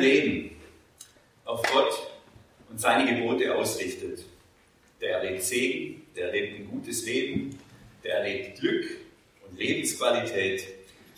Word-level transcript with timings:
Leben 0.00 0.56
auf 1.44 1.62
Gott 1.62 2.10
und 2.70 2.80
seine 2.80 3.12
Gebote 3.12 3.54
ausrichtet, 3.54 4.24
der 5.00 5.18
erlebt 5.18 5.42
Segen, 5.42 6.06
der 6.16 6.26
erlebt 6.26 6.60
ein 6.60 6.68
gutes 6.68 7.04
Leben, 7.06 7.58
der 8.04 8.16
erlebt 8.18 8.60
Glück 8.60 8.86
und 9.46 9.58
Lebensqualität, 9.58 10.64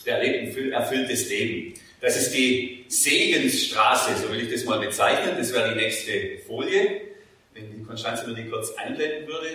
der 0.05 0.19
erlebt 0.19 0.57
ein 0.57 0.73
erfülltes 0.73 1.29
Leben. 1.29 1.75
Das 2.01 2.17
ist 2.17 2.33
die 2.33 2.85
Segensstraße, 2.89 4.17
so 4.17 4.33
will 4.33 4.41
ich 4.41 4.53
das 4.53 4.65
mal 4.65 4.79
bezeichnen. 4.79 5.35
Das 5.37 5.53
wäre 5.53 5.75
die 5.75 5.81
nächste 5.81 6.39
Folie. 6.47 7.03
Wenn 7.53 7.71
die 7.71 7.85
Konstanze 7.85 8.27
nur 8.27 8.37
die 8.37 8.49
kurz 8.49 8.73
einblenden 8.75 9.27
würde. 9.27 9.49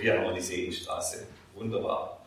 Hier 0.00 0.14
haben 0.14 0.24
wir 0.24 0.32
die 0.34 0.40
Segenstraße. 0.40 1.26
Wunderbar. 1.54 2.24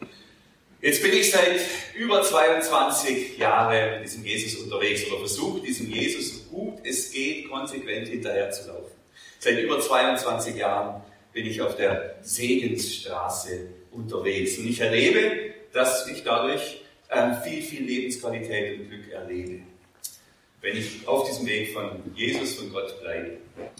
Jetzt 0.85 1.02
bin 1.02 1.13
ich 1.13 1.31
seit 1.31 1.62
über 1.95 2.21
22 2.21 3.39
Jahren 3.39 3.95
mit 3.95 4.03
diesem 4.03 4.23
Jesus 4.23 4.62
unterwegs 4.62 5.03
oder 5.08 5.17
versuche 5.17 5.59
diesem 5.61 5.89
Jesus 5.89 6.30
so 6.30 6.55
gut 6.55 6.77
es 6.84 7.11
geht 7.11 7.49
konsequent 7.49 8.08
hinterher 8.08 8.52
zu 8.52 8.67
laufen. 8.67 8.91
Seit 9.39 9.58
über 9.58 9.80
22 9.80 10.58
Jahren 10.58 11.02
bin 11.34 11.48
ich 11.48 11.59
auf 11.59 11.75
der 11.75 12.17
Segensstraße 12.21 13.61
unterwegs 13.94 14.59
und 14.59 14.67
ich 14.67 14.80
erlebe, 14.80 15.55
dass 15.73 16.08
ich 16.08 16.23
dadurch 16.23 16.81
ähm, 17.09 17.36
viel, 17.44 17.64
viel 17.64 17.83
Lebensqualität 17.83 18.80
und 18.80 18.88
Glück 18.88 19.11
erlebe, 19.11 19.61
wenn 20.61 20.77
ich 20.77 21.08
auf 21.08 21.27
diesem 21.27 21.47
Weg 21.47 21.73
von 21.73 21.99
Jesus, 22.14 22.58
von 22.58 22.72
Gott 22.72 23.02
bleibe. 23.02 23.38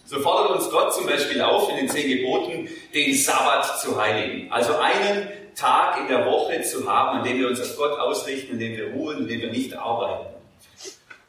So 0.08 0.22
fordert 0.22 0.58
uns 0.58 0.72
Gott 0.72 0.92
zum 0.96 1.06
Beispiel 1.06 1.40
auf, 1.42 1.70
in 1.70 1.76
den 1.76 1.88
zehn 1.88 2.18
Geboten 2.18 2.68
den 2.96 3.14
Sabbat 3.14 3.80
zu 3.80 3.96
heiligen. 3.96 4.52
Also 4.52 4.76
einen 4.78 5.45
Tag 5.56 6.00
in 6.00 6.08
der 6.08 6.26
Woche 6.26 6.62
zu 6.62 6.90
haben, 6.90 7.20
an 7.20 7.24
dem 7.24 7.40
wir 7.40 7.48
uns 7.48 7.62
auf 7.62 7.76
Gott 7.78 7.98
ausrichten, 7.98 8.54
in 8.54 8.60
dem 8.60 8.78
wir 8.78 8.92
ruhen, 8.92 9.20
in 9.20 9.28
dem 9.28 9.42
wir 9.42 9.52
nicht 9.52 9.74
arbeiten. 9.74 10.36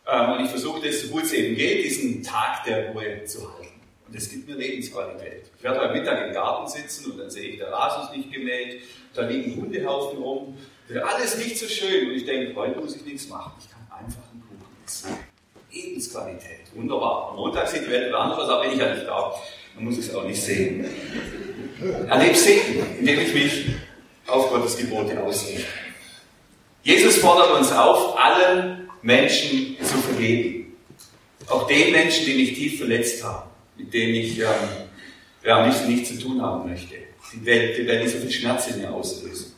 Ähm, 0.09 0.33
und 0.33 0.45
ich 0.45 0.51
versuche 0.51 0.87
das, 0.87 1.01
so 1.03 1.09
gut 1.09 1.25
es 1.25 1.33
eben 1.33 1.57
geht, 1.57 1.85
diesen 1.85 2.23
Tag 2.23 2.65
der 2.65 2.91
Ruhe 2.91 3.25
zu 3.25 3.41
halten. 3.41 3.81
Und 4.07 4.15
das 4.15 4.31
gibt 4.31 4.49
mir 4.49 4.55
Lebensqualität. 4.55 5.45
Ich 5.57 5.65
werde 5.65 5.81
heute 5.81 5.95
Mittag 5.95 6.27
im 6.27 6.33
Garten 6.33 6.69
sitzen 6.69 7.11
und 7.11 7.19
dann 7.19 7.31
sehe 7.31 7.51
ich, 7.51 7.59
der 7.59 7.73
Rasen 7.73 8.05
ist 8.05 8.17
nicht 8.17 8.33
gemäht, 8.33 8.83
da 9.15 9.23
liegen 9.23 9.61
Hundehaufen 9.61 10.19
rum. 10.19 10.57
Das 10.89 10.97
ist 10.97 11.03
alles 11.03 11.39
nicht 11.39 11.59
so 11.59 11.67
schön. 11.67 12.09
Und 12.09 12.15
ich 12.15 12.25
denke, 12.25 12.55
heute 12.55 12.79
muss 12.79 12.95
ich 12.95 13.05
nichts 13.05 13.29
machen. 13.29 13.53
Ich 13.59 13.69
kann 13.71 13.81
einfach 13.91 14.23
einen 14.31 14.43
Kuchen 14.43 14.77
essen. 14.87 15.11
Lebensqualität. 15.73 16.61
Wunderbar. 16.75 17.31
Am 17.31 17.37
Montag 17.37 17.67
sieht 17.69 17.83
die 17.87 17.91
Welt 17.91 18.09
wieder 18.09 18.21
anders 18.21 18.39
aus, 18.39 18.49
aber 18.49 18.63
bin 18.63 18.73
ich 18.73 18.79
ja 18.79 18.95
nicht 18.95 19.07
da. 19.07 19.35
Dann 19.75 19.85
muss 19.85 19.99
ich 19.99 20.07
es 20.07 20.15
auch 20.15 20.25
nicht 20.25 20.41
sehen. 20.41 20.87
Erlebe 22.09 22.35
Segen, 22.35 22.87
indem 23.01 23.21
ich 23.21 23.35
mich 23.35 23.67
auf 24.27 24.51
Gottes 24.51 24.77
Gebote 24.77 25.23
ausrichte. 25.23 25.67
Jesus 26.83 27.17
fordert 27.19 27.51
uns 27.59 27.73
auf, 27.73 28.19
allen 28.19 28.89
Menschen 29.03 29.77
zu 29.83 29.99
vergeben. 29.99 30.77
Auch 31.49 31.67
den 31.67 31.93
Menschen, 31.93 32.27
die 32.27 32.35
mich 32.35 32.55
tief 32.55 32.79
verletzt 32.79 33.23
haben, 33.25 33.51
mit 33.77 33.93
denen 33.93 34.15
ich 34.15 34.39
ähm, 34.39 34.47
ja, 35.45 35.67
nicht, 35.67 35.89
nichts 35.89 36.09
zu 36.11 36.19
tun 36.19 36.43
haben 36.43 36.69
möchte. 36.69 36.95
Die 37.33 37.45
werden, 37.45 37.71
die 37.77 37.87
werden 37.87 38.05
nicht 38.05 38.13
so 38.13 38.21
viel 38.21 38.31
Schmerz 38.31 38.69
in 38.69 38.81
mir 38.81 38.93
auslösen. 38.93 39.55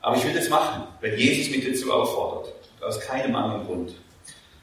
Aber 0.00 0.16
ich 0.16 0.24
will 0.24 0.32
das 0.32 0.48
machen, 0.48 0.84
weil 1.00 1.18
Jesus 1.18 1.54
mich 1.54 1.66
dazu 1.66 1.92
auffordert. 1.92 2.54
Aus 2.80 2.98
keinem 3.00 3.34
anderen 3.34 3.66
Grund. 3.66 3.94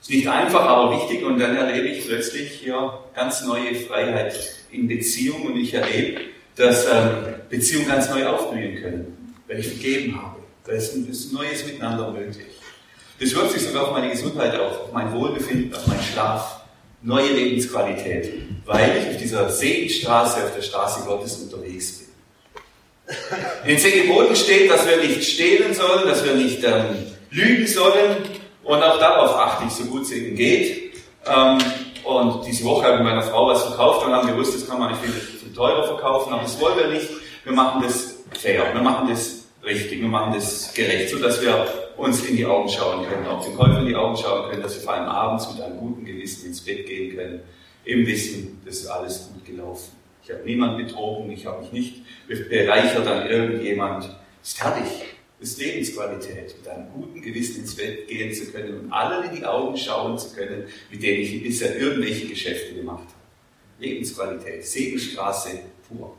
Ist 0.02 0.10
nicht 0.10 0.28
einfach, 0.28 0.62
aber 0.62 1.00
wichtig 1.00 1.24
und 1.24 1.38
dann 1.38 1.56
erlebe 1.56 1.88
ich 1.88 2.06
plötzlich 2.06 2.52
hier 2.52 3.00
ganz 3.14 3.44
neue 3.44 3.76
Freiheit 3.76 4.36
in 4.72 4.88
Beziehung 4.88 5.44
und 5.44 5.58
ich 5.58 5.74
erlebe, 5.74 6.22
dass 6.58 6.86
ähm, 6.86 7.36
Beziehungen 7.50 7.88
ganz 7.88 8.10
neu 8.10 8.26
aufblühen 8.26 8.82
können, 8.82 9.36
weil 9.48 9.60
ich 9.60 9.68
vergeben 9.68 10.22
habe. 10.22 10.38
Da 10.66 10.74
ist 10.74 10.96
ein, 10.96 11.08
ist 11.10 11.32
Neues 11.32 11.66
Miteinander 11.66 12.12
möglich. 12.12 12.48
Das 13.20 13.34
wirkt 13.34 13.52
sich 13.52 13.64
sogar 13.64 13.88
auf 13.88 13.92
meine 13.94 14.12
Gesundheit 14.12 14.60
auf, 14.60 14.82
auf 14.82 14.94
mein 14.94 15.12
Wohlbefinden, 15.14 15.74
auf 15.74 15.88
meinen 15.88 16.04
Schlaf, 16.04 16.62
neue 17.02 17.32
Lebensqualität, 17.32 18.34
weil 18.66 18.98
ich 18.98 19.08
auf 19.08 19.18
dieser 19.18 19.50
Segenstraße, 19.50 20.44
auf 20.44 20.56
der 20.56 20.62
Straße 20.62 21.06
Gottes 21.06 21.38
unterwegs 21.38 22.00
bin. 22.00 22.08
In 23.64 23.70
den 23.70 23.80
zehn 23.80 24.08
Geboten 24.08 24.36
steht, 24.36 24.70
dass 24.70 24.86
wir 24.86 24.98
nicht 24.98 25.24
stehlen 25.24 25.74
sollen, 25.74 26.08
dass 26.08 26.26
wir 26.26 26.34
nicht 26.34 26.64
ähm, 26.64 26.98
lügen 27.32 27.66
sollen 27.66 28.18
und 28.64 28.84
auch 28.84 29.00
darauf 29.00 29.36
achte 29.36 29.66
ich, 29.68 29.72
so 29.72 29.86
gut 29.86 30.04
es 30.04 30.12
eben 30.12 30.36
geht. 30.36 30.94
Ähm, 31.26 31.58
und 32.04 32.46
diese 32.46 32.66
Woche 32.66 32.86
habe 32.86 32.98
ich 32.98 33.04
meiner 33.04 33.24
Frau 33.24 33.48
was 33.48 33.64
verkauft 33.64 34.06
und 34.06 34.14
haben 34.14 34.28
gewusst, 34.28 34.56
das 34.56 34.68
kann 34.68 34.80
man 34.80 34.92
nicht 34.92 35.02
viel 35.02 35.37
teurer 35.58 35.88
verkaufen, 35.88 36.34
aber 36.34 36.44
das 36.44 36.60
wollen 36.62 36.78
wir 36.78 36.88
nicht. 36.88 37.10
Wir 37.44 37.54
machen 37.54 37.82
das 37.82 38.16
fair, 38.34 38.74
wir 38.74 38.82
machen 38.82 39.10
das 39.10 39.46
richtig, 39.64 40.02
wir 40.02 40.08
machen 40.08 40.34
das 40.34 40.74
gerecht, 40.74 41.10
sodass 41.10 41.42
wir 41.42 41.68
uns 41.98 42.24
in 42.26 42.38
die 42.38 42.46
Augen 42.46 42.70
schauen 42.70 43.06
können, 43.08 43.26
auch 43.26 43.44
den 43.44 43.56
Käufer 43.56 43.80
in 43.80 43.88
die 43.88 43.96
Augen 43.96 44.16
schauen 44.16 44.50
können, 44.50 44.62
dass 44.62 44.76
wir 44.76 44.84
vor 44.84 44.94
allem 44.94 45.10
abends 45.10 45.52
mit 45.52 45.62
einem 45.62 45.78
guten 45.80 46.06
Gewissen 46.06 46.48
ins 46.48 46.64
Bett 46.64 46.86
gehen 46.86 47.16
können, 47.16 47.42
im 47.86 48.06
Wissen, 48.06 48.62
das 48.66 48.78
ist 48.78 48.88
alles 48.88 49.30
gut 49.34 49.46
gelaufen. 49.46 49.92
Ich 50.24 50.30
habe 50.30 50.44
niemand 50.44 50.78
betrogen, 50.78 51.32
ich 51.32 51.46
habe 51.46 51.62
mich 51.62 51.72
nicht 51.72 52.50
bereichert 52.50 53.08
an 53.08 53.28
irgendjemand. 53.28 54.10
Ist 54.44 54.60
fertig. 54.60 54.84
Ist 55.40 55.60
Lebensqualität, 55.60 56.56
mit 56.58 56.68
einem 56.68 56.92
guten 56.92 57.22
Gewissen 57.22 57.62
ins 57.62 57.76
Bett 57.76 58.08
gehen 58.08 58.34
zu 58.34 58.52
können 58.52 58.80
und 58.80 58.92
allen 58.92 59.30
in 59.30 59.36
die 59.36 59.46
Augen 59.46 59.78
schauen 59.78 60.18
zu 60.18 60.36
können, 60.36 60.66
mit 60.92 61.02
denen 61.02 61.22
ich 61.22 61.44
bisher 61.44 61.78
irgendwelche 61.78 62.28
Geschäfte 62.28 62.74
gemacht 62.74 63.04
habe. 63.04 63.17
Lebensqualität, 63.80 64.66
Segenstraße 64.66 65.60
pur. 65.88 66.16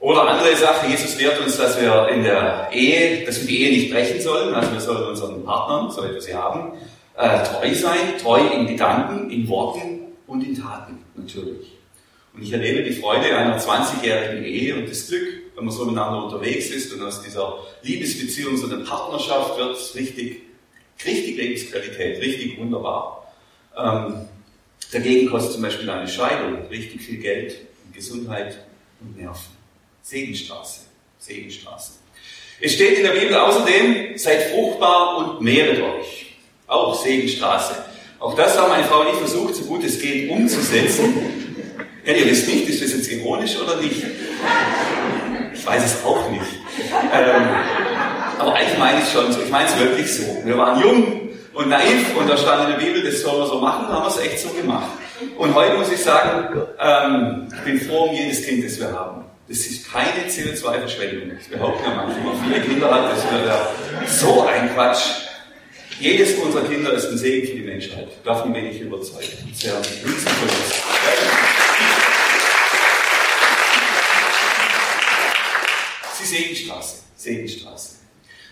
Oder 0.00 0.28
andere 0.28 0.54
Sache, 0.54 0.86
Jesus 0.86 1.18
lehrt 1.18 1.40
uns, 1.40 1.56
dass 1.56 1.80
wir 1.80 2.08
in 2.08 2.22
der 2.22 2.68
Ehe, 2.72 3.24
dass 3.26 3.40
wir 3.40 3.48
die 3.48 3.62
Ehe 3.62 3.70
nicht 3.70 3.92
brechen 3.92 4.20
sollen, 4.20 4.54
also 4.54 4.72
wir 4.72 4.80
sollen 4.80 5.08
unseren 5.08 5.44
Partnern, 5.44 5.90
soweit 5.90 6.12
wir 6.12 6.20
sie 6.20 6.34
haben, 6.34 6.72
äh, 7.16 7.42
treu 7.42 7.74
sein, 7.74 8.16
treu 8.22 8.40
in 8.46 8.68
Gedanken, 8.68 9.28
in 9.30 9.48
Worten 9.48 10.12
und 10.28 10.46
in 10.46 10.56
Taten, 10.60 11.04
natürlich. 11.16 11.72
Und 12.32 12.42
ich 12.42 12.52
erlebe 12.52 12.84
die 12.84 12.92
Freude 12.92 13.36
einer 13.36 13.58
20-jährigen 13.58 14.44
Ehe 14.44 14.76
und 14.76 14.88
das 14.88 15.08
Glück, 15.08 15.26
wenn 15.56 15.64
man 15.64 15.74
so 15.74 15.84
miteinander 15.84 16.22
unterwegs 16.22 16.70
ist 16.70 16.92
und 16.92 17.02
aus 17.02 17.20
dieser 17.20 17.58
Liebesbeziehung 17.82 18.56
so 18.56 18.72
eine 18.72 18.84
Partnerschaft 18.84 19.58
wird, 19.58 19.76
richtig, 19.96 20.42
richtig 21.04 21.36
Lebensqualität, 21.36 22.20
richtig 22.22 22.56
wunderbar. 22.56 23.32
Ähm, 23.76 24.28
dagegen 24.92 25.30
kostet 25.30 25.52
zum 25.52 25.62
Beispiel 25.62 25.88
eine 25.88 26.08
Scheidung 26.08 26.66
richtig 26.68 27.02
viel 27.02 27.18
Geld 27.18 27.56
und 27.84 27.94
Gesundheit 27.94 28.58
und 29.00 29.16
Nerven. 29.16 29.56
Segenstraße. 30.02 30.80
Segenstraße. 31.18 31.92
Es 32.60 32.72
steht 32.72 32.98
in 32.98 33.04
der 33.04 33.12
Bibel 33.12 33.34
außerdem, 33.36 34.16
seid 34.16 34.50
fruchtbar 34.50 35.18
und 35.18 35.42
mehret 35.42 35.80
euch. 35.80 36.34
Auch 36.66 37.00
Segenstraße. 37.02 37.84
Auch 38.18 38.34
das 38.34 38.58
haben 38.58 38.70
meine 38.70 38.84
Frau 38.84 39.00
und 39.00 39.08
ich 39.08 39.14
versucht, 39.14 39.54
so 39.54 39.62
gut 39.64 39.84
es 39.84 40.00
geht, 40.00 40.28
umzusetzen. 40.28 41.14
Ja, 42.04 42.14
ihr 42.14 42.26
wisst 42.26 42.48
nicht, 42.48 42.68
ist 42.68 42.82
das 42.82 42.92
jetzt 42.92 43.12
ironisch 43.12 43.56
oder 43.58 43.76
nicht? 43.80 44.02
Ich 45.54 45.66
weiß 45.66 45.84
es 45.84 46.04
auch 46.04 46.30
nicht. 46.30 46.42
Ähm, 47.12 47.48
aber 48.38 48.54
eigentlich 48.54 48.78
meine 48.78 48.98
ich 48.98 49.04
es 49.04 49.12
schon 49.12 49.32
so. 49.32 49.42
Ich 49.42 49.50
meine 49.50 49.68
es 49.68 49.78
wirklich 49.78 50.12
so. 50.12 50.42
Wir 50.44 50.56
waren 50.56 50.80
jung 50.80 51.27
und 51.58 51.70
naiv 51.70 52.16
und 52.16 52.30
da 52.30 52.36
stand 52.36 52.70
in 52.70 52.78
der 52.78 52.86
Bibel, 52.86 53.02
das 53.02 53.20
sollen 53.20 53.40
wir 53.40 53.46
so 53.46 53.58
machen, 53.58 53.88
haben 53.88 54.04
wir 54.04 54.08
es 54.08 54.18
echt 54.18 54.38
so 54.38 54.50
gemacht. 54.50 54.90
Und 55.36 55.52
heute 55.56 55.76
muss 55.76 55.90
ich 55.90 56.00
sagen, 56.00 56.56
ähm, 56.78 57.52
ich 57.52 57.60
bin 57.64 57.80
froh 57.80 58.04
um 58.04 58.14
jedes 58.14 58.44
Kind, 58.44 58.64
das 58.64 58.78
wir 58.78 58.92
haben. 58.92 59.24
Das 59.48 59.58
ist 59.58 59.90
keine 59.90 60.28
CO2-Verschwendung. 60.28 61.36
Das 61.36 61.48
behaupten 61.48 61.82
ja 61.82 61.96
manche, 61.96 62.16
wenn 62.16 62.26
man 62.26 62.44
viele 62.44 62.60
Kinder 62.60 62.94
hat, 62.94 63.10
das 63.10 63.24
wird 63.32 63.46
ja 63.46 63.68
so 64.06 64.46
ein 64.46 64.72
Quatsch. 64.72 65.02
Jedes 65.98 66.34
unserer 66.34 66.62
Kinder 66.62 66.92
ist 66.92 67.06
ein 67.06 67.18
Segen 67.18 67.48
für 67.48 67.54
die 67.54 67.64
Menschheit. 67.64 68.06
Davon 68.24 68.52
bin 68.52 68.66
ich 68.66 68.80
überzeugt. 68.80 69.36
Sehr 69.54 69.72
riesenvoll. 69.78 70.48
Die 76.20 76.24
Segenstraße. 76.24 76.98
Segenstraße. 77.16 77.96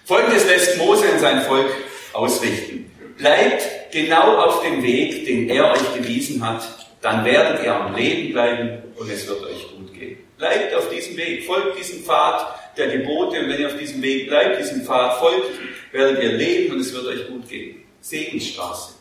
Folgendes 0.04 0.44
lässt 0.46 0.76
Mose 0.78 1.06
in 1.06 1.20
sein 1.20 1.42
Volk 1.42 1.70
ausrichten. 2.12 2.90
Bleibt 3.16 3.92
genau 3.92 4.36
auf 4.36 4.62
dem 4.62 4.82
Weg, 4.82 5.24
den 5.24 5.48
er 5.48 5.72
euch 5.72 5.94
gewiesen 5.94 6.46
hat, 6.46 6.62
dann 7.00 7.24
werdet 7.24 7.64
ihr 7.64 7.74
am 7.74 7.94
Leben 7.94 8.32
bleiben 8.32 8.82
und 8.96 9.10
es 9.10 9.26
wird 9.26 9.42
euch 9.44 9.68
gut 9.74 9.94
gehen. 9.94 10.18
Bleibt 10.36 10.74
auf 10.74 10.90
diesem 10.90 11.16
Weg, 11.16 11.44
folgt 11.44 11.78
diesem 11.78 12.02
Pfad 12.02 12.76
der 12.76 12.88
Gebote 12.88 13.40
und 13.40 13.48
wenn 13.48 13.60
ihr 13.60 13.68
auf 13.68 13.78
diesem 13.78 14.02
Weg 14.02 14.28
bleibt, 14.28 14.60
diesem 14.60 14.82
Pfad 14.82 15.18
folgt, 15.18 15.50
werdet 15.92 16.22
ihr 16.22 16.32
leben 16.32 16.74
und 16.74 16.80
es 16.80 16.92
wird 16.92 17.06
euch 17.06 17.28
gut 17.28 17.48
gehen. 17.48 17.82
Segensstraße. 18.00 18.94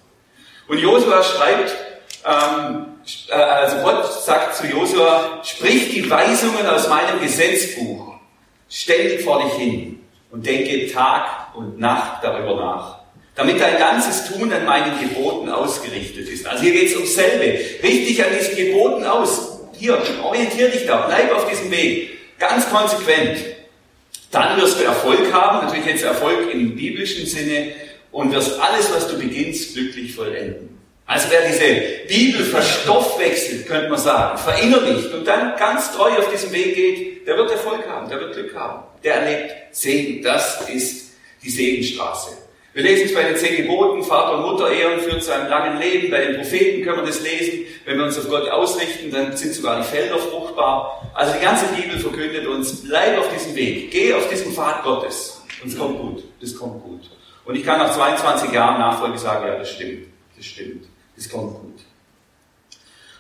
Und 0.68 0.80
Josua 0.80 1.22
schreibt, 1.22 1.76
ähm, 2.26 2.86
äh, 3.30 3.34
also 3.34 3.78
Gott 3.84 4.12
sagt 4.24 4.56
zu 4.56 4.66
Josua, 4.66 5.42
sprich 5.44 5.92
die 5.92 6.10
Weisungen 6.10 6.66
aus 6.66 6.88
meinem 6.88 7.20
Gesetzbuch 7.22 8.16
ständig 8.70 9.22
vor 9.22 9.44
dich 9.44 9.54
hin 9.54 10.00
und 10.32 10.46
denke 10.46 10.92
Tag 10.92 11.56
und 11.56 11.80
Nacht 11.80 12.24
darüber 12.24 12.56
nach, 12.56 12.95
damit 13.36 13.60
dein 13.60 13.78
ganzes 13.78 14.26
Tun 14.32 14.52
an 14.52 14.66
meinen 14.66 15.00
Geboten 15.00 15.50
ausgerichtet 15.50 16.30
ist. 16.30 16.48
Also 16.48 16.64
hier 16.64 16.72
geht 16.72 16.90
es 16.90 16.96
ums 16.96 17.16
selbe. 17.16 17.60
Richte 17.84 18.08
dich 18.08 18.24
an 18.24 18.30
diesen 18.38 18.56
Geboten 18.56 19.04
aus. 19.04 19.60
Hier, 19.78 20.02
orientier 20.24 20.70
dich 20.70 20.86
da, 20.86 21.06
bleib 21.08 21.36
auf 21.36 21.50
diesem 21.50 21.70
Weg. 21.70 22.12
Ganz 22.40 22.70
konsequent. 22.70 23.40
Dann 24.32 24.60
wirst 24.60 24.80
du 24.80 24.84
Erfolg 24.84 25.32
haben, 25.34 25.66
natürlich 25.66 25.86
jetzt 25.86 26.04
Erfolg 26.04 26.52
im 26.52 26.76
biblischen 26.76 27.26
Sinne, 27.26 27.74
und 28.12 28.32
wirst 28.34 28.58
alles, 28.60 28.94
was 28.94 29.10
du 29.10 29.20
beginnst, 29.20 29.74
glücklich 29.74 30.16
vollenden. 30.16 30.76
Also 31.06 31.28
wer 31.30 31.48
diese 31.48 32.08
Bibel 32.08 32.44
verstoffwechselt, 32.46 33.68
könnte 33.68 33.90
man 33.90 34.00
sagen, 34.00 34.38
verinnerlicht 34.38 35.14
und 35.14 35.26
dann 35.26 35.56
ganz 35.58 35.92
treu 35.92 36.10
auf 36.18 36.32
diesem 36.32 36.52
Weg 36.52 36.76
geht, 36.76 37.28
der 37.28 37.38
wird 37.38 37.52
Erfolg 37.52 37.86
haben, 37.88 38.10
der 38.10 38.20
wird 38.20 38.34
Glück 38.34 38.56
haben. 38.56 38.84
Der 39.04 39.16
erlebt 39.16 39.54
Segen. 39.72 40.24
Das 40.24 40.68
ist 40.68 41.12
die 41.44 41.50
Segenstraße. 41.50 42.45
Wir 42.76 42.84
lesen 42.84 43.06
es 43.06 43.14
bei 43.14 43.24
den 43.24 43.38
zehn 43.38 43.56
Geboten, 43.56 44.04
Vater 44.04 44.38
und 44.38 44.52
Mutter 44.52 44.70
Ehren 44.70 45.00
führt 45.00 45.24
zu 45.24 45.34
einem 45.34 45.48
langen 45.48 45.80
Leben. 45.80 46.12
Bei 46.12 46.26
den 46.26 46.36
Propheten 46.36 46.84
können 46.84 46.98
wir 46.98 47.06
das 47.06 47.22
lesen. 47.22 47.66
Wenn 47.86 47.98
wir 47.98 48.04
uns 48.04 48.18
auf 48.18 48.28
Gott 48.28 48.50
ausrichten, 48.50 49.10
dann 49.12 49.38
sind 49.38 49.54
sogar 49.54 49.78
die 49.78 49.86
Felder 49.86 50.18
fruchtbar. 50.18 51.10
Also 51.14 51.36
die 51.36 51.40
ganze 51.40 51.68
Bibel 51.68 51.98
verkündet 51.98 52.46
uns, 52.46 52.84
bleib 52.84 53.18
auf 53.18 53.34
diesem 53.34 53.56
Weg, 53.56 53.92
geh 53.92 54.14
auf 54.14 54.28
diesem 54.28 54.52
Pfad 54.52 54.84
Gottes. 54.84 55.42
Und 55.64 55.70
es 55.70 55.78
kommt 55.78 56.02
gut, 56.02 56.24
das 56.42 56.54
kommt 56.54 56.84
gut. 56.84 57.10
Und 57.46 57.56
ich 57.56 57.64
kann 57.64 57.80
nach 57.80 57.96
22 57.96 58.52
Jahren 58.52 58.78
Nachfolge 58.78 59.18
sagen, 59.18 59.48
ja, 59.48 59.58
das 59.58 59.72
stimmt, 59.72 60.08
das 60.36 60.46
stimmt. 60.46 60.86
Das 61.16 61.30
kommt 61.30 61.54
gut. 61.54 61.80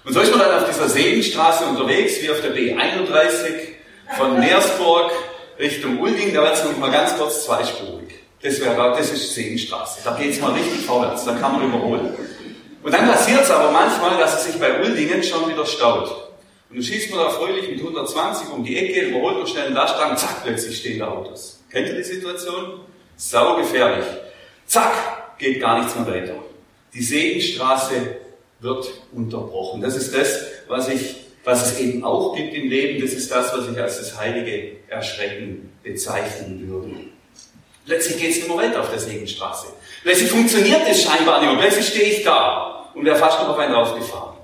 Und 0.03 0.11
so 0.11 0.19
ist 0.19 0.31
man 0.31 0.39
dann 0.41 0.63
auf 0.63 0.69
dieser 0.69 0.89
Seenstraße 0.89 1.63
unterwegs, 1.63 2.21
wie 2.21 2.29
auf 2.29 2.41
der 2.41 2.53
B31 2.53 3.69
von 4.17 4.37
Meersburg 4.37 5.11
Richtung 5.57 5.97
Ulding. 6.01 6.33
Da 6.33 6.41
wird 6.41 6.55
es 6.55 6.77
mal 6.77 6.91
ganz 6.91 7.17
kurz 7.17 7.45
zweispurig. 7.45 8.24
Das, 8.45 8.61
wäre, 8.61 8.75
das 8.75 9.11
ist 9.11 9.33
Seenstraße. 9.33 10.01
Da 10.03 10.15
geht 10.15 10.33
es 10.33 10.39
mal 10.39 10.51
richtig 10.51 10.85
vorwärts, 10.85 11.25
da 11.25 11.33
kann 11.33 11.53
man 11.53 11.67
überholen. 11.67 12.13
Und 12.83 12.93
dann 12.93 13.07
passiert 13.07 13.41
es 13.41 13.49
aber 13.49 13.71
manchmal, 13.71 14.19
dass 14.19 14.35
es 14.37 14.51
sich 14.51 14.61
bei 14.61 14.83
Uldingen 14.83 15.23
schon 15.23 15.49
wieder 15.49 15.65
staut. 15.65 16.11
Und 16.69 16.75
dann 16.75 16.83
schießt 16.83 17.09
man 17.09 17.21
da 17.21 17.31
fröhlich 17.31 17.67
mit 17.71 17.79
120 17.79 18.49
um 18.49 18.63
die 18.63 18.77
Ecke, 18.77 19.07
überholt 19.07 19.39
man 19.39 19.47
schnell 19.47 19.65
einen 19.65 19.73
Lastwagen, 19.73 20.15
zack, 20.15 20.43
plötzlich 20.43 20.77
stehen 20.77 20.99
da 20.99 21.07
Autos. 21.07 21.63
Kennt 21.71 21.87
ihr 21.87 21.95
die 21.95 22.03
Situation? 22.03 22.81
Sau 23.17 23.55
gefährlich. 23.55 24.05
Zack, 24.67 25.39
geht 25.39 25.59
gar 25.59 25.79
nichts 25.79 25.95
mehr 25.95 26.05
weiter. 26.05 26.35
Die 26.93 27.01
Segenstraße 27.01 27.95
wird 28.59 28.91
unterbrochen. 29.11 29.81
Das 29.81 29.95
ist 29.95 30.13
das, 30.15 30.45
was, 30.67 30.87
ich, 30.89 31.15
was 31.43 31.71
es 31.71 31.79
eben 31.79 32.03
auch 32.03 32.35
gibt 32.35 32.53
im 32.53 32.69
Leben. 32.69 33.01
Das 33.01 33.13
ist 33.13 33.31
das, 33.31 33.51
was 33.57 33.67
ich 33.67 33.81
als 33.81 33.97
das 33.97 34.19
heilige 34.19 34.73
Erschrecken 34.87 35.71
bezeichnen 35.81 36.69
würde. 36.69 37.14
Plötzlich 37.85 38.19
geht 38.19 38.31
es 38.31 38.47
mehr 38.47 38.57
weiter 38.57 38.81
auf 38.81 38.89
der 38.89 38.99
Segenstraße. 38.99 39.67
Plötzlich 40.03 40.29
funktioniert 40.29 40.81
es 40.89 41.03
scheinbar 41.03 41.39
nicht 41.39 41.51
mehr. 41.51 41.61
Plötzlich 41.61 41.87
stehe 41.87 42.17
ich 42.17 42.23
da 42.23 42.89
und 42.93 43.05
wäre 43.05 43.15
fast 43.15 43.39
noch 43.39 43.49
auf 43.49 43.57
einen 43.57 43.73
draufgefahren. 43.73 44.35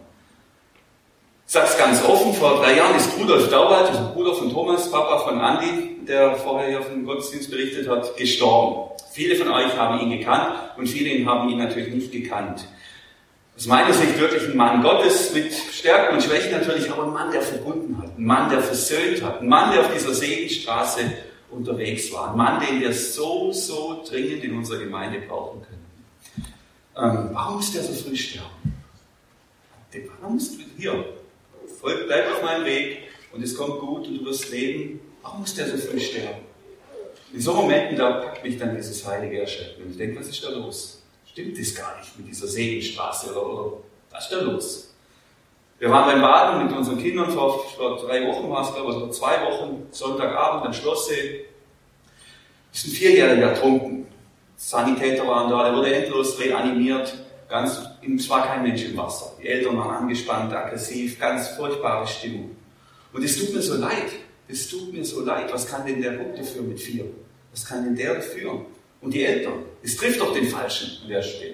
Ich 1.47 1.53
sage 1.53 1.67
es 1.69 1.77
ganz 1.77 2.03
offen, 2.05 2.33
vor 2.33 2.61
drei 2.61 2.77
Jahren 2.77 2.95
ist 2.95 3.09
Rudolf 3.19 3.49
Dauert, 3.49 3.89
also 3.89 4.13
Bruder 4.13 4.35
von 4.35 4.53
Thomas, 4.53 4.89
Papa 4.89 5.19
von 5.19 5.41
Andi, 5.41 5.97
der 6.07 6.35
vorher 6.35 6.69
hier 6.69 6.79
dem 6.79 7.05
Gottesdienst 7.05 7.51
berichtet 7.51 7.89
hat, 7.89 8.15
gestorben. 8.15 8.91
Viele 9.11 9.35
von 9.35 9.49
euch 9.49 9.75
haben 9.75 9.99
ihn 9.99 10.17
gekannt 10.17 10.55
und 10.77 10.87
viele 10.87 11.25
haben 11.25 11.49
ihn 11.49 11.57
natürlich 11.57 11.93
nicht 11.93 12.11
gekannt. 12.11 12.65
Aus 13.57 13.65
meiner 13.65 13.91
Sicht 13.91 14.17
wirklich 14.17 14.43
ein 14.43 14.55
Mann 14.55 14.81
Gottes 14.81 15.33
mit 15.33 15.53
Stärken 15.53 16.15
und 16.15 16.23
Schwächen 16.23 16.51
natürlich, 16.51 16.89
aber 16.89 17.03
ein 17.03 17.11
Mann, 17.11 17.31
der 17.31 17.41
verbunden 17.41 17.97
hat, 18.01 18.17
ein 18.17 18.23
Mann, 18.23 18.49
der 18.49 18.61
versöhnt 18.61 19.21
hat, 19.21 19.41
ein 19.41 19.49
Mann, 19.49 19.71
der 19.73 19.81
auf 19.81 19.93
dieser 19.93 20.13
Segenstraße 20.13 21.01
unterwegs 21.51 22.11
war, 22.11 22.31
ein 22.31 22.37
Mann, 22.37 22.65
den 22.65 22.79
wir 22.79 22.93
so, 22.93 23.51
so 23.51 24.03
dringend 24.07 24.43
in 24.43 24.57
unserer 24.57 24.79
Gemeinde 24.79 25.21
brauchen 25.27 25.61
können. 25.61 25.85
Ähm, 26.97 27.29
warum 27.33 27.55
muss 27.57 27.71
der 27.71 27.83
so 27.83 27.93
früh 27.93 28.15
sterben? 28.15 28.49
Warum 30.19 30.35
musst 30.35 30.55
du 30.55 30.63
hier? 30.77 31.05
Folg, 31.79 32.07
bleib 32.07 32.31
auf 32.31 32.43
meinem 32.43 32.65
Weg 32.65 32.99
und 33.31 33.43
es 33.43 33.55
kommt 33.55 33.79
gut 33.79 34.07
und 34.07 34.19
du 34.19 34.25
wirst 34.25 34.49
leben. 34.51 34.99
Warum 35.21 35.41
muss 35.41 35.53
der 35.53 35.67
so 35.67 35.77
früh 35.77 35.99
sterben? 35.99 36.41
In 37.33 37.39
so 37.39 37.53
Momenten, 37.53 37.97
da 37.97 38.19
packt 38.19 38.43
mich 38.43 38.57
dann 38.57 38.75
dieses 38.75 39.05
heilige 39.05 39.41
Erschrecken. 39.41 39.83
Und 39.83 39.91
ich 39.91 39.97
denke, 39.97 40.19
was 40.19 40.27
ist 40.27 40.43
da 40.43 40.49
los? 40.49 41.01
Stimmt 41.25 41.57
das 41.57 41.73
gar 41.73 41.97
nicht 41.97 42.17
mit 42.17 42.27
dieser 42.27 42.47
Segenstraße 42.47 43.31
oder, 43.31 43.45
oder 43.45 43.77
was 44.09 44.25
ist 44.25 44.31
da 44.33 44.41
los? 44.41 44.90
Wir 45.81 45.89
waren 45.89 46.11
beim 46.11 46.21
Baden 46.21 46.67
mit 46.67 46.77
unseren 46.77 46.99
Kindern 46.99 47.31
vor, 47.31 47.65
vor 47.75 47.97
drei 47.97 48.27
Wochen, 48.27 48.47
war 48.51 48.61
es 48.61 48.71
glaube 48.71 48.91
ich, 48.91 48.97
oder 48.97 49.11
zwei 49.11 49.43
Wochen, 49.43 49.87
Sonntagabend 49.89 50.67
am 50.67 50.73
Schlosssee. 50.73 51.45
Ist 52.71 52.85
ein 52.85 52.91
Vierjähriger 52.91 53.47
ertrunken. 53.47 54.05
Sanitäter 54.55 55.27
waren 55.27 55.49
da, 55.49 55.63
der 55.63 55.75
wurde 55.75 55.91
endlos 55.91 56.39
reanimiert. 56.39 57.11
Ganz, 57.49 57.81
es 58.15 58.29
war 58.29 58.45
kein 58.45 58.61
Mensch 58.61 58.85
im 58.85 58.95
Wasser. 58.95 59.35
Die 59.41 59.47
Eltern 59.47 59.75
waren 59.75 60.03
angespannt, 60.03 60.53
aggressiv, 60.53 61.19
ganz 61.19 61.47
furchtbare 61.47 62.05
Stimmung. 62.05 62.55
Und 63.11 63.23
es 63.23 63.39
tut 63.39 63.51
mir 63.51 63.63
so 63.63 63.77
leid, 63.77 64.11
es 64.47 64.69
tut 64.69 64.93
mir 64.93 65.03
so 65.03 65.21
leid, 65.21 65.51
was 65.51 65.65
kann 65.65 65.83
denn 65.83 65.99
der 65.99 66.11
Bub 66.11 66.35
dafür 66.35 66.61
mit 66.61 66.79
vier? 66.79 67.05
Was 67.51 67.65
kann 67.65 67.85
denn 67.85 67.95
der 67.95 68.13
dafür? 68.13 68.67
Und 69.01 69.15
die 69.15 69.25
Eltern, 69.25 69.63
es 69.81 69.97
trifft 69.97 70.21
doch 70.21 70.31
den 70.31 70.45
Falschen 70.45 71.01
an 71.01 71.09
der 71.09 71.23
Stelle. 71.23 71.50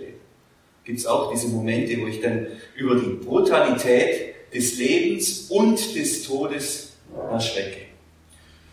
Gibt 0.87 0.99
es 0.99 1.05
auch 1.05 1.33
diese 1.33 1.49
Momente, 1.49 1.99
wo 2.01 2.07
ich 2.07 2.21
dann 2.21 2.47
über 2.77 2.95
die 2.95 3.09
Brutalität 3.09 4.35
des 4.53 4.77
Lebens 4.77 5.47
und 5.49 5.75
des 5.93 6.23
Todes 6.23 6.93
erschrecke. 7.29 7.81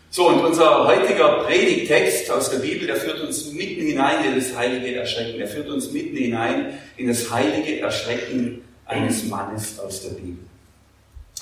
So, 0.09 0.29
und 0.29 0.39
unser 0.45 0.87
heutiger 0.87 1.43
Predigtext 1.43 2.31
aus 2.31 2.49
der 2.49 2.59
Bibel, 2.59 2.87
der 2.87 2.95
führt 2.95 3.19
uns 3.19 3.51
mitten 3.51 3.81
hinein 3.81 4.23
in 4.23 4.35
das 4.35 4.55
heilige 4.55 4.95
Erschrecken. 4.95 5.41
Er 5.41 5.47
führt 5.49 5.67
uns 5.67 5.91
mitten 5.91 6.15
hinein 6.15 6.79
in 6.95 7.09
das 7.09 7.29
heilige 7.29 7.81
Erschrecken 7.81 8.61
eines 8.85 9.25
Mannes 9.25 9.77
aus 9.77 10.03
der 10.03 10.11
Bibel. 10.11 10.45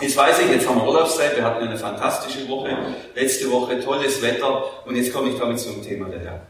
Jetzt 0.01 0.17
weiß 0.17 0.39
ich, 0.39 0.49
jetzt 0.49 0.67
haben 0.67 0.77
wir 0.77 0.87
Urlaubszeit, 0.87 1.35
wir 1.35 1.43
hatten 1.43 1.67
eine 1.67 1.77
fantastische 1.77 2.49
Woche, 2.49 2.75
letzte 3.13 3.51
Woche 3.51 3.79
tolles 3.79 4.19
Wetter 4.23 4.87
und 4.87 4.95
jetzt 4.95 5.13
komme 5.13 5.29
ich 5.29 5.37
damit 5.37 5.59
zum 5.59 5.83
Thema 5.83 6.09
daher. 6.09 6.41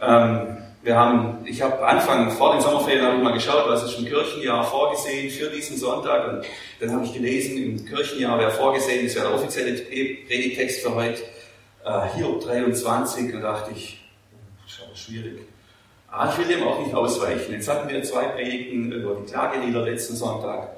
Ähm, 0.00 0.63
wir 0.84 0.96
haben, 0.96 1.38
ich 1.46 1.62
habe 1.62 1.84
Anfang 1.84 2.30
vor 2.30 2.52
den 2.52 2.60
Sommerferien 2.60 3.06
habe 3.06 3.16
ich 3.16 3.22
mal 3.22 3.32
geschaut, 3.32 3.64
was 3.66 3.84
ist 3.84 3.98
im 3.98 4.04
Kirchenjahr 4.04 4.62
vorgesehen 4.64 5.30
für 5.30 5.48
diesen 5.48 5.78
Sonntag 5.78 6.28
und 6.28 6.44
dann 6.78 6.92
habe 6.92 7.06
ich 7.06 7.14
gelesen, 7.14 7.56
im 7.56 7.86
Kirchenjahr 7.86 8.38
wäre 8.38 8.50
vorgesehen, 8.50 9.06
das 9.06 9.14
wäre 9.14 9.28
der 9.28 9.34
offizielle 9.34 9.72
Predigtext 9.72 10.82
für 10.82 10.94
heute, 10.94 11.22
äh, 11.84 12.16
Hiob 12.16 12.44
23 12.44 13.34
und 13.34 13.40
dachte 13.40 13.72
ich, 13.74 14.04
schau, 14.66 14.84
schwierig. 14.94 15.40
Aber 16.10 16.22
ah, 16.22 16.30
ich 16.30 16.38
will 16.38 16.54
dem 16.54 16.62
auch 16.62 16.78
nicht 16.78 16.94
ausweichen. 16.94 17.52
Jetzt 17.52 17.68
hatten 17.68 17.88
wir 17.88 18.00
zwei 18.04 18.26
Predigten 18.26 18.92
über 18.92 19.16
die 19.16 19.32
Klagelieder 19.32 19.82
letzten 19.82 20.14
Sonntag 20.14 20.68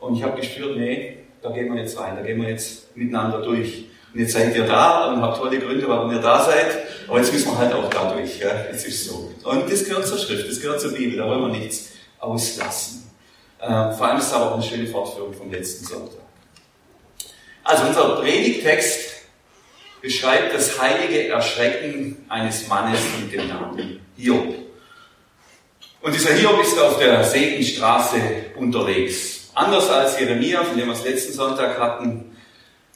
und 0.00 0.16
ich 0.16 0.22
habe 0.22 0.40
gespürt, 0.40 0.76
nee, 0.78 1.18
da 1.42 1.50
gehen 1.50 1.72
wir 1.72 1.80
jetzt 1.80 2.00
rein, 2.00 2.16
da 2.16 2.22
gehen 2.22 2.40
wir 2.40 2.48
jetzt 2.48 2.96
miteinander 2.96 3.42
durch. 3.42 3.84
Und 4.12 4.20
jetzt 4.20 4.32
seid 4.32 4.54
ihr 4.56 4.66
da 4.66 5.12
und 5.12 5.22
habt 5.22 5.38
tolle 5.38 5.58
Gründe, 5.58 5.88
warum 5.88 6.10
ihr 6.12 6.20
da 6.20 6.44
seid, 6.44 6.78
aber 7.06 7.18
jetzt 7.18 7.32
müssen 7.32 7.50
wir 7.50 7.58
halt 7.58 7.72
auch 7.72 7.88
da 7.88 8.12
durch. 8.12 8.38
Ja? 8.40 8.50
Es 8.70 8.84
ist 8.84 9.06
so. 9.06 9.32
Und 9.44 9.70
das 9.70 9.84
gehört 9.84 10.06
zur 10.06 10.18
Schrift, 10.18 10.48
das 10.48 10.60
gehört 10.60 10.80
zur 10.80 10.92
Bibel, 10.92 11.18
da 11.18 11.26
wollen 11.26 11.42
wir 11.42 11.58
nichts 11.58 11.90
auslassen. 12.18 13.10
Ähm, 13.62 13.92
vor 13.96 14.06
allem 14.06 14.18
ist 14.18 14.26
es 14.26 14.32
aber 14.32 14.50
auch 14.50 14.54
eine 14.54 14.62
schöne 14.62 14.86
Fortführung 14.86 15.32
vom 15.32 15.50
letzten 15.50 15.84
Sonntag. 15.84 16.20
Also 17.62 17.86
unser 17.86 18.16
Predigtext 18.20 19.10
beschreibt 20.00 20.54
das 20.54 20.80
heilige 20.80 21.28
Erschrecken 21.28 22.24
eines 22.28 22.66
Mannes 22.68 23.00
mit 23.20 23.32
dem 23.32 23.48
Namen 23.48 24.00
Hiob. 24.16 24.54
Und 26.00 26.14
dieser 26.14 26.32
Hiob 26.32 26.62
ist 26.62 26.78
auf 26.78 26.98
der 26.98 27.22
Segenstraße 27.22 28.16
unterwegs. 28.56 29.50
Anders 29.54 29.90
als 29.90 30.18
Jeremia, 30.18 30.64
von 30.64 30.76
dem 30.76 30.86
wir 30.86 30.94
es 30.94 31.04
letzten 31.04 31.34
Sonntag 31.34 31.78
hatten. 31.78 32.29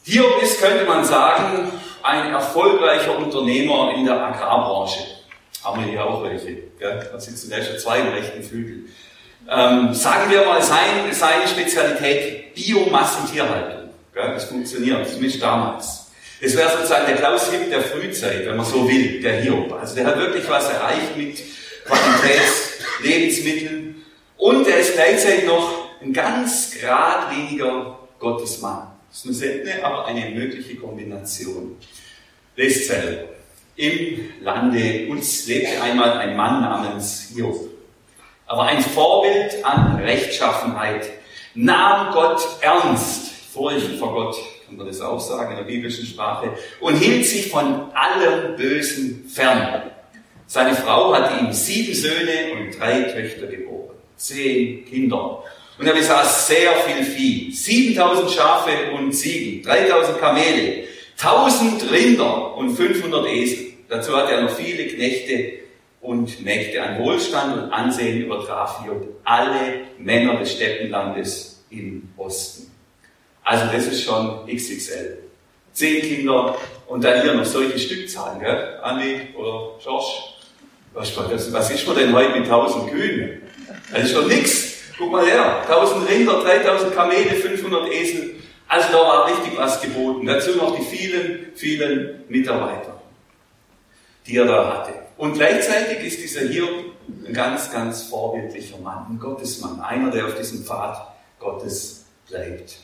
Hiob 0.07 0.43
ist, 0.43 0.61
könnte 0.61 0.85
man 0.85 1.03
sagen, 1.03 1.73
ein 2.03 2.31
erfolgreicher 2.31 3.17
Unternehmer 3.17 3.95
in 3.97 4.05
der 4.05 4.23
Agrarbranche. 4.23 5.01
Haben 5.63 5.83
wir 5.83 5.93
hier 5.93 6.05
auch 6.05 6.23
welche. 6.23 6.57
Gell? 6.79 7.09
Da 7.11 7.19
sitzen 7.19 7.49
gleich 7.49 7.67
schon 7.67 7.79
zwei 7.79 8.01
im 8.01 8.09
rechten 8.09 8.43
Flügel. 8.43 8.91
Ähm, 9.51 9.95
sagen 9.95 10.31
wir 10.31 10.45
mal, 10.45 10.61
sein, 10.61 11.11
seine 11.13 11.49
Spezialität 11.49 12.55
Biomassentierhaltung. 12.55 13.89
Gell? 14.13 14.35
Das 14.35 14.45
funktioniert, 14.45 15.09
zumindest 15.09 15.43
damals. 15.43 16.11
Das 16.43 16.55
wäre 16.55 16.69
sozusagen 16.69 17.07
der 17.07 17.17
Klaus 17.17 17.51
Hipp 17.51 17.71
der 17.71 17.81
Frühzeit, 17.81 18.47
wenn 18.47 18.57
man 18.57 18.67
so 18.67 18.87
will, 18.87 19.23
der 19.23 19.41
Hiob. 19.41 19.73
Also 19.73 19.95
der 19.95 20.05
hat 20.05 20.19
wirklich 20.19 20.47
was 20.51 20.69
erreicht 20.69 21.17
mit 21.17 21.39
Qualitätslebensmitteln 21.87 24.05
und 24.37 24.69
er 24.69 24.81
ist 24.81 24.93
gleichzeitig 24.93 25.47
noch 25.47 25.89
ein 26.03 26.13
ganz 26.13 26.73
geradliniger 26.73 28.01
Gottesmann. 28.19 28.94
Das 29.15 29.21
ist 29.21 29.27
eine 29.27 29.35
seltene, 29.37 29.85
aber 29.85 30.07
eine 30.07 30.31
mögliche 30.31 30.75
Kombination. 30.75 31.77
Lest 32.57 32.89
selber. 32.89 33.29
Im 33.77 34.19
Lande 34.41 35.07
uns 35.09 35.47
lebte 35.47 35.81
einmal 35.81 36.19
ein 36.19 36.37
Mann 36.37 36.63
namens 36.63 37.31
Hiob. 37.33 37.71
Aber 38.47 38.65
ein 38.65 38.83
Vorbild 38.83 39.65
an 39.65 40.01
Rechtschaffenheit, 40.01 41.09
nahm 41.55 42.13
Gott 42.13 42.41
ernst, 42.61 43.31
Furcht 43.53 44.01
vor 44.01 44.15
Gott, 44.15 44.37
kann 44.67 44.79
man 44.79 44.89
das 44.89 45.01
auch 45.01 45.21
sagen 45.21 45.53
in 45.53 45.59
der 45.59 45.65
biblischen 45.65 46.07
Sprache, 46.07 46.53
und 46.81 46.97
hielt 46.97 47.25
sich 47.25 47.51
von 47.51 47.93
allem 47.93 48.57
Bösen 48.57 49.29
fern. 49.29 49.93
Seine 50.49 50.75
Frau 50.75 51.15
hatte 51.15 51.39
ihm 51.39 51.53
sieben 51.53 51.95
Söhne 51.95 52.53
und 52.55 52.77
drei 52.77 53.03
Töchter 53.03 53.47
geboren, 53.47 53.95
zehn 54.17 54.85
Kinder. 54.87 55.45
Und 55.79 55.87
er 55.87 55.95
besaß 55.95 56.47
sehr 56.47 56.73
viel 56.73 57.05
Vieh. 57.05 57.51
7000 57.53 58.31
Schafe 58.31 58.93
und 58.95 59.13
Ziegen, 59.13 59.63
3000 59.63 60.21
Kamele, 60.21 60.85
1000 61.21 61.91
Rinder 61.91 62.57
und 62.57 62.77
500 62.77 63.27
Esel. 63.27 63.73
Dazu 63.89 64.17
hatte 64.17 64.33
er 64.33 64.43
noch 64.43 64.51
viele 64.51 64.87
Knechte 64.87 65.53
und 66.01 66.45
Mägde. 66.45 66.83
An 66.83 66.99
Wohlstand 66.99 67.57
und 67.57 67.73
Ansehen 67.73 68.23
übertraf 68.23 68.85
Hiob 68.85 69.09
alle 69.25 69.81
Männer 69.99 70.37
des 70.37 70.53
Steppenlandes 70.53 71.65
im 71.71 72.09
Osten. 72.17 72.71
Also 73.43 73.67
das 73.73 73.87
ist 73.87 74.05
schon 74.05 74.47
XXL. 74.47 75.19
Zehn 75.73 76.03
Kinder 76.03 76.57
und 76.87 77.03
dann 77.03 77.23
hier 77.23 77.35
noch 77.35 77.45
solche 77.45 77.79
Stückzahlen, 77.79 78.41
gell? 78.41 78.79
Andi 78.83 79.21
oder 79.37 79.73
Josh. 79.85 80.35
Was, 80.93 81.17
was 81.17 81.71
ist 81.71 81.87
man 81.87 81.97
denn 81.97 82.15
heute 82.15 82.39
mit 82.39 82.45
1000 82.45 82.91
Kühen? 82.91 83.43
Das 83.93 84.05
ist 84.05 84.15
doch 84.15 84.27
nix. 84.29 84.74
Guck 84.99 85.11
mal 85.11 85.27
her. 85.27 85.63
1000 85.69 86.09
Rinder, 86.09 86.43
3000 86.43 86.95
Kamele, 86.95 87.31
500 87.31 87.93
Esel. 87.93 88.37
Also 88.69 88.89
da 88.93 88.99
war 88.99 89.27
richtig 89.27 89.57
was 89.57 89.81
geboten. 89.81 90.27
Dazu 90.27 90.53
noch 90.57 90.77
die 90.77 90.83
vielen, 90.83 91.53
vielen 91.55 92.25
Mitarbeiter, 92.29 93.01
die 94.27 94.37
er 94.37 94.47
da 94.47 94.75
hatte. 94.75 94.93
Und 95.17 95.35
gleichzeitig 95.35 96.05
ist 96.05 96.23
dieser 96.23 96.49
Hiob 96.49 96.95
ein 97.27 97.33
ganz, 97.33 97.71
ganz 97.71 98.05
vorbildlicher 98.05 98.79
Mann, 98.79 99.07
ein 99.11 99.19
Gottesmann, 99.19 99.81
einer, 99.81 100.11
der 100.11 100.27
auf 100.27 100.35
diesem 100.37 100.65
Pfad 100.65 101.07
Gottes 101.39 102.07
bleibt. 102.29 102.77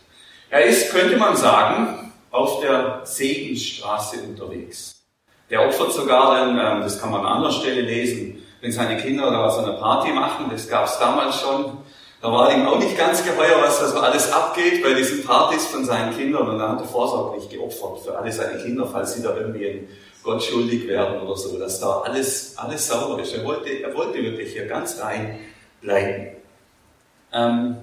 Er 0.50 0.64
ist, 0.64 0.90
könnte 0.90 1.16
man 1.16 1.36
sagen, 1.36 2.12
auf 2.30 2.60
der 2.60 3.00
Segensstraße 3.04 4.22
unterwegs. 4.22 5.02
Der 5.48 5.66
opfert 5.66 5.92
sogar 5.92 6.36
dann, 6.36 6.50
ähm, 6.50 6.82
das 6.82 7.00
kann 7.00 7.10
man 7.10 7.22
an 7.22 7.36
anderer 7.36 7.52
Stelle 7.52 7.80
lesen, 7.80 8.42
wenn 8.60 8.70
seine 8.70 8.98
Kinder 8.98 9.30
da 9.30 9.50
so 9.50 9.62
eine 9.62 9.72
Party 9.78 10.12
machen, 10.12 10.46
das 10.50 10.68
gab 10.68 10.86
es 10.86 10.98
damals 10.98 11.40
schon, 11.40 11.78
da 12.22 12.30
war 12.30 12.54
ihm 12.54 12.66
auch 12.66 12.78
nicht 12.78 12.98
ganz 12.98 13.24
geheuer, 13.24 13.62
was 13.62 13.80
da 13.80 13.88
so 13.88 13.98
alles 13.98 14.30
abgeht 14.30 14.82
bei 14.82 14.92
diesen 14.92 15.24
Partys 15.24 15.66
von 15.66 15.84
seinen 15.84 16.14
Kindern 16.16 16.48
und 16.48 16.58
da 16.58 16.68
hat 16.70 16.80
er 16.80 16.86
vorsorglich 16.86 17.48
geopfert 17.48 18.00
für 18.04 18.18
alle 18.18 18.30
seine 18.30 18.62
Kinder, 18.62 18.86
falls 18.86 19.14
sie 19.14 19.22
da 19.22 19.34
irgendwie 19.34 19.88
Gott 20.22 20.42
schuldig 20.42 20.86
werden 20.86 21.20
oder 21.20 21.36
so, 21.36 21.58
dass 21.58 21.80
da 21.80 22.00
alles, 22.00 22.54
alles 22.58 22.88
sauber 22.88 23.22
ist. 23.22 23.34
Er 23.34 23.44
wollte, 23.44 23.70
er 23.70 23.94
wollte 23.94 24.22
wirklich 24.22 24.52
hier 24.52 24.66
ganz 24.66 25.00
rein 25.00 25.38
bleiben. 25.80 26.36
Ähm, 27.32 27.76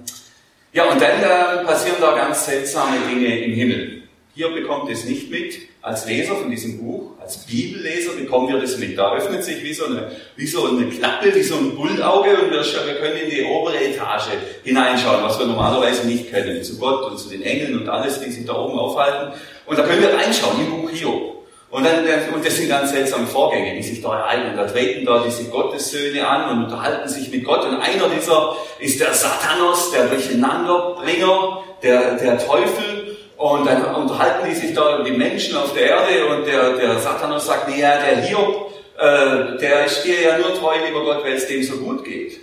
ja, 0.72 0.84
und 0.84 1.00
dann 1.00 1.20
äh, 1.20 1.64
passieren 1.64 1.96
da 2.00 2.14
ganz 2.14 2.46
seltsame 2.46 2.98
Dinge 3.10 3.40
im 3.40 3.52
Himmel. 3.52 4.02
Hier 4.34 4.50
bekommt 4.50 4.88
es 4.90 5.04
nicht 5.04 5.30
mit. 5.30 5.58
Als 5.82 6.06
Leser 6.06 6.36
von 6.36 6.50
diesem 6.50 6.78
Buch, 6.78 7.07
als 7.28 7.44
Bibelleser 7.44 8.12
bekommen 8.12 8.48
wir 8.48 8.58
das 8.58 8.78
mit. 8.78 8.96
Da 8.96 9.14
öffnet 9.14 9.44
sich 9.44 9.62
wie 9.62 9.74
so 9.74 9.84
eine, 9.84 10.10
wie 10.36 10.46
so 10.46 10.64
eine 10.64 10.86
Klappe, 10.86 11.34
wie 11.34 11.42
so 11.42 11.56
ein 11.56 11.76
Bullauge 11.76 12.30
und 12.38 12.50
wir, 12.50 12.62
wir 12.62 12.94
können 12.94 13.18
in 13.18 13.28
die 13.28 13.44
obere 13.44 13.78
Etage 13.78 14.28
hineinschauen, 14.64 15.22
was 15.22 15.38
wir 15.38 15.44
normalerweise 15.44 16.06
nicht 16.06 16.32
können. 16.32 16.62
Zu 16.62 16.78
Gott 16.78 17.04
und 17.10 17.18
zu 17.18 17.28
den 17.28 17.42
Engeln 17.42 17.80
und 17.80 17.88
alles, 17.90 18.18
die 18.20 18.30
sich 18.30 18.46
da 18.46 18.54
oben 18.54 18.78
aufhalten. 18.78 19.34
Und 19.66 19.78
da 19.78 19.82
können 19.82 20.00
wir 20.00 20.14
reinschauen 20.14 20.58
im 20.58 20.70
Buch 20.70 20.90
Hiob. 20.90 21.44
Und, 21.70 21.84
dann, 21.84 21.98
und 22.32 22.46
das 22.46 22.56
sind 22.56 22.70
ganz 22.70 22.92
seltsame 22.92 23.26
Vorgänge, 23.26 23.74
die 23.74 23.82
sich 23.82 24.00
da 24.00 24.20
ereignen. 24.20 24.56
Da 24.56 24.64
treten 24.64 25.04
da 25.04 25.22
diese 25.22 25.44
Gottessöhne 25.50 26.26
an 26.26 26.56
und 26.56 26.64
unterhalten 26.64 27.10
sich 27.10 27.30
mit 27.30 27.44
Gott. 27.44 27.62
Und 27.66 27.76
einer 27.76 28.08
dieser 28.08 28.56
ist 28.78 28.98
der 28.98 29.12
Satanos, 29.12 29.90
der 29.90 30.06
Durcheinanderbringer, 30.06 31.62
der, 31.82 32.14
der 32.14 32.38
Teufel. 32.38 32.97
Und 33.38 33.66
dann 33.66 33.94
unterhalten 33.94 34.48
die 34.48 34.54
sich 34.54 34.74
da 34.74 35.02
die 35.02 35.12
Menschen 35.12 35.56
auf 35.56 35.72
der 35.72 35.90
Erde. 35.90 36.26
Und 36.26 36.44
der, 36.44 36.70
der 36.72 36.98
Satanos 36.98 37.46
sagt, 37.46 37.68
nee, 37.68 37.80
ja, 37.80 37.96
der 37.98 38.20
Hiob, 38.20 38.72
äh, 38.98 39.56
der 39.58 39.86
ist 39.86 40.02
dir 40.02 40.20
ja 40.20 40.38
nur 40.38 40.58
treu, 40.58 40.74
lieber 40.84 41.04
Gott, 41.04 41.24
weil 41.24 41.34
es 41.34 41.46
dem 41.46 41.62
so 41.62 41.76
gut 41.76 42.04
geht. 42.04 42.40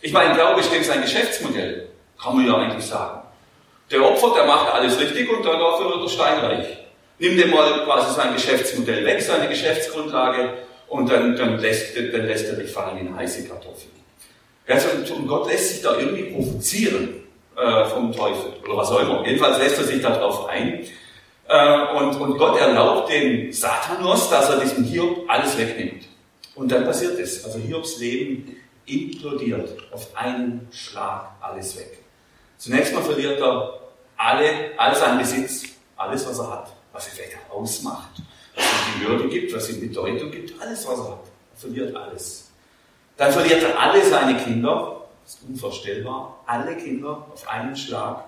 Ich 0.00 0.12
meine, 0.12 0.34
Glaube 0.34 0.60
ist 0.60 0.72
dem 0.72 0.82
sein 0.82 1.00
Geschäftsmodell. 1.00 1.88
Kann 2.20 2.36
man 2.36 2.46
ja 2.46 2.56
eigentlich 2.56 2.84
sagen. 2.84 3.22
Der 3.90 4.02
Opfer, 4.02 4.32
der 4.34 4.46
macht 4.46 4.72
alles 4.74 4.98
richtig 4.98 5.30
und 5.30 5.44
dafür 5.44 5.90
wird 5.90 6.02
er 6.02 6.08
steinreich. 6.08 6.66
Nimm 7.20 7.36
dir 7.36 7.46
mal 7.46 7.84
quasi 7.84 8.12
sein 8.14 8.34
Geschäftsmodell 8.34 9.04
weg, 9.04 9.22
seine 9.22 9.48
Geschäftsgrundlage, 9.48 10.54
und 10.88 11.10
dann, 11.10 11.34
dann, 11.36 11.58
lässt, 11.58 11.96
dann 11.96 12.26
lässt 12.26 12.48
er 12.48 12.56
dich 12.56 12.70
fallen 12.70 12.98
eine 12.98 13.16
heiße 13.16 13.48
Kartoffel. 13.48 13.88
Also, 14.66 14.88
und 15.14 15.26
Gott 15.26 15.50
lässt 15.50 15.70
sich 15.70 15.82
da 15.82 15.96
irgendwie 15.96 16.24
provozieren 16.24 17.21
äh, 17.56 17.84
vom 17.86 18.12
Teufel 18.12 18.52
oder 18.64 18.76
was 18.76 18.90
auch 18.90 19.00
immer. 19.00 19.26
Jedenfalls 19.26 19.58
lässt 19.58 19.78
er 19.78 19.84
sich 19.84 20.02
darauf 20.02 20.48
ein. 20.48 20.86
Äh, 21.48 21.96
und, 21.96 22.20
und 22.20 22.38
Gott 22.38 22.58
erlaubt 22.58 23.10
dem 23.12 23.52
Satanos, 23.52 24.30
dass 24.30 24.50
er 24.50 24.60
diesem 24.60 24.84
Hiob 24.84 25.28
alles 25.28 25.56
wegnimmt. 25.58 26.04
Und 26.54 26.70
dann 26.70 26.84
passiert 26.84 27.18
es. 27.18 27.44
Also 27.44 27.58
Hiobs 27.58 27.98
Leben 27.98 28.56
implodiert 28.86 29.76
auf 29.92 30.08
einen 30.14 30.68
Schlag 30.70 31.30
alles 31.40 31.76
weg. 31.76 31.98
Zunächst 32.58 32.94
mal 32.94 33.02
verliert 33.02 33.40
er 33.40 33.80
alle, 34.16 34.48
all 34.76 34.94
seinen 34.94 35.18
Besitz, 35.18 35.64
alles 35.96 36.26
was 36.26 36.38
er 36.38 36.50
hat 36.50 36.72
was 36.92 37.08
ihn 37.08 37.12
vielleicht 37.14 37.50
ausmacht, 37.50 38.10
was 38.54 38.64
ihm 38.64 39.00
die 39.00 39.06
Würde 39.06 39.28
gibt, 39.28 39.54
was 39.54 39.70
ihm 39.70 39.80
Bedeutung 39.80 40.30
gibt, 40.30 40.60
alles, 40.60 40.86
was 40.86 40.98
er 40.98 41.04
hat. 41.04 41.24
Er 41.54 41.58
verliert 41.58 41.96
alles. 41.96 42.50
Dann 43.16 43.32
verliert 43.32 43.62
er 43.62 43.78
alle 43.78 44.04
seine 44.04 44.36
Kinder, 44.38 45.01
das 45.22 45.34
ist 45.34 45.48
unvorstellbar, 45.48 46.42
alle 46.46 46.76
Kinder 46.76 47.26
auf 47.32 47.48
einen 47.48 47.76
Schlag. 47.76 48.24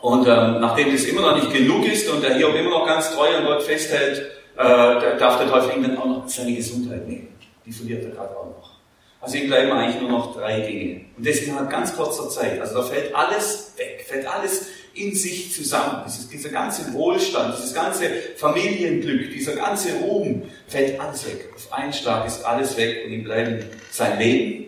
Und 0.00 0.26
ähm, 0.28 0.60
nachdem 0.60 0.92
das 0.92 1.04
immer 1.04 1.22
noch 1.22 1.36
nicht 1.36 1.52
genug 1.52 1.84
ist 1.84 2.08
und 2.08 2.22
der 2.22 2.36
Hiob 2.36 2.54
immer 2.54 2.70
noch 2.70 2.86
ganz 2.86 3.14
treu 3.14 3.36
an 3.36 3.44
Gott 3.44 3.62
festhält, 3.62 4.30
äh, 4.56 5.18
darf 5.18 5.38
der 5.38 5.48
Teufel 5.48 5.76
ihm 5.76 5.82
dann 5.82 5.98
auch 5.98 6.06
noch 6.06 6.28
seine 6.28 6.54
Gesundheit 6.54 7.06
nehmen. 7.06 7.28
Die 7.66 7.72
verliert 7.72 8.04
er 8.04 8.10
gerade 8.10 8.36
auch 8.36 8.46
noch. 8.46 8.78
Also 9.20 9.36
ihm 9.36 9.48
bleiben 9.48 9.72
eigentlich 9.72 10.00
nur 10.00 10.10
noch 10.10 10.36
drei 10.36 10.60
Dinge. 10.60 11.00
Und 11.16 11.26
das 11.26 11.38
innerhalb 11.38 11.68
ganz 11.68 11.96
kurzer 11.96 12.28
Zeit. 12.28 12.60
Also 12.60 12.76
da 12.76 12.82
fällt 12.82 13.14
alles 13.14 13.72
weg, 13.76 14.04
fällt 14.06 14.26
alles 14.26 14.68
in 14.94 15.14
sich 15.14 15.52
zusammen. 15.52 16.02
Dieses, 16.06 16.28
dieser 16.28 16.50
ganze 16.50 16.92
Wohlstand, 16.92 17.56
dieses 17.56 17.74
ganze 17.74 18.10
Familienglück, 18.36 19.32
dieser 19.32 19.56
ganze 19.56 19.94
Ruhm, 19.94 20.44
fällt 20.68 21.00
alles 21.00 21.26
weg. 21.26 21.48
Auf 21.54 21.72
einen 21.72 21.92
Schlag 21.92 22.26
ist 22.26 22.44
alles 22.44 22.76
weg 22.76 23.04
und 23.04 23.12
ihm 23.12 23.24
bleiben 23.24 23.64
sein 23.90 24.18
Leben, 24.18 24.67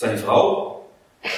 seine 0.00 0.16
Frau 0.16 0.88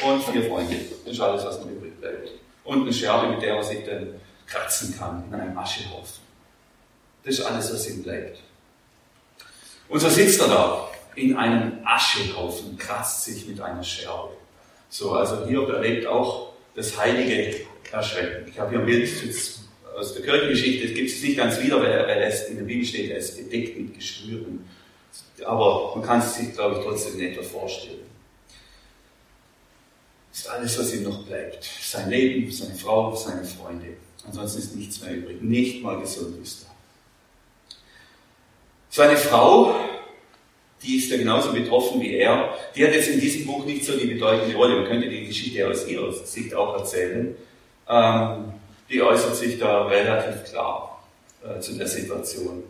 und 0.06 0.22
vier 0.22 0.44
Freunde. 0.44 0.76
Das 1.04 1.14
ist 1.14 1.20
alles, 1.20 1.44
was 1.44 1.58
noch 1.60 1.70
übrig 1.70 2.00
bleibt. 2.00 2.30
Und 2.62 2.82
eine 2.82 2.92
Scherbe, 2.92 3.32
mit 3.32 3.42
der 3.42 3.56
er 3.56 3.64
sich 3.64 3.84
dann 3.84 4.14
kratzen 4.46 4.96
kann 4.96 5.24
in 5.28 5.34
einem 5.34 5.58
Aschehaufen. 5.58 6.22
Das 7.24 7.34
ist 7.34 7.44
alles, 7.44 7.72
was 7.72 7.90
ihm 7.90 8.04
bleibt. 8.04 8.38
Und 9.88 9.98
so 9.98 10.08
sitzt 10.08 10.40
er 10.40 10.46
da 10.46 10.88
in 11.16 11.36
einem 11.36 11.80
Aschehaufen, 11.84 12.78
kratzt 12.78 13.24
sich 13.24 13.48
mit 13.48 13.60
einer 13.60 13.82
Scherbe. 13.82 14.36
So, 14.88 15.12
also 15.12 15.44
hier 15.46 15.68
erlebt 15.68 16.06
auch 16.06 16.52
das 16.76 16.96
heilige 16.96 17.66
erschreckend. 17.90 18.48
Ich 18.48 18.60
habe 18.60 18.70
hier 18.70 18.78
ein 18.78 18.86
Bild 18.86 19.10
aus 19.98 20.14
der 20.14 20.22
Kirchengeschichte, 20.22 20.86
es 20.86 20.94
gibt 20.94 21.10
es 21.10 21.22
nicht 21.22 21.36
ganz 21.36 21.60
wieder, 21.60 21.80
weil, 21.80 22.06
weil 22.06 22.22
es 22.22 22.44
in 22.44 22.56
der 22.56 22.64
Bibel 22.64 22.86
steht, 22.86 23.10
er 23.10 23.18
ist 23.18 23.36
bedeckt 23.36 23.76
mit 23.76 23.94
Geschwüren. 23.94 24.64
Aber 25.44 25.96
man 25.96 26.06
kann 26.06 26.20
es 26.20 26.36
sich, 26.36 26.52
glaube 26.52 26.78
ich, 26.78 26.84
trotzdem 26.84 27.20
etwa 27.20 27.42
vorstellen. 27.42 28.11
Ist 30.32 30.48
alles, 30.48 30.78
was 30.78 30.94
ihm 30.94 31.02
noch 31.04 31.24
bleibt. 31.24 31.64
Sein 31.82 32.08
Leben, 32.08 32.50
seine 32.50 32.74
Frau, 32.74 33.14
seine 33.14 33.44
Freunde. 33.44 33.88
Ansonsten 34.26 34.60
ist 34.60 34.76
nichts 34.76 35.00
mehr 35.02 35.14
übrig. 35.14 35.42
Nicht 35.42 35.82
mal 35.82 36.00
gesund 36.00 36.42
ist 36.42 36.64
er. 36.64 36.70
Seine 38.88 39.16
Frau, 39.16 39.74
die 40.82 40.96
ist 40.96 41.10
ja 41.10 41.16
genauso 41.16 41.52
betroffen 41.52 42.00
wie 42.00 42.14
er, 42.16 42.56
die 42.74 42.86
hat 42.86 42.94
jetzt 42.94 43.08
in 43.08 43.20
diesem 43.20 43.46
Buch 43.46 43.64
nicht 43.64 43.84
so 43.84 43.96
die 43.96 44.06
bedeutende 44.06 44.56
Rolle. 44.56 44.76
Man 44.76 44.86
könnte 44.86 45.08
die 45.08 45.26
Geschichte 45.26 45.68
aus 45.68 45.86
ihrer 45.86 46.12
Sicht 46.12 46.54
auch 46.54 46.78
erzählen 46.78 47.36
ähm, 47.88 48.52
die 48.88 49.02
äußert 49.02 49.36
sich 49.36 49.58
da 49.58 49.86
relativ 49.86 50.50
klar 50.50 51.02
äh, 51.44 51.60
zu 51.60 51.74
der 51.74 51.86
Situation. 51.86 52.62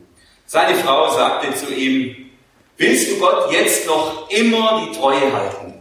Seine 0.46 0.76
Frau 0.76 1.12
sagte 1.14 1.54
zu 1.54 1.72
ihm, 1.72 2.30
willst 2.76 3.10
du 3.10 3.18
Gott 3.18 3.50
jetzt 3.52 3.86
noch 3.86 4.28
immer 4.30 4.86
die 4.86 4.96
Treue 4.96 5.32
halten? 5.32 5.71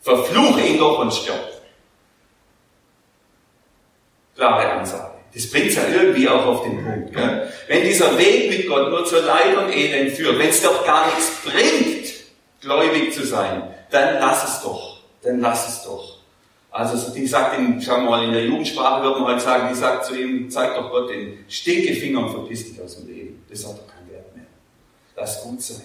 Verfluche 0.00 0.60
ihn 0.60 0.78
doch 0.78 0.98
und 1.00 1.12
stirb. 1.12 1.62
Klare 4.36 4.70
Ansage. 4.70 5.18
Das 5.34 5.50
bringt 5.50 5.74
ja 5.74 5.82
irgendwie 5.88 6.28
auch 6.28 6.46
auf 6.46 6.62
den 6.62 6.82
Punkt. 6.82 7.12
Gell? 7.12 7.52
Wenn 7.66 7.82
dieser 7.82 8.16
Weg 8.18 8.50
mit 8.50 8.68
Gott 8.68 8.88
nur 8.88 9.04
zur 9.04 9.22
Leid 9.22 9.56
und 9.56 9.74
Elend 9.74 10.12
führt, 10.12 10.38
wenn 10.38 10.48
es 10.48 10.62
doch 10.62 10.86
gar 10.86 11.06
nichts 11.06 11.42
bringt, 11.44 12.06
gläubig 12.60 13.12
zu 13.12 13.26
sein, 13.26 13.62
dann 13.90 14.14
lass 14.20 14.44
es 14.44 14.62
doch. 14.62 15.00
Dann 15.22 15.40
lass 15.40 15.68
es 15.68 15.84
doch. 15.84 16.18
Also 16.70 17.12
die 17.12 17.26
sagt 17.26 17.58
ihm, 17.58 17.80
schau 17.80 18.00
mal, 18.00 18.24
in 18.24 18.32
der 18.32 18.44
Jugendsprache 18.44 19.02
würde 19.02 19.20
man 19.20 19.32
halt 19.32 19.42
sagen, 19.42 19.68
die 19.70 19.74
sagt 19.74 20.04
zu 20.04 20.14
ihm, 20.14 20.50
zeig 20.50 20.74
doch 20.76 20.90
Gott 20.90 21.10
den 21.10 21.44
Stinkefinger 21.48 22.20
und 22.20 22.30
verpiss 22.30 22.70
dich 22.70 22.80
aus 22.80 22.96
dem 22.96 23.08
Leben. 23.08 23.44
Das 23.50 23.66
hat 23.66 23.72
doch 23.72 23.86
keinen 23.86 24.10
Wert 24.10 24.34
mehr. 24.36 24.46
Lass 25.16 25.42
gut 25.42 25.60
sein. 25.60 25.84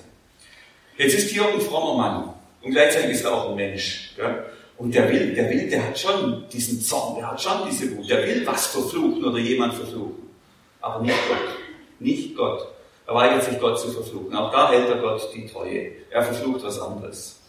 Jetzt 0.97 1.15
ist 1.15 1.29
Hiob 1.31 1.53
ein 1.53 1.61
frommer 1.61 1.97
Mann 1.97 2.33
und 2.63 2.71
gleichzeitig 2.71 3.11
ist 3.11 3.25
er 3.25 3.33
auch 3.33 3.49
ein 3.49 3.55
Mensch. 3.55 4.13
Gell? 4.15 4.45
Und 4.77 4.95
der 4.95 5.09
will, 5.11 5.33
der 5.33 5.49
will, 5.49 5.69
der 5.69 5.87
hat 5.87 5.99
schon 5.99 6.47
diesen 6.49 6.81
Zorn, 6.81 7.17
der 7.17 7.31
hat 7.31 7.41
schon 7.41 7.69
diese 7.69 7.95
Wut, 7.95 8.09
der 8.09 8.25
will 8.25 8.45
was 8.45 8.67
verfluchen 8.67 9.23
oder 9.23 9.37
jemand 9.37 9.73
verfluchen. 9.73 10.29
Aber 10.81 11.03
nicht 11.03 11.17
Gott. 11.27 11.55
Nicht 11.99 12.35
Gott. 12.35 12.67
Er 13.05 13.15
weigert 13.15 13.43
sich 13.43 13.59
Gott 13.59 13.79
zu 13.79 13.91
verfluchen. 13.91 14.35
Auch 14.35 14.51
da 14.51 14.71
hält 14.71 14.89
er 14.89 14.97
Gott 14.97 15.29
die 15.33 15.45
Treue. 15.47 15.91
Er 16.09 16.23
verflucht 16.23 16.63
was 16.63 16.79
anderes. 16.79 17.39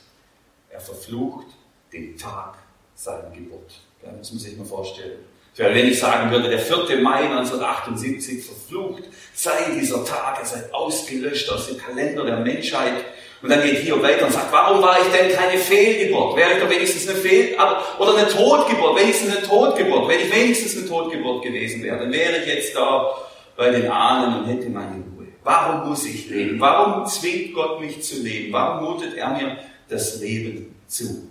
Er 0.71 0.81
verflucht 0.81 1.47
den 1.93 2.17
Tag 2.17 2.57
seiner 2.95 3.31
Geburt. 3.31 3.73
Ja, 4.05 4.13
muss 4.13 4.33
man 4.33 4.41
sich 4.41 4.57
mal 4.57 4.67
vorstellen. 4.67 5.19
Wenn 5.57 5.87
ich 5.87 6.01
sagen 6.01 6.33
würde, 6.33 6.51
der 6.51 6.59
4. 6.59 7.01
Mai 7.01 7.29
1978 7.31 8.45
verflucht 8.45 9.05
sei 9.35 9.79
dieser 9.79 10.05
Tag, 10.05 10.41
er 10.41 10.47
sei 10.47 10.73
ausgelöscht 10.73 11.49
aus 11.51 11.69
dem 11.69 11.79
Kalender 11.79 12.25
der 12.25 12.39
Menschheit 12.39 13.05
Und 13.45 13.51
dann 13.51 13.63
geht 13.63 13.81
Hiob 13.81 14.03
weiter 14.03 14.25
und 14.25 14.33
sagt, 14.33 14.51
warum 14.53 14.81
war 14.81 14.97
ich 14.99 15.07
denn 15.09 15.31
keine 15.37 15.59
Fehlgeburt? 15.59 16.35
Wäre 16.35 16.55
ich 16.55 16.63
doch 16.63 16.71
wenigstens 16.71 17.07
eine 17.07 17.19
Fehl, 17.19 17.55
oder 17.99 18.17
eine 18.17 18.27
Totgeburt, 18.27 18.99
wenigstens 18.99 19.37
eine 19.37 19.47
Totgeburt. 19.47 20.09
Wenn 20.09 20.21
ich 20.21 20.35
wenigstens 20.35 20.79
eine 20.79 20.89
Totgeburt 20.89 21.43
gewesen 21.43 21.83
wäre, 21.83 21.99
dann 21.99 22.11
wäre 22.11 22.39
ich 22.39 22.47
jetzt 22.47 22.75
da 22.75 23.15
bei 23.55 23.69
den 23.69 23.87
Ahnen 23.91 24.39
und 24.39 24.47
hätte 24.47 24.71
meine 24.71 24.95
Ruhe. 24.95 25.27
Warum 25.43 25.91
muss 25.91 26.07
ich 26.07 26.31
leben? 26.31 26.59
Warum 26.59 27.05
zwingt 27.05 27.53
Gott 27.53 27.83
mich 27.83 28.03
zu 28.03 28.23
leben? 28.23 28.51
Warum 28.51 28.95
mutet 28.95 29.15
er 29.15 29.29
mir 29.29 29.59
das 29.91 30.21
Leben 30.21 30.75
zu? 30.89 31.29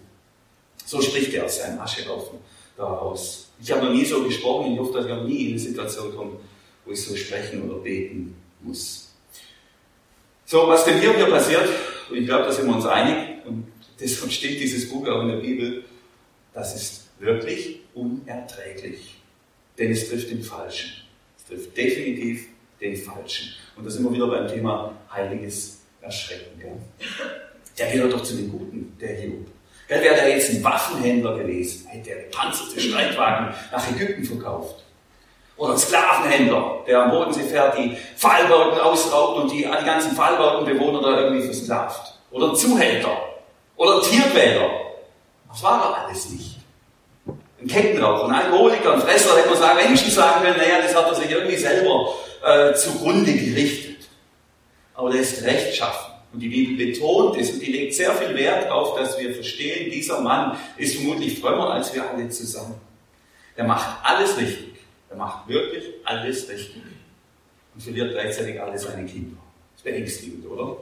So 0.86 1.01
spricht 1.01 1.34
er 1.34 1.46
aus 1.46 1.58
seinem 1.58 1.79
Aschehaufen 1.79 2.38
daraus. 2.77 3.50
Ich 3.60 3.72
habe 3.72 3.86
noch 3.86 3.91
nie 3.91 4.05
so 4.05 4.22
gesprochen, 4.22 4.74
ich 4.74 4.79
hoffe, 4.79 4.93
dass 4.93 5.08
ich 5.08 5.12
auch 5.12 5.24
nie 5.24 5.46
in 5.46 5.50
eine 5.53 5.60
Situation 5.60 6.15
komme, 6.15 6.34
wo 6.86 6.91
ich 6.91 7.03
so 7.03 7.15
sprechen 7.15 7.67
oder 7.67 7.79
beten 7.79 8.36
muss. 8.62 9.10
So, 10.46 10.67
was 10.67 10.86
denn 10.86 11.00
hier, 11.00 11.15
hier 11.15 11.25
passiert, 11.25 11.67
und 12.13 12.20
ich 12.20 12.27
glaube, 12.27 12.46
da 12.46 12.51
sind 12.51 12.67
wir 12.67 12.75
uns 12.75 12.86
einig, 12.86 13.43
und 13.43 13.65
deshalb 14.00 14.32
steht 14.32 14.62
dieses 14.62 14.88
Buch 14.88 15.08
auch 15.08 15.24
in 15.24 15.29
der 15.29 15.38
Bibel, 15.38 15.84
das 16.53 16.75
ist 16.75 17.10
wirklich 17.17 17.79
unerträglich. 17.96 19.15
Denn 19.79 19.91
es 19.91 20.08
trifft 20.08 20.29
den 20.29 20.43
Falschen. 20.43 20.91
Es 21.36 21.46
trifft 21.46 21.75
definitiv 21.75 22.46
den 22.79 22.96
Falschen. 22.96 23.50
Und 23.75 23.86
da 23.86 23.89
sind 23.89 24.03
wir 24.03 24.13
wieder 24.13 24.27
beim 24.27 24.48
Thema 24.48 24.96
heiliges 25.12 25.79
Erschrecken. 26.01 26.60
Gell? 26.60 26.77
Der 27.79 27.91
gehört 27.91 28.13
doch 28.13 28.22
zu 28.22 28.36
den 28.36 28.51
Guten, 28.51 28.96
der 29.01 29.15
Hiob. 29.15 29.48
Wäre 29.88 30.15
er 30.15 30.29
jetzt 30.29 30.51
ein 30.51 30.63
Waffenhändler 30.63 31.39
gewesen, 31.39 31.88
hätte 31.88 32.12
er 32.12 32.24
gepanzerte 32.25 32.79
Streitwagen 32.79 33.55
nach 33.72 33.91
Ägypten 33.91 34.24
verkauft. 34.24 34.84
Oder 35.57 35.74
ein 35.74 35.77
Sklavenhändler, 35.77 36.79
der 36.88 37.03
am 37.03 37.12
Bodensee 37.12 37.43
fährt, 37.43 37.77
die 37.77 37.95
Pfahlbauten 38.17 38.79
ausraubt 38.79 39.43
und 39.43 39.51
die, 39.51 39.63
die 39.63 39.86
ganzen 39.86 40.15
Pfahlbautenbewohner 40.15 41.01
da 41.01 41.19
irgendwie 41.22 41.45
versklavt. 41.45 42.15
Oder 42.31 42.50
ein 42.50 42.55
Zuhälter. 42.55 43.15
Oder 43.77 43.98
ein 43.98 44.01
Tierquäler. 44.01 44.69
Das 45.50 45.62
war 45.62 45.83
er 45.83 46.07
alles 46.07 46.29
nicht. 46.31 46.57
Ein 47.62 47.67
Kettenraucher, 47.67 48.27
ein 48.27 48.33
Alkoholiker, 48.33 48.93
ein 48.93 49.01
Fresser, 49.01 49.38
hätte 49.38 49.50
man 49.50 49.60
sagen, 49.60 49.77
Menschen 49.88 50.12
sagen 50.12 50.43
können, 50.43 50.57
naja, 50.57 50.81
das 50.81 50.95
hat 50.95 51.07
er 51.07 51.15
sich 51.15 51.29
irgendwie 51.29 51.55
selber 51.55 52.13
äh, 52.43 52.74
zugrunde 52.74 53.31
gerichtet. 53.31 54.07
Aber 54.95 55.12
der 55.12 55.22
ist 55.22 55.43
rechtschaffen. 55.43 56.13
Und 56.33 56.39
die 56.39 56.50
Bibel 56.50 56.88
betont 56.88 57.38
es 57.38 57.51
und 57.51 57.62
die 57.62 57.72
legt 57.72 57.93
sehr 57.93 58.12
viel 58.13 58.36
Wert 58.36 58.65
darauf, 58.65 58.98
dass 58.98 59.17
wir 59.19 59.33
verstehen, 59.36 59.91
dieser 59.91 60.19
Mann 60.19 60.57
ist 60.77 60.95
vermutlich 60.95 61.39
frömmer 61.39 61.69
als 61.72 61.93
wir 61.93 62.10
alle 62.10 62.27
zusammen. 62.29 62.75
Er 63.55 63.65
macht 63.65 63.88
alles 64.03 64.36
richtig. 64.38 64.73
Er 65.13 65.17
macht 65.17 65.48
wirklich 65.48 65.84
alles 66.05 66.50
richtig. 66.50 66.82
Und 67.75 67.82
verliert 67.82 68.12
gleichzeitig 68.12 68.60
alle 68.60 68.77
seine 68.77 69.05
Kinder. 69.05 69.38
Das 69.72 69.79
ist 69.79 69.84
beängstigend, 69.84 70.46
oder? 70.48 70.77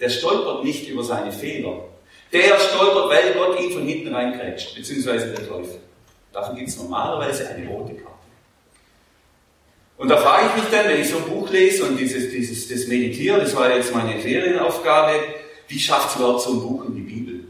Der 0.00 0.08
stolpert 0.08 0.64
nicht 0.64 0.88
über 0.88 1.02
seine 1.02 1.32
Fehler. 1.32 1.84
Der 2.32 2.58
stolpert, 2.58 3.10
weil 3.10 3.34
Gott 3.34 3.60
ihn 3.60 3.72
von 3.72 3.86
hinten 3.86 4.14
reingrätscht, 4.14 4.76
beziehungsweise 4.76 5.32
der 5.32 5.46
Teufel. 5.46 5.80
Dafür 6.32 6.54
gibt 6.54 6.68
es 6.68 6.76
normalerweise 6.76 7.48
eine 7.48 7.68
rote 7.68 7.94
Karte. 7.94 8.14
Und 9.96 10.08
da 10.08 10.16
frage 10.18 10.48
ich 10.48 10.62
mich 10.62 10.72
dann, 10.72 10.88
wenn 10.88 11.00
ich 11.00 11.08
so 11.08 11.18
ein 11.18 11.24
Buch 11.24 11.50
lese 11.50 11.84
und 11.84 11.96
dieses, 11.96 12.30
dieses, 12.30 12.68
das 12.68 12.86
Meditieren, 12.88 13.40
das 13.40 13.54
war 13.54 13.74
jetzt 13.74 13.94
meine 13.94 14.20
Ferienaufgabe, 14.20 15.20
wie 15.68 15.78
schafft 15.78 16.10
es 16.10 16.16
überhaupt 16.16 16.42
so 16.42 16.52
ein 16.52 16.60
Buch 16.60 16.84
in 16.86 16.94
die 16.96 17.02
Bibel? 17.02 17.44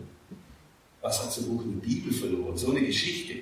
Was 1.01 1.23
hat 1.23 1.33
so 1.33 1.43
ein 1.43 1.49
Buch 1.49 1.63
in 1.65 1.81
die 1.81 1.87
Bibel 1.87 2.13
verloren? 2.13 2.57
So 2.57 2.71
eine 2.71 2.83
Geschichte. 2.83 3.35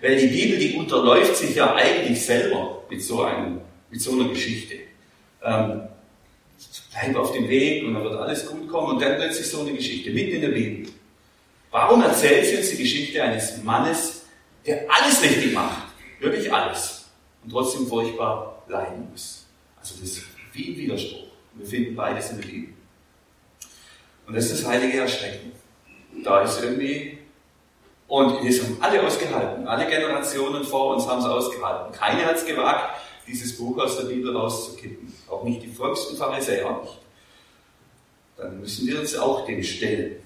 Weil 0.00 0.18
die 0.18 0.26
Bibel, 0.26 0.58
die 0.58 0.74
unterläuft 0.74 1.36
sich 1.36 1.54
ja 1.54 1.74
eigentlich 1.74 2.24
selber 2.24 2.82
mit 2.90 3.02
so, 3.02 3.22
einem, 3.22 3.60
mit 3.90 4.00
so 4.00 4.12
einer 4.12 4.28
Geschichte. 4.28 4.74
Ähm, 5.42 5.82
bleib 6.92 7.16
auf 7.16 7.32
dem 7.32 7.48
Weg 7.48 7.84
und 7.84 7.94
dann 7.94 8.04
wird 8.04 8.14
alles 8.14 8.46
gut 8.46 8.68
kommen 8.68 8.94
und 8.96 9.02
dann 9.02 9.16
plötzlich 9.16 9.46
so 9.46 9.60
eine 9.60 9.72
Geschichte, 9.72 10.10
mitten 10.10 10.36
in 10.36 10.40
der 10.40 10.48
Bibel. 10.48 10.92
Warum 11.70 12.02
erzählt 12.02 12.46
sie 12.46 12.56
uns 12.56 12.70
die 12.70 12.78
Geschichte 12.78 13.22
eines 13.22 13.62
Mannes, 13.62 14.22
der 14.66 14.86
alles 14.88 15.22
richtig 15.22 15.52
macht? 15.52 15.88
Wirklich 16.20 16.52
alles 16.52 17.06
und 17.46 17.50
trotzdem 17.50 17.86
furchtbar 17.86 18.64
leiden 18.68 19.08
muss. 19.10 19.46
Also 19.78 19.94
das 20.00 20.10
ist 20.10 20.24
wie 20.52 20.72
ein 20.72 20.76
Widerspruch. 20.76 21.26
Wir 21.54 21.66
finden 21.66 21.94
beides 21.94 22.30
in 22.30 22.40
der 22.40 22.48
Bibel. 22.48 22.74
Und 24.26 24.34
das 24.34 24.46
ist 24.46 24.62
das 24.62 24.66
heilige 24.66 24.98
Erschrecken. 24.98 25.52
Da 26.24 26.42
ist 26.42 26.62
irgendwie, 26.62 27.15
und 28.08 28.46
das 28.46 28.62
haben 28.62 28.76
alle 28.80 29.02
ausgehalten. 29.02 29.66
Alle 29.66 29.86
Generationen 29.86 30.64
vor 30.64 30.94
uns 30.94 31.06
haben 31.06 31.20
es 31.20 31.26
ausgehalten. 31.26 31.92
Keine 31.92 32.24
hat 32.24 32.36
es 32.36 32.46
gewagt, 32.46 33.00
dieses 33.26 33.56
Buch 33.56 33.78
aus 33.78 33.98
der 33.98 34.04
Bibel 34.04 34.36
rauszukippen. 34.36 35.12
Auch 35.28 35.42
nicht 35.42 35.62
die 35.62 35.68
frömmsten 35.68 36.16
Pharisäer. 36.16 36.86
Dann 38.36 38.60
müssen 38.60 38.86
wir 38.86 39.00
uns 39.00 39.16
auch 39.16 39.44
dem 39.46 39.62
stellen. 39.62 40.16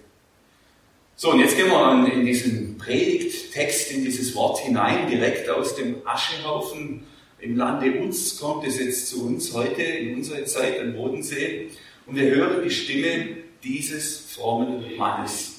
So, 1.17 1.31
und 1.31 1.41
jetzt 1.41 1.57
gehen 1.57 1.69
wir 1.69 2.13
in 2.13 2.25
diesen 2.25 2.79
Predigttext, 2.79 3.93
in 3.93 4.05
dieses 4.05 4.35
Wort 4.35 4.59
hinein, 4.61 5.09
direkt 5.09 5.49
aus 5.49 5.77
dem 5.77 5.97
Aschehaufen 6.07 7.05
im 7.41 7.57
Lande 7.57 8.03
Uz 8.03 8.39
kommt 8.39 8.67
es 8.67 8.79
jetzt 8.79 9.09
zu 9.09 9.27
uns 9.27 9.55
heute, 9.55 9.83
in 9.83 10.17
unserer 10.17 10.45
Zeit 10.45 10.79
am 10.79 10.95
Bodensee, 10.95 11.71
und 12.07 12.17
wir 12.17 12.31
hören 12.31 12.63
die 12.63 12.71
Stimme 12.71 13.37
dieses 13.65 14.19
frommen 14.35 14.97
Mannes. 14.97 15.50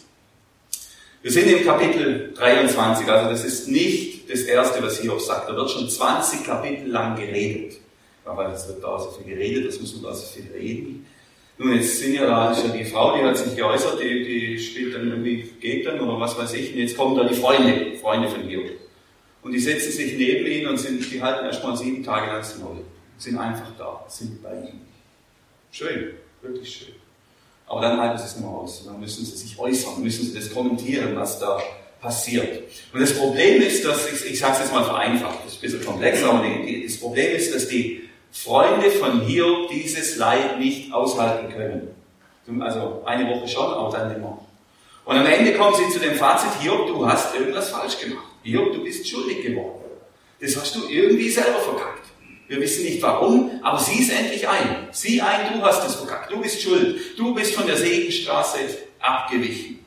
Wir 1.23 1.31
sind 1.31 1.47
im 1.49 1.63
Kapitel 1.63 2.33
23, 2.35 3.07
also 3.07 3.29
das 3.29 3.45
ist 3.45 3.67
nicht 3.67 4.27
das 4.27 4.41
Erste, 4.41 4.81
was 4.81 4.99
Hiob 5.01 5.21
sagt. 5.21 5.49
Da 5.49 5.55
wird 5.55 5.69
schon 5.69 5.87
20 5.87 6.43
Kapitel 6.43 6.89
lang 6.89 7.15
geredet. 7.15 7.77
Aber 8.25 8.51
es 8.51 8.67
wird 8.67 8.83
da 8.83 8.97
so 8.97 9.11
viel 9.11 9.35
geredet, 9.35 9.67
das 9.67 9.79
muss 9.79 9.93
man 9.95 10.03
da 10.03 10.13
so 10.15 10.25
viel 10.25 10.51
reden. 10.51 11.05
Nun, 11.59 11.75
jetzt 11.75 11.99
sind 11.99 12.15
ja 12.15 12.25
da 12.25 12.51
ist 12.51 12.63
die 12.73 12.85
Frau, 12.85 13.15
die 13.15 13.23
hat 13.23 13.37
sich 13.37 13.55
geäußert, 13.55 14.01
die, 14.01 14.23
die 14.23 14.59
spielt 14.59 14.95
dann 14.95 15.09
irgendwie, 15.09 15.43
geht 15.59 15.85
dann 15.85 15.99
oder 15.99 16.19
was 16.19 16.35
weiß 16.35 16.53
ich, 16.53 16.73
und 16.73 16.79
jetzt 16.79 16.97
kommen 16.97 17.15
da 17.15 17.23
die 17.23 17.35
Freunde, 17.35 17.97
Freunde 17.97 18.27
von 18.27 18.41
Hiob. 18.41 18.71
Und 19.43 19.51
die 19.51 19.59
setzen 19.59 19.91
sich 19.91 20.17
neben 20.17 20.47
ihn 20.47 20.67
und 20.67 20.77
sind, 20.77 21.11
die 21.11 21.21
halten 21.21 21.45
erstmal 21.45 21.77
sieben 21.77 22.03
Tage 22.03 22.27
lang 22.27 22.37
das 22.37 22.57
Maul. 22.57 22.77
Sind 23.19 23.37
einfach 23.37 23.71
da, 23.77 24.03
sind 24.07 24.41
bei 24.41 24.53
ihm. 24.53 24.81
Schön, 25.71 26.13
wirklich 26.41 26.75
schön. 26.75 27.00
Aber 27.71 27.79
dann 27.79 28.01
halten 28.01 28.17
sie 28.17 28.25
es 28.25 28.37
nur 28.37 28.49
aus. 28.51 28.83
Dann 28.85 28.99
müssen 28.99 29.23
sie 29.23 29.37
sich 29.37 29.57
äußern, 29.57 30.03
müssen 30.03 30.25
sie 30.25 30.33
das 30.37 30.53
kommentieren, 30.53 31.15
was 31.15 31.39
da 31.39 31.57
passiert. 32.01 32.63
Und 32.91 32.99
das 32.99 33.17
Problem 33.17 33.61
ist, 33.61 33.85
dass, 33.85 34.11
ich, 34.11 34.29
ich 34.29 34.39
sage 34.39 34.55
es 34.55 34.59
jetzt 34.59 34.73
mal 34.73 34.83
vereinfacht, 34.83 35.39
das 35.45 35.53
ist 35.53 35.59
ein 35.59 35.61
bisschen 35.61 35.85
komplex, 35.85 36.21
aber 36.21 36.43
die, 36.43 36.85
das 36.85 36.97
Problem 36.97 37.33
ist, 37.33 37.55
dass 37.55 37.69
die 37.69 38.09
Freunde 38.29 38.91
von 38.91 39.21
Hiob 39.21 39.69
dieses 39.69 40.17
Leid 40.17 40.59
nicht 40.59 40.91
aushalten 40.91 41.49
können. 41.53 41.95
Also 42.59 43.03
eine 43.05 43.29
Woche 43.29 43.47
schon, 43.47 43.65
aber 43.65 43.97
dann 43.97 44.19
mehr. 44.19 44.37
Und 45.05 45.15
am 45.15 45.25
Ende 45.25 45.53
kommen 45.53 45.73
sie 45.77 45.93
zu 45.93 45.99
dem 45.99 46.15
Fazit, 46.15 46.51
Hiob, 46.59 46.87
du 46.87 47.07
hast 47.07 47.33
irgendwas 47.33 47.69
falsch 47.69 47.97
gemacht. 48.01 48.25
Hiob, 48.43 48.73
du 48.73 48.83
bist 48.83 49.07
schuldig 49.07 49.43
geworden. 49.43 49.79
Das 50.41 50.57
hast 50.57 50.75
du 50.75 50.89
irgendwie 50.89 51.29
selber 51.29 51.59
verkackt. 51.59 52.00
Wir 52.51 52.59
wissen 52.59 52.83
nicht 52.83 53.01
warum, 53.01 53.49
aber 53.63 53.79
sieh 53.79 54.03
es 54.03 54.09
endlich 54.09 54.45
ein. 54.45 54.89
Sieh 54.91 55.21
ein, 55.21 55.53
du 55.53 55.65
hast 55.65 55.87
es 55.87 55.95
verkackt. 55.95 56.33
Du 56.33 56.41
bist 56.41 56.61
schuld. 56.61 57.17
Du 57.17 57.33
bist 57.33 57.55
von 57.55 57.65
der 57.65 57.77
Segenstraße 57.77 58.57
abgewichen. 58.99 59.79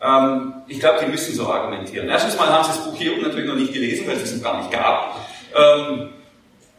Ähm, 0.00 0.54
ich 0.68 0.78
glaube, 0.78 1.00
die 1.04 1.10
müssen 1.10 1.34
so 1.34 1.48
argumentieren. 1.48 2.08
Erstens 2.08 2.36
mal 2.36 2.46
haben 2.46 2.62
sie 2.62 2.78
das 2.78 2.84
Buch 2.84 2.96
Hiob 2.96 3.20
natürlich 3.20 3.48
noch 3.48 3.56
nicht 3.56 3.72
gelesen, 3.72 4.06
weil 4.06 4.18
es 4.18 4.30
es 4.30 4.40
gar 4.40 4.58
nicht 4.58 4.70
gab. 4.70 5.16
Ähm, 5.52 6.10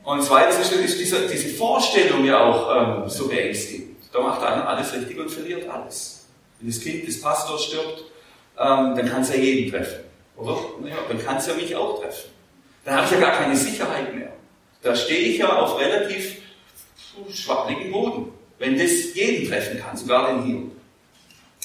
und 0.05 0.23
zweitens 0.23 0.71
ist 0.71 0.97
diese, 0.97 1.27
diese 1.27 1.49
Vorstellung 1.55 2.23
ja 2.23 2.45
auch 2.45 3.03
ähm, 3.03 3.09
so 3.09 3.27
beängstigend. 3.27 3.97
Da 4.13 4.21
macht 4.21 4.41
einer 4.41 4.65
alles 4.65 4.93
richtig 4.93 5.19
und 5.19 5.29
verliert 5.29 5.69
alles. 5.69 6.25
Wenn 6.61 6.69
das 6.69 6.79
Kind 6.79 7.05
des 7.05 7.19
Pastors 7.19 7.65
stirbt, 7.65 8.05
ähm, 8.57 8.95
dann 8.95 9.09
kann 9.09 9.23
es 9.23 9.29
ja 9.29 9.35
jeden 9.35 9.69
treffen. 9.69 10.05
Oder? 10.37 10.55
Naja, 10.81 10.95
dann 11.09 11.21
kann 11.21 11.35
es 11.35 11.47
ja 11.47 11.53
mich 11.53 11.75
auch 11.75 12.01
treffen. 12.01 12.29
Dann 12.85 12.95
habe 12.95 13.05
ich 13.07 13.11
ja 13.11 13.19
gar 13.19 13.33
keine 13.33 13.57
Sicherheit 13.57 14.15
mehr. 14.15 14.31
Da 14.81 14.95
stehe 14.95 15.19
ich 15.19 15.37
ja 15.37 15.59
auf 15.59 15.79
relativ 15.79 16.41
schwabbeligen 17.31 17.91
Boden. 17.91 18.31
Wenn 18.57 18.77
das 18.77 19.13
jeden 19.13 19.47
treffen 19.47 19.79
kann, 19.79 19.95
sogar 19.97 20.33
den 20.33 20.43
Hiob. 20.43 20.71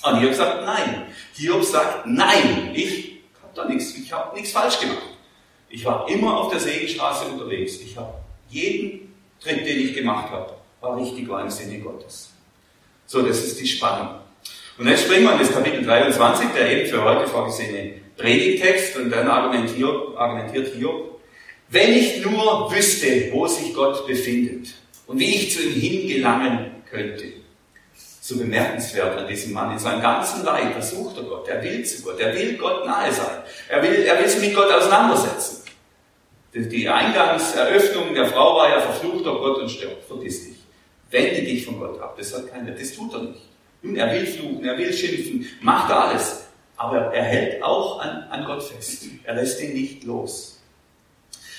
Und 0.05 0.21
Hiob 0.21 0.35
sagt 0.35 0.65
nein. 0.65 1.03
Hiob 1.35 1.65
sagt 1.65 2.07
nein, 2.07 2.71
ich 2.75 3.21
habe 3.43 3.53
da 3.55 3.65
nichts, 3.67 3.95
ich 3.97 4.13
habe 4.13 4.35
nichts 4.35 4.53
falsch 4.53 4.81
gemacht. 4.81 5.03
Ich 5.69 5.85
war 5.85 6.09
immer 6.09 6.37
auf 6.39 6.51
der 6.51 6.61
Segenstraße 6.61 7.27
unterwegs. 7.27 7.81
Ich 7.81 7.97
habe 7.97 8.15
jeden 8.49 9.15
Tritt, 9.41 9.67
den 9.67 9.81
ich 9.81 9.95
gemacht 9.95 10.31
habe, 10.31 10.55
war 10.81 10.97
richtig, 10.97 11.29
war 11.29 11.43
im 11.43 11.51
Sinne 11.51 11.81
Gottes. 11.81 12.31
So, 13.07 13.23
das 13.23 13.45
ist 13.45 13.61
die 13.61 13.67
Spannung. 13.67 14.21
Und 14.79 14.89
jetzt 14.89 15.05
springen 15.05 15.25
wir 15.25 15.33
in 15.33 15.39
das 15.39 15.53
Kapitel 15.53 15.83
23, 15.85 16.49
der 16.55 16.71
eben 16.71 16.89
für 16.89 17.03
heute 17.03 17.27
vorgesehene 17.27 17.95
Predigtext, 18.17 18.97
und 18.97 19.11
dann 19.11 19.29
argumentiert, 19.29 20.17
argumentiert 20.17 20.75
Hiob, 20.75 21.16
wenn 21.69 21.93
ich 21.93 22.25
nur 22.25 22.71
wüsste, 22.73 23.31
wo 23.33 23.47
sich 23.47 23.75
Gott 23.75 24.07
befindet 24.07 24.69
und 25.07 25.19
wie 25.19 25.35
ich 25.35 25.53
zu 25.53 25.63
ihm 25.63 25.81
hingelangen 25.81 26.83
könnte. 26.89 27.25
So 28.21 28.39
bemerkenswert 28.39 29.19
an 29.19 29.29
diesem 29.29 29.53
Mann. 29.53 29.73
In 29.73 29.79
seinem 29.79 30.03
ganzen 30.03 30.45
Leid 30.45 30.73
versucht 30.73 31.17
er 31.17 31.23
Gott. 31.25 31.49
Er 31.49 31.63
will 31.63 31.85
zu 31.85 32.03
Gott. 32.03 32.19
Er 32.19 32.35
will 32.35 32.57
Gott 32.57 32.85
nahe 32.85 33.13
sein. 33.13 33.43
Er 33.69 33.83
will, 33.83 34.03
er 34.03 34.19
will 34.19 34.29
sich 34.29 34.41
mit 34.41 34.55
Gott 34.55 34.71
auseinandersetzen. 34.73 35.63
Die 36.55 36.89
Eingangseröffnung 36.89 38.15
der 38.15 38.27
Frau 38.27 38.57
war 38.57 38.71
ja 38.71 38.81
verflucht, 38.81 39.27
oh 39.27 39.39
Gott 39.39 39.59
und 39.59 39.71
stirbt. 39.71 40.05
Vergiss 40.07 40.45
dich. 40.45 40.57
Wende 41.11 41.43
dich 41.43 41.65
von 41.65 41.79
Gott 41.79 42.01
ab. 42.01 42.17
Das 42.19 42.35
hat 42.35 42.51
keiner. 42.51 42.73
Das 42.73 42.95
tut 42.95 43.13
er 43.15 43.21
nicht. 43.21 43.43
Und 43.83 43.97
er 43.97 44.13
will 44.13 44.27
fluchen, 44.27 44.65
er 44.65 44.77
will 44.77 44.93
schimpfen, 44.93 45.47
macht 45.61 45.93
alles. 45.93 46.47
Aber 46.77 47.15
er 47.15 47.23
hält 47.23 47.63
auch 47.63 48.01
an, 48.01 48.25
an 48.31 48.45
Gott 48.45 48.63
fest. 48.63 49.05
Er 49.25 49.35
lässt 49.35 49.63
ihn 49.63 49.75
nicht 49.75 50.05
los. 50.05 50.56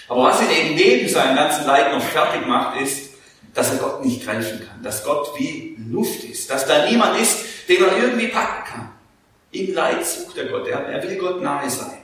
Aber 0.07 0.23
was 0.23 0.41
ihn 0.41 0.49
eben 0.49 0.75
neben 0.75 1.09
seinem 1.09 1.35
ganzen 1.35 1.65
Leid 1.65 1.91
noch 1.91 2.01
fertig 2.01 2.45
macht, 2.47 2.79
ist, 2.81 3.09
dass 3.53 3.71
er 3.73 3.79
Gott 3.79 4.05
nicht 4.05 4.23
greifen 4.23 4.59
kann. 4.59 4.81
Dass 4.83 5.03
Gott 5.03 5.31
wie 5.37 5.75
Luft 5.89 6.23
ist. 6.23 6.49
Dass 6.49 6.65
da 6.65 6.85
niemand 6.85 7.19
ist, 7.19 7.39
den 7.67 7.83
er 7.83 7.97
irgendwie 7.97 8.27
packen 8.27 8.63
kann. 8.71 8.89
Im 9.51 9.73
Leid 9.73 10.05
sucht 10.05 10.37
er 10.37 10.45
Gott. 10.45 10.67
Er, 10.67 11.03
will 11.03 11.15
Gott 11.17 11.41
nahe 11.41 11.69
sein. 11.69 11.97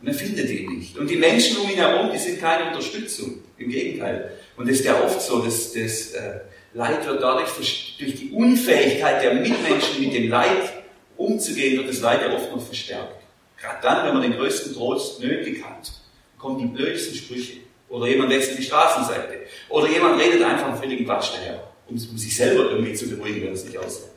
Und 0.00 0.08
er 0.08 0.14
findet 0.14 0.50
ihn 0.50 0.78
nicht. 0.78 0.96
Und 0.98 1.08
die 1.08 1.16
Menschen 1.16 1.56
um 1.58 1.70
ihn 1.70 1.76
herum, 1.76 2.10
die 2.12 2.18
sind 2.18 2.40
keine 2.40 2.68
Unterstützung. 2.68 3.42
Im 3.58 3.70
Gegenteil. 3.70 4.32
Und 4.56 4.68
das 4.68 4.76
ist 4.78 4.84
ja 4.84 5.02
oft 5.02 5.20
so, 5.20 5.40
dass 5.40 5.72
das 5.72 6.10
äh, 6.12 6.40
Leid 6.74 7.06
wird 7.06 7.22
dadurch, 7.22 7.96
durch 7.98 8.14
die 8.14 8.30
Unfähigkeit 8.32 9.22
der 9.22 9.34
Mitmenschen 9.34 10.00
mit 10.00 10.12
dem 10.12 10.28
Leid 10.28 10.72
umzugehen, 11.16 11.78
wird 11.78 11.88
das 11.88 12.00
Leid 12.00 12.20
ja 12.20 12.34
oft 12.34 12.54
noch 12.54 12.64
verstärkt. 12.64 13.22
Gerade 13.58 13.78
dann, 13.82 14.06
wenn 14.06 14.14
man 14.14 14.22
den 14.22 14.36
größten 14.36 14.74
Trost 14.74 15.20
nötig 15.20 15.64
hat, 15.64 15.90
kommen 16.38 16.58
die 16.58 16.66
blödsten 16.66 17.14
Sprüche. 17.14 17.58
Oder 17.88 18.08
jemand 18.08 18.30
wechselt 18.30 18.58
die 18.58 18.62
Straßenseite. 18.62 19.40
Oder 19.68 19.88
jemand 19.88 20.20
redet 20.20 20.42
einfach 20.42 20.68
einen 20.68 20.76
völligen 20.76 21.04
Quatsch 21.04 21.30
daher, 21.34 21.62
um, 21.88 21.96
sich 21.96 22.36
selber 22.36 22.70
irgendwie 22.70 22.94
zu 22.94 23.08
beruhigen, 23.08 23.42
wenn 23.46 23.52
es 23.52 23.64
nicht 23.64 23.78
aushält. 23.78 24.10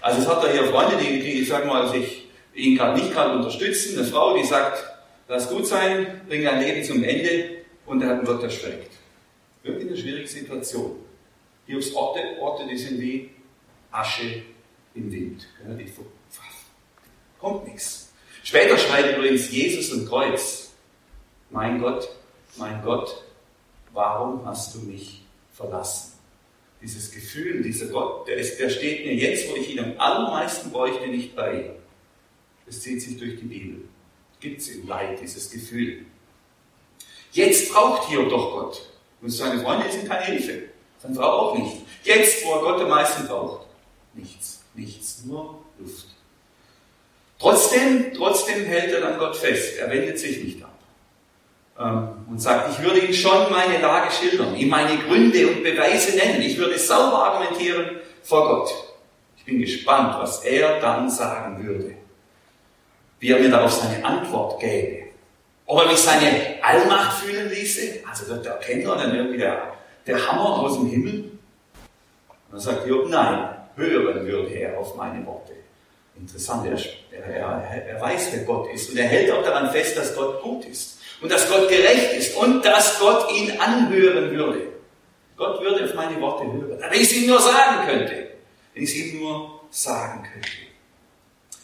Also 0.00 0.20
es 0.20 0.28
hat 0.28 0.44
da 0.44 0.50
hier 0.50 0.64
Freunde, 0.64 0.96
die, 0.96 1.20
die 1.20 1.40
ich 1.40 1.48
sag 1.48 1.66
mal, 1.66 1.88
sich 1.88 2.28
ihn 2.54 2.76
gerade 2.76 2.98
nicht 3.00 3.12
gerade 3.12 3.36
unterstützen. 3.36 3.98
Eine 3.98 4.06
Frau, 4.06 4.36
die 4.36 4.44
sagt, 4.44 4.84
lass 5.28 5.48
gut 5.48 5.66
sein, 5.66 6.20
bring 6.28 6.44
dein 6.44 6.60
Leben 6.60 6.84
zum 6.84 7.02
Ende 7.02 7.50
und 7.86 8.02
er 8.02 8.08
hat 8.08 8.18
einen 8.18 8.26
Gott 8.26 8.42
erschreckt. 8.42 8.92
Wirklich 9.62 9.88
eine 9.88 9.96
schwierige 9.96 10.28
Situation. 10.28 10.96
Hier 11.66 11.76
Hiobs 11.76 11.94
Orte, 11.94 12.20
Orte, 12.40 12.66
die 12.66 12.76
sind 12.76 13.00
wie 13.00 13.30
Asche 13.92 14.42
im 14.94 15.10
Wind. 15.10 15.46
Kommt 17.38 17.66
nichts. 17.68 18.12
Später 18.42 18.76
schreibt 18.76 19.16
übrigens 19.16 19.50
Jesus 19.50 19.92
und 19.92 20.08
Kreuz, 20.08 20.61
mein 21.52 21.80
Gott, 21.80 22.08
mein 22.56 22.82
Gott, 22.82 23.24
warum 23.92 24.44
hast 24.46 24.74
du 24.74 24.80
mich 24.80 25.22
verlassen? 25.52 26.12
Dieses 26.80 27.12
Gefühl, 27.12 27.62
dieser 27.62 27.86
Gott, 27.86 28.26
der, 28.26 28.38
ist, 28.38 28.58
der 28.58 28.68
steht 28.68 29.06
mir 29.06 29.14
jetzt, 29.14 29.48
wo 29.48 29.54
ich 29.54 29.70
ihn 29.70 29.78
am 29.78 29.94
allermeisten 29.98 30.72
bräuchte, 30.72 31.06
nicht 31.06 31.36
bei. 31.36 31.70
Es 32.66 32.80
zieht 32.80 33.00
sich 33.00 33.16
durch 33.18 33.38
die 33.38 33.44
Bibel. 33.44 33.82
Gibt 34.40 34.60
es 34.60 34.68
im 34.68 34.88
Leid 34.88 35.20
dieses 35.20 35.50
Gefühl. 35.50 36.06
Jetzt 37.30 37.72
braucht 37.72 38.08
Hiob 38.08 38.28
doch 38.28 38.50
Gott. 38.50 38.88
Und 39.20 39.30
seine 39.30 39.62
Freunde 39.62 39.90
sind 39.90 40.08
keine 40.08 40.24
Hilfe. 40.24 40.64
Seine 41.00 41.14
Frau 41.14 41.28
auch 41.28 41.58
nicht. 41.58 41.76
Jetzt, 42.02 42.44
wo 42.44 42.54
er 42.54 42.60
Gott 42.60 42.80
am 42.80 42.88
meisten 42.88 43.26
braucht. 43.28 43.66
Nichts, 44.14 44.64
nichts, 44.74 45.22
nur 45.24 45.62
Luft. 45.78 46.06
Trotzdem, 47.38 48.12
trotzdem 48.14 48.64
hält 48.64 48.92
er 48.92 49.00
dann 49.00 49.18
Gott 49.18 49.36
fest. 49.36 49.78
Er 49.78 49.90
wendet 49.90 50.18
sich 50.18 50.42
nicht 50.42 50.61
und 51.82 52.40
sagt, 52.40 52.70
ich 52.70 52.84
würde 52.84 53.00
ihm 53.00 53.12
schon 53.12 53.50
meine 53.50 53.80
Lage 53.80 54.10
schildern, 54.10 54.54
ihm 54.54 54.68
meine 54.68 54.96
Gründe 54.98 55.48
und 55.48 55.62
Beweise 55.62 56.16
nennen. 56.16 56.42
Ich 56.42 56.56
würde 56.56 56.78
sauber 56.78 57.26
argumentieren 57.26 57.96
vor 58.22 58.48
Gott. 58.48 58.74
Ich 59.36 59.44
bin 59.44 59.58
gespannt, 59.58 60.16
was 60.18 60.44
er 60.44 60.80
dann 60.80 61.10
sagen 61.10 61.66
würde. 61.66 61.94
Wie 63.18 63.30
er 63.30 63.40
mir 63.40 63.50
darauf 63.50 63.72
seine 63.72 64.04
Antwort 64.04 64.60
gäbe. 64.60 65.10
Ob 65.66 65.80
er 65.80 65.88
mich 65.88 65.98
seine 65.98 66.62
Allmacht 66.62 67.18
fühlen 67.18 67.50
ließe. 67.50 68.00
Also 68.08 68.34
da 68.34 68.50
erkennt 68.50 68.84
er 68.84 68.96
dann 68.96 69.14
irgendwie 69.14 69.38
der, 69.38 69.74
der 70.06 70.26
Hammer 70.26 70.58
aus 70.60 70.78
dem 70.78 70.88
Himmel. 70.88 71.14
Und 71.14 72.52
dann 72.52 72.60
sagt 72.60 72.86
Job, 72.86 73.08
nein, 73.08 73.56
hören 73.76 74.26
würde 74.26 74.54
er 74.54 74.78
auf 74.78 74.96
meine 74.96 75.24
Worte. 75.26 75.52
Interessant, 76.16 76.66
er, 76.66 76.78
er, 77.26 77.86
er 77.88 78.00
weiß, 78.00 78.28
wer 78.32 78.44
Gott 78.44 78.72
ist. 78.72 78.90
Und 78.90 78.98
er 78.98 79.06
hält 79.06 79.30
auch 79.32 79.42
daran 79.42 79.70
fest, 79.70 79.96
dass 79.96 80.14
Gott 80.14 80.42
gut 80.42 80.64
ist 80.66 81.01
und 81.22 81.30
dass 81.30 81.48
Gott 81.48 81.68
gerecht 81.68 82.12
ist 82.14 82.36
und 82.36 82.64
dass 82.64 82.98
Gott 82.98 83.30
ihn 83.32 83.52
anhören 83.58 84.30
würde. 84.32 84.72
Gott 85.36 85.60
würde 85.62 85.84
auf 85.84 85.94
meine 85.94 86.20
Worte 86.20 86.52
hören. 86.52 86.78
Wenn 86.80 87.00
ich 87.00 87.10
es 87.10 87.16
ihm 87.16 87.28
nur 87.28 87.40
sagen 87.40 87.86
könnte. 87.86 88.28
Wenn 88.74 88.82
ich 88.82 88.90
es 88.90 88.96
ihm 88.96 89.20
nur 89.20 89.60
sagen 89.70 90.24
könnte. 90.30 90.48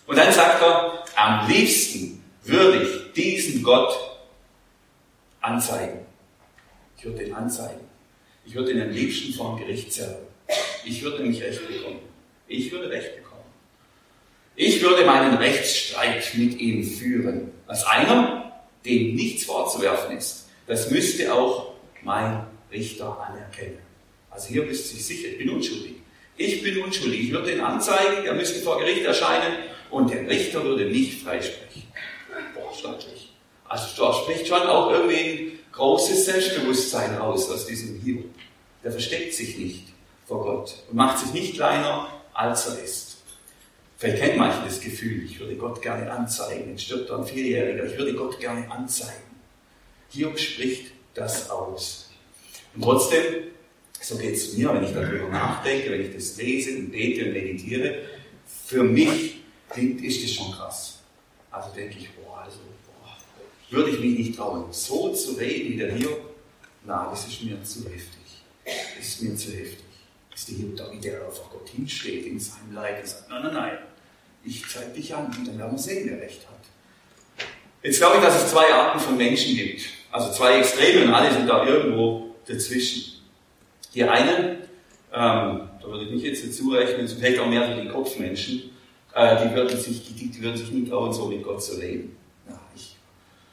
Und 0.06 0.16
dann 0.16 0.32
sagt 0.32 0.62
er, 0.62 1.04
am 1.16 1.48
liebsten 1.48 2.22
würde 2.44 2.82
ich 2.82 3.12
diesen 3.12 3.62
Gott 3.62 3.94
anzeigen. 5.40 6.06
Ich 6.96 7.04
würde 7.04 7.24
ihn 7.24 7.34
anzeigen. 7.34 7.80
Ich 8.46 8.54
würde 8.54 8.72
ihn 8.72 8.80
am 8.80 8.90
liebsten 8.90 9.34
vor 9.34 9.56
dem 9.56 9.66
Gericht 9.66 9.92
zerren. 9.92 10.16
Ich 10.84 11.02
würde 11.02 11.22
nämlich 11.22 11.42
Recht 11.42 11.66
bekommen. 11.68 12.00
Ich 12.46 12.72
würde 12.72 12.88
Recht 12.88 13.16
bekommen. 13.16 13.44
Ich 14.56 14.82
würde 14.82 15.04
meinen 15.04 15.36
Rechtsstreit 15.36 16.32
mit 16.34 16.58
ihm 16.58 16.82
führen. 16.82 17.52
Als 17.66 17.84
einer, 17.84 18.47
dem 18.84 19.14
nichts 19.14 19.44
vorzuwerfen 19.44 20.16
ist. 20.16 20.46
Das 20.66 20.90
müsste 20.90 21.32
auch 21.32 21.72
mein 22.02 22.46
Richter 22.70 23.18
anerkennen. 23.20 23.78
Also 24.30 24.48
hier 24.48 24.64
du 24.64 24.74
sich 24.74 25.04
sicher, 25.04 25.28
ich 25.28 25.38
bin 25.38 25.50
unschuldig. 25.50 25.94
Ich 26.36 26.62
bin 26.62 26.82
unschuldig. 26.82 27.20
Ich 27.20 27.32
würde 27.32 27.52
ihn 27.52 27.60
anzeigen, 27.60 28.24
er 28.24 28.34
müsste 28.34 28.60
vor 28.60 28.78
Gericht 28.78 29.04
erscheinen 29.04 29.54
und 29.90 30.10
der 30.10 30.28
Richter 30.28 30.62
würde 30.62 30.84
nicht 30.86 31.22
freisprechen. 31.22 31.82
Boah, 32.54 32.72
schrecklich. 32.74 33.32
Also 33.64 33.86
da 34.02 34.14
spricht 34.14 34.46
schon 34.46 34.62
auch 34.62 34.90
irgendwie 34.90 35.16
ein 35.16 35.58
großes 35.72 36.26
Selbstbewusstsein 36.26 37.16
raus 37.16 37.50
aus 37.50 37.66
diesem 37.66 38.00
Hiob. 38.00 38.26
Der 38.84 38.92
versteckt 38.92 39.34
sich 39.34 39.58
nicht 39.58 39.84
vor 40.26 40.44
Gott 40.44 40.74
und 40.88 40.96
macht 40.96 41.18
sich 41.18 41.32
nicht 41.32 41.54
kleiner, 41.54 42.08
als 42.32 42.68
er 42.68 42.82
ist. 42.82 43.07
Vielleicht 43.98 44.22
kennt 44.22 44.36
manche 44.36 44.64
das 44.64 44.80
Gefühl, 44.80 45.24
ich 45.24 45.40
würde 45.40 45.56
Gott 45.56 45.82
gerne 45.82 46.08
anzeigen. 46.08 46.70
Jetzt 46.70 46.84
stirbt 46.84 47.10
ein 47.10 47.26
Vierjähriger, 47.26 47.84
ich 47.84 47.98
würde 47.98 48.14
Gott 48.14 48.38
gerne 48.38 48.70
anzeigen. 48.70 49.24
Hiob 50.10 50.38
spricht 50.38 50.92
das 51.14 51.50
aus. 51.50 52.08
Und 52.76 52.82
trotzdem, 52.82 53.48
so 54.00 54.16
geht 54.16 54.36
es 54.36 54.56
mir, 54.56 54.72
wenn 54.72 54.84
ich 54.84 54.92
darüber 54.92 55.28
nachdenke, 55.28 55.90
wenn 55.90 56.02
ich 56.02 56.14
das 56.14 56.36
lese 56.36 56.78
und 56.78 56.92
bete 56.92 57.24
und 57.24 57.32
meditiere, 57.32 58.02
für 58.66 58.84
mich 58.84 59.40
klingt, 59.68 60.00
ist 60.04 60.22
das 60.22 60.30
schon 60.30 60.52
krass. 60.52 61.00
Also 61.50 61.74
denke 61.74 61.98
ich, 61.98 62.08
boah, 62.12 62.42
also, 62.44 62.58
boah, 62.86 63.16
würde 63.76 63.90
ich 63.90 63.98
mich 63.98 64.16
nicht 64.16 64.36
trauen, 64.36 64.72
so 64.72 65.12
zu 65.12 65.32
reden 65.32 65.72
wie 65.72 65.76
der 65.76 65.92
Hiob? 65.92 66.20
Na, 66.84 67.10
das 67.10 67.26
ist 67.26 67.42
mir 67.42 67.60
zu 67.64 67.80
heftig. 67.80 68.44
Das 68.64 69.08
ist 69.08 69.22
mir 69.22 69.34
zu 69.34 69.50
heftig. 69.50 69.84
Ist 70.32 70.48
der 70.50 70.56
Hiob 70.56 70.76
da, 70.76 70.92
wie 70.92 71.00
der 71.00 71.26
einfach 71.26 71.50
Gott 71.50 71.68
hinsteht 71.68 72.26
in 72.26 72.38
seinem 72.38 72.74
Leid 72.74 73.00
und 73.00 73.08
sagt, 73.08 73.28
nein, 73.28 73.42
nein, 73.42 73.54
nein, 73.54 73.78
ich 74.48 74.64
zeige 74.68 74.90
dich 74.90 75.14
an 75.14 75.26
und 75.26 75.46
dann 75.46 75.58
werden 75.58 75.72
wir 75.72 75.78
sehen, 75.78 76.08
wer 76.10 76.20
recht 76.20 76.40
hat. 76.48 76.58
Jetzt 77.82 77.98
glaube 77.98 78.16
ich, 78.16 78.22
dass 78.22 78.42
es 78.42 78.50
zwei 78.50 78.72
Arten 78.72 78.98
von 78.98 79.16
Menschen 79.16 79.54
gibt. 79.54 79.82
Also 80.10 80.32
zwei 80.32 80.58
Extreme 80.58 81.04
und 81.04 81.14
alle 81.14 81.32
sind 81.32 81.48
da 81.48 81.66
irgendwo 81.66 82.34
dazwischen. 82.46 83.22
Die 83.94 84.04
einen, 84.04 84.56
ähm, 85.12 85.60
da 85.80 85.82
würde 85.82 86.04
ich 86.04 86.10
nicht 86.10 86.24
jetzt 86.24 86.46
dazu 86.46 86.70
rechnen, 86.70 87.04
es 87.04 87.12
vielleicht 87.12 87.38
auch 87.38 87.46
mehr 87.46 87.74
so 87.74 87.80
die 87.80 87.88
Kopfmenschen, 87.88 88.70
äh, 89.14 89.36
die, 89.44 89.54
würden 89.54 89.78
sich, 89.78 90.14
die, 90.14 90.30
die 90.30 90.42
würden 90.42 90.56
sich 90.56 90.70
nicht 90.70 90.90
trauen, 90.90 91.12
so 91.12 91.26
mit 91.26 91.42
Gott 91.42 91.62
zu 91.62 91.78
leben. 91.78 92.16
Ja, 92.48 92.58
ich, 92.74 92.96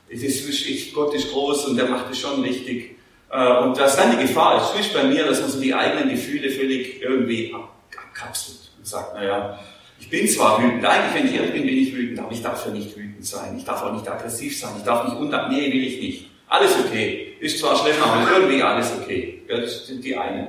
es 0.09 0.23
ist, 0.23 0.65
ich, 0.65 0.93
Gott 0.93 1.13
ist 1.13 1.31
groß 1.31 1.65
und 1.65 1.77
der 1.77 1.87
macht 1.87 2.11
es 2.11 2.19
schon 2.19 2.41
richtig. 2.41 2.95
Äh, 3.29 3.57
und 3.59 3.77
das 3.77 3.91
ist 3.91 3.99
dann 3.99 4.17
die 4.17 4.23
Gefahr. 4.23 4.73
Es 4.73 4.79
ist 4.79 4.93
bei 4.93 5.03
mir, 5.03 5.25
dass 5.25 5.41
man 5.41 5.49
so 5.49 5.59
die 5.59 5.73
eigenen 5.73 6.09
Gefühle 6.09 6.49
völlig 6.49 7.01
irgendwie 7.01 7.53
abkapselt 7.53 8.71
und 8.77 8.87
sagt, 8.87 9.13
naja, 9.15 9.59
ich 9.99 10.09
bin 10.09 10.27
zwar 10.27 10.61
wütend, 10.61 10.85
eigentlich 10.85 11.13
wenn 11.15 11.27
ich 11.27 11.35
ehrlich 11.35 11.53
bin, 11.53 11.65
bin 11.65 11.77
ich 11.77 11.95
wütend, 11.95 12.19
aber 12.19 12.31
ich 12.31 12.41
darf 12.41 12.65
ja 12.65 12.71
nicht 12.71 12.95
wütend 12.95 13.25
sein. 13.25 13.57
Ich 13.57 13.65
darf 13.65 13.83
auch 13.83 13.93
nicht 13.93 14.07
aggressiv 14.07 14.59
sein. 14.59 14.73
Ich 14.77 14.83
darf 14.83 15.05
nicht 15.05 15.17
unter, 15.17 15.47
nee, 15.49 15.71
will 15.71 15.83
ich 15.83 16.01
nicht. 16.01 16.29
Alles 16.47 16.71
okay. 16.85 17.33
Ist 17.39 17.59
zwar 17.59 17.75
schlimm, 17.75 17.95
aber 18.01 18.31
irgendwie 18.31 18.61
alles 18.61 18.91
okay. 19.01 19.41
Das 19.47 19.87
sind 19.87 20.03
die 20.03 20.15
einen. 20.15 20.47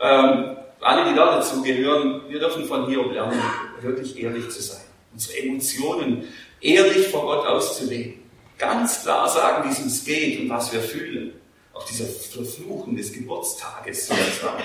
Ähm, 0.00 0.56
alle, 0.80 1.10
die 1.10 1.14
da 1.14 1.36
dazu 1.36 1.62
gehören, 1.62 2.22
wir 2.28 2.38
dürfen 2.38 2.64
von 2.64 2.88
Hiob 2.88 3.12
lernen, 3.12 3.40
wirklich 3.80 4.18
ehrlich 4.22 4.48
zu 4.48 4.62
sein. 4.62 4.80
Unsere 5.12 5.38
Emotionen 5.38 6.24
ehrlich 6.60 7.08
vor 7.08 7.22
Gott 7.22 7.46
auszulegen. 7.46 8.14
Ganz 8.58 9.02
klar 9.02 9.28
sagen, 9.28 9.68
wie 9.68 9.72
es 9.72 9.80
uns 9.80 10.04
geht 10.04 10.40
und 10.40 10.48
was 10.50 10.72
wir 10.72 10.80
fühlen. 10.80 11.32
Auch 11.72 11.84
dieser 11.86 12.06
Verfluchen 12.06 12.96
des 12.96 13.12
Geburtstages 13.12 14.08
sozusagen. 14.08 14.62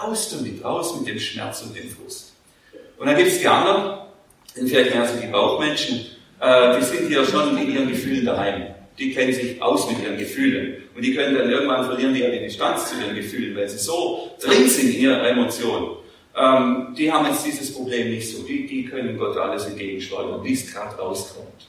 Raus 0.00 0.34
damit, 0.36 0.62
raus 0.64 0.98
mit 0.98 1.08
dem 1.08 1.18
Schmerz 1.18 1.62
und 1.62 1.76
dem 1.76 1.88
Frust. 1.90 2.29
Und 3.00 3.06
dann 3.06 3.16
gibt 3.16 3.28
es 3.28 3.40
die 3.40 3.48
anderen, 3.48 3.98
sind 4.52 4.68
vielleicht 4.68 4.94
mehr 4.94 5.06
so 5.06 5.18
die 5.18 5.26
Bauchmenschen, 5.28 6.04
äh, 6.38 6.78
die 6.78 6.84
sind 6.84 7.08
hier 7.08 7.24
schon 7.24 7.56
in 7.56 7.72
ihren 7.72 7.88
Gefühlen 7.88 8.26
daheim. 8.26 8.74
Die 8.98 9.14
kennen 9.14 9.32
sich 9.32 9.60
aus 9.62 9.90
mit 9.90 10.02
ihren 10.02 10.18
Gefühlen. 10.18 10.82
Und 10.94 11.02
die 11.02 11.14
können 11.14 11.34
dann 11.34 11.48
irgendwann 11.48 11.86
verlieren 11.86 12.12
die 12.12 12.20
ja 12.20 12.28
die 12.28 12.40
Distanz 12.40 12.90
zu 12.90 13.00
ihren 13.00 13.16
Gefühlen, 13.16 13.56
weil 13.56 13.66
sie 13.70 13.78
so 13.78 14.30
drin 14.38 14.68
sind 14.68 14.94
in 14.94 15.00
ihrer 15.00 15.26
Emotion. 15.26 15.96
Ähm, 16.36 16.94
die 16.94 17.10
haben 17.10 17.24
jetzt 17.24 17.46
dieses 17.46 17.72
Problem 17.72 18.10
nicht 18.10 18.30
so. 18.30 18.42
Die, 18.42 18.66
die 18.66 18.84
können 18.84 19.16
Gott 19.16 19.34
alles 19.38 19.64
entgegensteuern, 19.64 20.44
wie 20.44 20.52
es 20.52 20.70
gerade 20.70 20.94
rauskommt. 20.96 21.68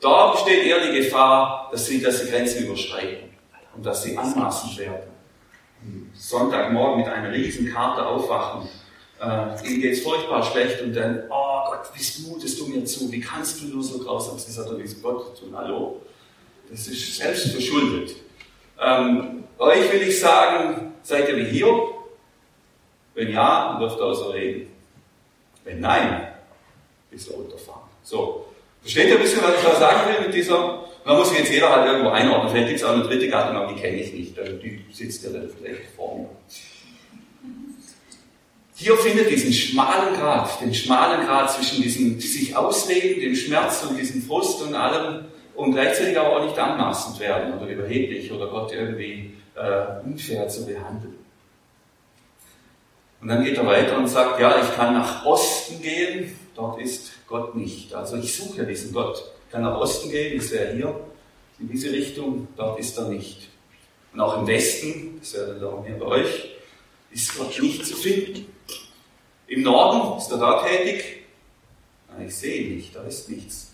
Da 0.00 0.32
besteht 0.32 0.64
eher 0.64 0.90
die 0.90 0.96
Gefahr, 0.96 1.68
dass 1.70 1.86
sie, 1.86 2.02
dass 2.02 2.20
sie 2.20 2.30
Grenzen 2.32 2.66
überschreiten 2.66 3.28
und 3.76 3.86
dass 3.86 4.02
sie 4.02 4.18
anmaßend 4.18 4.76
werden. 4.76 5.08
Sonntagmorgen 6.14 7.04
mit 7.04 7.08
einer 7.08 7.32
riesen 7.32 7.72
Karte 7.72 8.04
aufwachen 8.04 8.68
Äh, 9.20 9.68
ihm 9.68 9.80
geht 9.80 9.94
es 9.94 10.02
furchtbar 10.02 10.42
schlecht 10.44 10.80
und 10.80 10.94
dann, 10.94 11.24
oh 11.28 11.64
Gott, 11.66 11.90
wie 11.94 12.28
mutest 12.28 12.60
du 12.60 12.66
mir 12.68 12.84
zu? 12.84 13.10
Wie 13.10 13.20
kannst 13.20 13.60
du 13.60 13.66
nur 13.66 13.82
so 13.82 13.98
grausam 13.98 14.38
sein? 14.38 14.52
Sagt 14.52 14.70
er, 14.70 14.78
wie 14.78 15.02
Gott 15.02 15.38
tun? 15.38 15.52
Hallo? 15.56 16.00
Das 16.70 16.86
ist 16.86 17.16
selbst 17.16 17.48
verschuldet. 17.48 18.16
Ähm, 18.80 19.44
euch 19.58 19.92
will 19.92 20.02
ich 20.02 20.20
sagen, 20.20 20.94
seid 21.02 21.28
ihr 21.28 21.36
wie 21.36 21.46
hier? 21.46 21.74
Wenn 23.14 23.32
ja, 23.32 23.72
dann 23.72 23.80
dürft 23.80 23.98
ihr 23.98 24.04
außer 24.04 24.32
reden. 24.32 24.70
Wenn 25.64 25.80
nein, 25.80 26.28
ist 27.10 27.28
er 27.28 27.36
runterfahren. 27.36 27.88
So. 28.02 28.44
Versteht 28.80 29.08
ihr 29.08 29.16
ein 29.16 29.22
bisschen, 29.22 29.42
was 29.42 29.56
ich 29.56 29.68
da 29.68 29.74
sagen 29.74 30.12
will 30.12 30.26
mit 30.26 30.34
dieser? 30.34 30.84
Da 31.04 31.14
muss 31.14 31.36
jetzt 31.36 31.50
jeder 31.50 31.74
halt 31.74 31.86
irgendwo 31.86 32.10
einordnen. 32.10 32.52
Vielleicht 32.52 32.68
gibt 32.68 32.80
es 32.80 32.86
auch 32.86 32.92
eine 32.92 33.02
dritte 33.02 33.28
Gattung, 33.28 33.56
aber 33.56 33.72
die 33.72 33.80
kenne 33.80 33.96
ich 33.96 34.12
nicht. 34.12 34.38
Also 34.38 34.52
die 34.52 34.84
sitzt 34.92 35.24
ja 35.24 35.30
dann 35.30 35.48
vielleicht 35.48 35.90
vor 35.96 36.18
mir. 36.18 36.28
Hier 38.80 38.96
findet 38.96 39.28
diesen 39.28 39.52
schmalen 39.52 40.14
Grad, 40.14 40.60
den 40.60 40.72
schmalen 40.72 41.26
Grad 41.26 41.50
zwischen 41.50 41.82
diesem 41.82 42.20
sich 42.20 42.54
ausleben, 42.54 43.20
dem 43.20 43.34
Schmerz 43.34 43.82
und 43.82 43.98
diesem 43.98 44.22
Frust 44.22 44.62
und 44.62 44.72
allem 44.76 45.24
und 45.56 45.72
gleichzeitig 45.72 46.16
aber 46.16 46.36
auch 46.36 46.44
nicht 46.44 46.56
anmaßend 46.56 47.18
werden 47.18 47.58
oder 47.58 47.66
überheblich 47.66 48.30
oder 48.30 48.46
Gott 48.46 48.72
irgendwie 48.72 49.34
äh, 49.56 50.06
unfair 50.06 50.46
zu 50.46 50.64
behandeln. 50.64 51.16
Und 53.20 53.26
dann 53.26 53.42
geht 53.42 53.56
er 53.56 53.66
weiter 53.66 53.98
und 53.98 54.06
sagt, 54.06 54.38
ja, 54.38 54.62
ich 54.62 54.72
kann 54.76 54.94
nach 54.94 55.26
Osten 55.26 55.82
gehen, 55.82 56.38
dort 56.54 56.80
ist 56.80 57.10
Gott 57.26 57.56
nicht. 57.56 57.92
Also 57.92 58.16
ich 58.16 58.32
suche 58.32 58.58
ja 58.58 58.64
diesen 58.64 58.92
Gott. 58.92 59.24
Ich 59.46 59.52
kann 59.52 59.62
nach 59.62 59.76
Osten 59.76 60.08
gehen, 60.08 60.38
das 60.38 60.52
wäre 60.52 60.72
hier, 60.76 61.00
in 61.58 61.68
diese 61.68 61.90
Richtung, 61.90 62.46
dort 62.56 62.78
ist 62.78 62.96
er 62.96 63.08
nicht. 63.08 63.48
Und 64.12 64.20
auch 64.20 64.38
im 64.38 64.46
Westen, 64.46 65.18
das 65.18 65.34
wäre 65.34 65.58
dann 65.58 65.84
hier 65.84 65.98
bei 65.98 66.06
euch, 66.06 66.50
ist 67.10 67.36
Gott 67.36 67.60
nicht 67.60 67.84
zu 67.84 67.96
finden. 67.96 68.57
Im 69.48 69.62
Norden 69.62 70.18
ist 70.18 70.30
er 70.30 70.38
da 70.38 70.62
tätig. 70.62 71.24
Nein, 72.08 72.28
ich 72.28 72.36
sehe 72.36 72.76
nicht, 72.76 72.94
da 72.94 73.02
ist 73.04 73.30
nichts. 73.30 73.72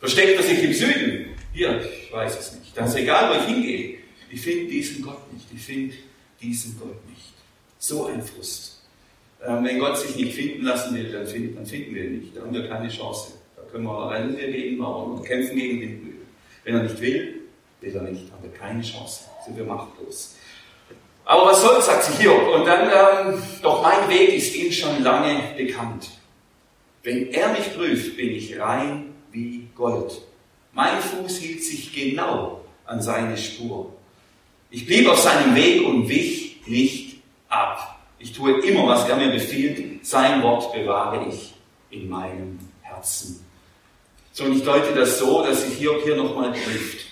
Versteckt 0.00 0.36
er 0.36 0.42
sich 0.42 0.62
im 0.62 0.72
Süden? 0.72 1.26
Hier, 1.52 1.80
ich 1.80 2.12
weiß 2.12 2.38
es 2.38 2.52
nicht. 2.58 2.76
Dann 2.76 2.86
ist 2.86 2.96
egal, 2.96 3.30
wo 3.30 3.40
ich 3.40 3.46
hingehe. 3.46 3.98
Ich 4.30 4.40
finde 4.40 4.70
diesen 4.70 5.02
Gott 5.02 5.32
nicht. 5.32 5.46
Ich 5.54 5.62
finde 5.62 5.94
diesen 6.42 6.78
Gott 6.78 7.08
nicht. 7.08 7.32
So 7.78 8.06
ein 8.06 8.20
Frust. 8.20 8.82
Ähm, 9.46 9.64
wenn 9.64 9.78
Gott 9.78 9.96
sich 9.96 10.16
nicht 10.16 10.34
finden 10.34 10.64
lassen 10.64 10.94
will, 10.94 11.12
dann 11.12 11.26
finden, 11.26 11.54
dann 11.54 11.66
finden 11.66 11.94
wir 11.94 12.04
ihn 12.04 12.18
nicht. 12.18 12.36
Da 12.36 12.42
haben 12.42 12.52
wir 12.52 12.68
keine 12.68 12.88
Chance. 12.88 13.34
Da 13.54 13.62
können 13.70 13.84
wir 13.84 14.10
rennen 14.10 14.36
wir 14.36 14.50
gegen 14.50 14.76
Mauern 14.78 15.12
und 15.12 15.24
kämpfen 15.24 15.56
gegen 15.56 15.80
Windmühlen. 15.80 16.26
Wenn 16.64 16.74
er 16.74 16.82
nicht 16.82 17.00
will, 17.00 17.40
will 17.80 17.94
er 17.94 18.02
nicht. 18.02 18.32
Haben 18.32 18.42
wir 18.42 18.52
keine 18.52 18.82
Chance. 18.82 19.24
Sind 19.44 19.56
wir 19.56 19.64
machtlos. 19.64 20.34
Aber 21.26 21.46
was 21.46 21.60
soll, 21.60 21.82
sagt 21.82 22.04
sie 22.04 22.22
hier. 22.22 22.32
Und 22.32 22.64
dann, 22.64 22.88
ähm, 22.88 23.42
doch 23.60 23.82
mein 23.82 24.08
Weg 24.08 24.32
ist 24.32 24.54
ihm 24.54 24.70
schon 24.70 25.02
lange 25.02 25.54
bekannt. 25.56 26.08
Wenn 27.02 27.32
er 27.32 27.48
mich 27.48 27.74
prüft, 27.74 28.16
bin 28.16 28.30
ich 28.30 28.58
rein 28.58 29.12
wie 29.32 29.68
Gold. 29.74 30.22
Mein 30.72 31.00
Fuß 31.00 31.38
hielt 31.38 31.64
sich 31.64 31.92
genau 31.92 32.64
an 32.84 33.02
seine 33.02 33.36
Spur. 33.36 33.92
Ich 34.70 34.86
blieb 34.86 35.08
auf 35.08 35.18
seinem 35.18 35.54
Weg 35.56 35.84
und 35.84 36.08
wich 36.08 36.60
nicht 36.66 37.16
ab. 37.48 37.98
Ich 38.18 38.32
tue 38.32 38.60
immer, 38.64 38.86
was 38.86 39.08
er 39.08 39.16
mir 39.16 39.30
befiehlt. 39.30 40.06
Sein 40.06 40.42
Wort 40.44 40.72
bewahre 40.72 41.26
ich 41.28 41.54
in 41.90 42.08
meinem 42.08 42.58
Herzen. 42.82 43.44
So, 44.32 44.44
und 44.44 44.56
ich 44.56 44.64
deute 44.64 44.94
das 44.94 45.18
so, 45.18 45.44
dass 45.44 45.64
sich 45.64 45.76
hier, 45.76 45.92
hier 46.04 46.16
nochmal 46.16 46.52
trifft. 46.52 47.06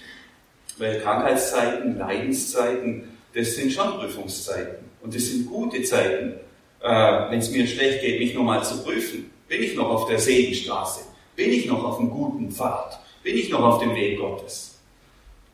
Weil 0.78 1.00
Krankheitszeiten, 1.00 1.98
Leidenszeiten, 1.98 3.13
das 3.34 3.54
sind 3.56 3.72
schon 3.72 3.98
Prüfungszeiten. 3.98 4.84
Und 5.02 5.14
das 5.14 5.26
sind 5.26 5.48
gute 5.48 5.82
Zeiten, 5.82 6.34
äh, 6.80 7.30
wenn 7.30 7.38
es 7.38 7.50
mir 7.50 7.66
schlecht 7.66 8.00
geht, 8.00 8.20
mich 8.20 8.34
nochmal 8.34 8.64
zu 8.64 8.82
prüfen. 8.82 9.30
Bin 9.48 9.62
ich 9.62 9.74
noch 9.74 9.90
auf 9.90 10.08
der 10.08 10.18
Segenstraße? 10.18 11.02
Bin 11.36 11.50
ich 11.50 11.66
noch 11.66 11.82
auf 11.84 11.98
einem 11.98 12.10
guten 12.10 12.50
Pfad? 12.50 12.98
Bin 13.22 13.36
ich 13.36 13.50
noch 13.50 13.62
auf 13.62 13.80
dem 13.80 13.94
Weg 13.94 14.18
Gottes? 14.18 14.78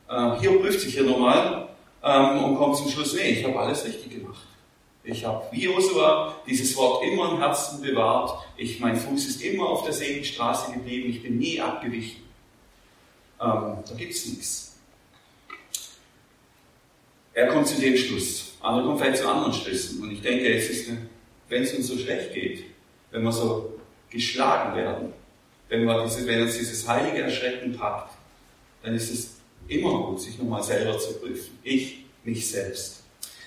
Äh, 0.09 0.38
hier 0.40 0.59
prüft 0.59 0.81
sich 0.81 0.95
hier 0.95 1.05
nochmal 1.05 1.69
ähm, 2.03 2.45
und 2.45 2.57
kommt 2.57 2.77
zum 2.77 2.88
Schluss, 2.88 3.14
nee, 3.14 3.31
ich 3.31 3.45
habe 3.45 3.59
alles 3.59 3.85
richtig 3.85 4.11
gemacht. 4.11 4.47
Ich 5.03 5.25
habe 5.25 5.45
wie 5.51 5.64
Josua 5.64 6.37
dieses 6.47 6.77
Wort 6.77 7.05
immer 7.05 7.33
im 7.33 7.38
Herzen 7.38 7.81
bewahrt. 7.81 8.38
Ich, 8.57 8.81
mein 8.81 8.97
Fuß 8.97 9.29
ist 9.29 9.43
immer 9.43 9.69
auf 9.69 9.85
der 9.85 9.95
Segenstraße 9.95 10.73
geblieben. 10.73 11.09
Ich 11.09 11.23
bin 11.23 11.38
nie 11.38 11.61
abgewichen. 11.61 12.23
Ähm, 13.40 13.79
da 13.88 13.95
gibt 13.97 14.12
es 14.12 14.27
nichts. 14.27 14.69
Er 17.40 17.46
kommt 17.46 17.66
zu 17.66 17.81
dem 17.81 17.96
Schluss. 17.96 18.53
Andere 18.61 18.85
kommen 18.85 18.98
vielleicht 18.98 19.22
zu 19.22 19.29
anderen 19.29 19.55
Schlüssen. 19.55 20.03
Und 20.03 20.11
ich 20.11 20.20
denke, 20.20 20.46
es 20.55 20.68
ist, 20.68 20.90
wenn 21.48 21.62
es 21.62 21.72
uns 21.72 21.87
so 21.87 21.96
schlecht 21.96 22.35
geht, 22.35 22.64
wenn 23.11 23.22
wir 23.22 23.33
so 23.33 23.79
geschlagen 24.11 24.76
werden, 24.76 25.14
wenn, 25.70 25.87
wir 25.87 26.05
diese, 26.05 26.26
wenn 26.26 26.42
uns 26.42 26.59
dieses 26.59 26.87
heilige 26.87 27.22
Erschrecken 27.22 27.72
packt, 27.72 28.12
dann 28.83 28.94
ist 28.94 29.11
es 29.11 29.37
immer 29.68 30.03
gut, 30.03 30.20
sich 30.20 30.38
nochmal 30.38 30.62
selber 30.62 30.98
zu 30.98 31.14
prüfen. 31.14 31.59
Ich, 31.62 32.05
mich 32.24 32.46
selbst. 32.46 33.05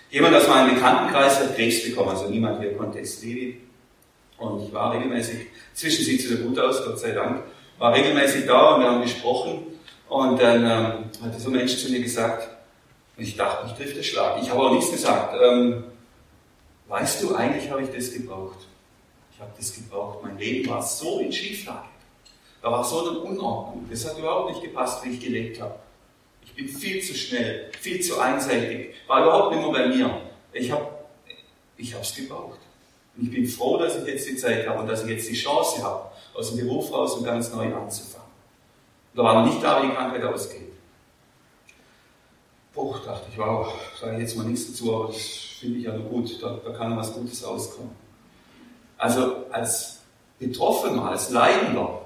Jemand 0.09 0.35
aus 0.37 0.47
meinem 0.47 0.73
Bekanntenkreis 0.73 1.39
hat 1.39 1.55
Krebs 1.55 1.83
bekommen, 1.83 2.09
also 2.09 2.29
niemand 2.29 2.61
hier 2.61 2.73
konnte 2.75 2.99
es 2.99 3.21
leben. 3.21 3.61
Und 4.39 4.65
ich 4.65 4.73
war 4.73 4.95
regelmäßig, 4.95 5.37
zwischen 5.75 6.03
sieht 6.03 6.19
es 6.19 6.31
wieder 6.31 6.41
gut 6.41 6.57
aus, 6.57 6.83
Gott 6.83 6.99
sei 6.99 7.11
Dank, 7.11 7.43
war 7.77 7.93
regelmäßig 7.93 8.47
da 8.47 8.73
und 8.73 8.81
wir 8.81 8.89
haben 8.89 9.03
gesprochen. 9.03 9.67
Und 10.09 10.41
dann 10.41 10.63
ähm, 10.63 11.03
hat 11.21 11.45
ein 11.45 11.51
Mensch 11.51 11.77
zu 11.77 11.91
mir 11.91 12.01
gesagt, 12.01 12.52
und 13.15 13.23
ich 13.23 13.35
dachte, 13.35 13.65
mich 13.65 13.75
trifft 13.75 13.95
der 13.95 14.03
Schlag. 14.03 14.41
Ich 14.41 14.49
habe 14.49 14.61
auch 14.61 14.71
nichts 14.71 14.91
gesagt. 14.91 15.35
Ähm, 15.41 15.83
weißt 16.87 17.23
du, 17.23 17.35
eigentlich 17.35 17.69
habe 17.69 17.83
ich 17.83 17.89
das 17.89 18.11
gebraucht. 18.11 18.67
Ich 19.31 19.39
habe 19.39 19.51
das 19.57 19.73
gebraucht. 19.75 20.19
Mein 20.23 20.37
Leben 20.37 20.69
war 20.69 20.81
so 20.81 21.19
in 21.19 21.31
Schieflage. 21.31 21.87
Da 22.61 22.71
war 22.71 22.83
so 22.83 23.07
eine 23.07 23.19
Unordnung. 23.19 23.85
Das 23.89 24.07
hat 24.07 24.17
überhaupt 24.17 24.51
nicht 24.51 24.63
gepasst, 24.63 25.03
wie 25.03 25.09
ich 25.09 25.19
gelebt 25.19 25.61
habe. 25.61 25.75
Ich 26.43 26.53
bin 26.55 26.67
viel 26.67 27.01
zu 27.01 27.13
schnell, 27.13 27.71
viel 27.79 28.01
zu 28.01 28.19
einseitig. 28.19 28.95
War 29.07 29.23
überhaupt 29.23 29.55
nicht 29.55 29.63
mehr 29.63 29.71
bei 29.71 29.87
mir. 29.87 30.21
Ich 30.51 30.71
habe 30.71 30.87
ich 31.77 31.93
es 31.93 32.15
gebraucht. 32.15 32.59
Und 33.15 33.25
ich 33.25 33.31
bin 33.31 33.47
froh, 33.47 33.77
dass 33.77 33.97
ich 33.97 34.07
jetzt 34.07 34.27
die 34.27 34.35
Zeit 34.35 34.67
habe 34.67 34.79
und 34.79 34.87
dass 34.87 35.03
ich 35.03 35.09
jetzt 35.09 35.29
die 35.29 35.35
Chance 35.35 35.83
habe, 35.83 36.09
aus 36.33 36.49
dem 36.49 36.65
Beruf 36.65 36.91
raus 36.91 37.15
und 37.15 37.25
ganz 37.25 37.53
neu 37.53 37.73
anzufangen. 37.73 38.27
Und 39.13 39.17
da 39.17 39.23
war 39.23 39.41
noch 39.41 39.45
nicht 39.45 39.59
klar, 39.59 39.83
wie 39.83 39.87
die 39.87 39.93
Krankheit 39.93 40.23
ausgeht. 40.23 40.72
Boah, 42.73 42.99
dachte 43.05 43.27
ich, 43.31 43.37
wow, 43.37 43.71
sage 43.99 44.15
ich 44.15 44.21
jetzt 44.21 44.35
mal 44.35 44.47
nichts 44.47 44.67
dazu, 44.67 44.95
aber 44.95 45.07
das 45.07 45.21
finde 45.59 45.77
ich 45.77 45.85
ja 45.85 45.95
nur 45.95 46.09
gut, 46.09 46.41
da, 46.41 46.59
da 46.65 46.71
kann 46.71 46.97
was 46.97 47.13
Gutes 47.13 47.45
rauskommen. 47.45 47.91
Also 48.97 49.45
als 49.51 49.99
Betroffener, 50.39 51.09
als 51.09 51.29
Leidender 51.29 52.01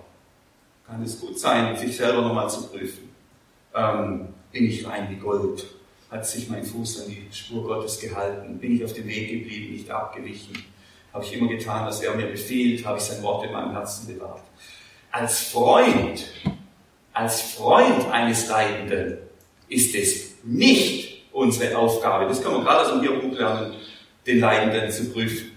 kann 0.85 1.01
es 1.03 1.19
gut 1.21 1.39
sein, 1.39 1.75
sich 1.77 1.95
selber 1.95 2.21
nochmal 2.21 2.49
zu 2.49 2.67
prüfen. 2.67 3.09
Ähm, 3.73 4.27
bin 4.51 4.65
ich 4.65 4.85
rein 4.85 5.07
wie 5.09 5.15
Gold? 5.15 5.65
Hat 6.11 6.25
sich 6.25 6.49
mein 6.49 6.65
Fuß 6.65 7.03
an 7.03 7.09
die 7.09 7.27
Spur 7.31 7.63
Gottes 7.63 7.99
gehalten? 7.99 8.57
Bin 8.59 8.75
ich 8.75 8.83
auf 8.83 8.93
dem 8.93 9.07
Weg 9.07 9.29
geblieben, 9.29 9.73
nicht 9.73 9.89
abgewichen? 9.89 10.57
Habe 11.13 11.23
ich 11.23 11.33
immer 11.33 11.49
getan, 11.49 11.85
was 11.85 12.01
er 12.01 12.15
mir 12.15 12.27
befiehlt? 12.27 12.85
Habe 12.85 12.97
ich 12.97 13.03
sein 13.03 13.21
Wort 13.23 13.45
in 13.45 13.51
meinem 13.51 13.71
Herzen 13.71 14.07
bewahrt? 14.07 14.43
Als 15.11 15.39
Freund, 15.49 16.25
als 17.13 17.41
Freund 17.41 18.09
eines 18.11 18.47
Leidenden 18.47 19.17
ist 19.67 19.95
es 19.95 20.26
nicht 20.47 21.25
unsere 21.31 21.77
Aufgabe. 21.77 22.27
Das 22.27 22.41
kann 22.41 22.53
man 22.53 22.63
gerade 22.63 22.81
aus 22.81 22.91
dem 22.91 23.01
Hörbuch 23.01 23.37
lernen, 23.37 23.73
den 24.25 24.39
Leidenden 24.39 24.89
zu 24.89 25.11
prüfen. 25.11 25.51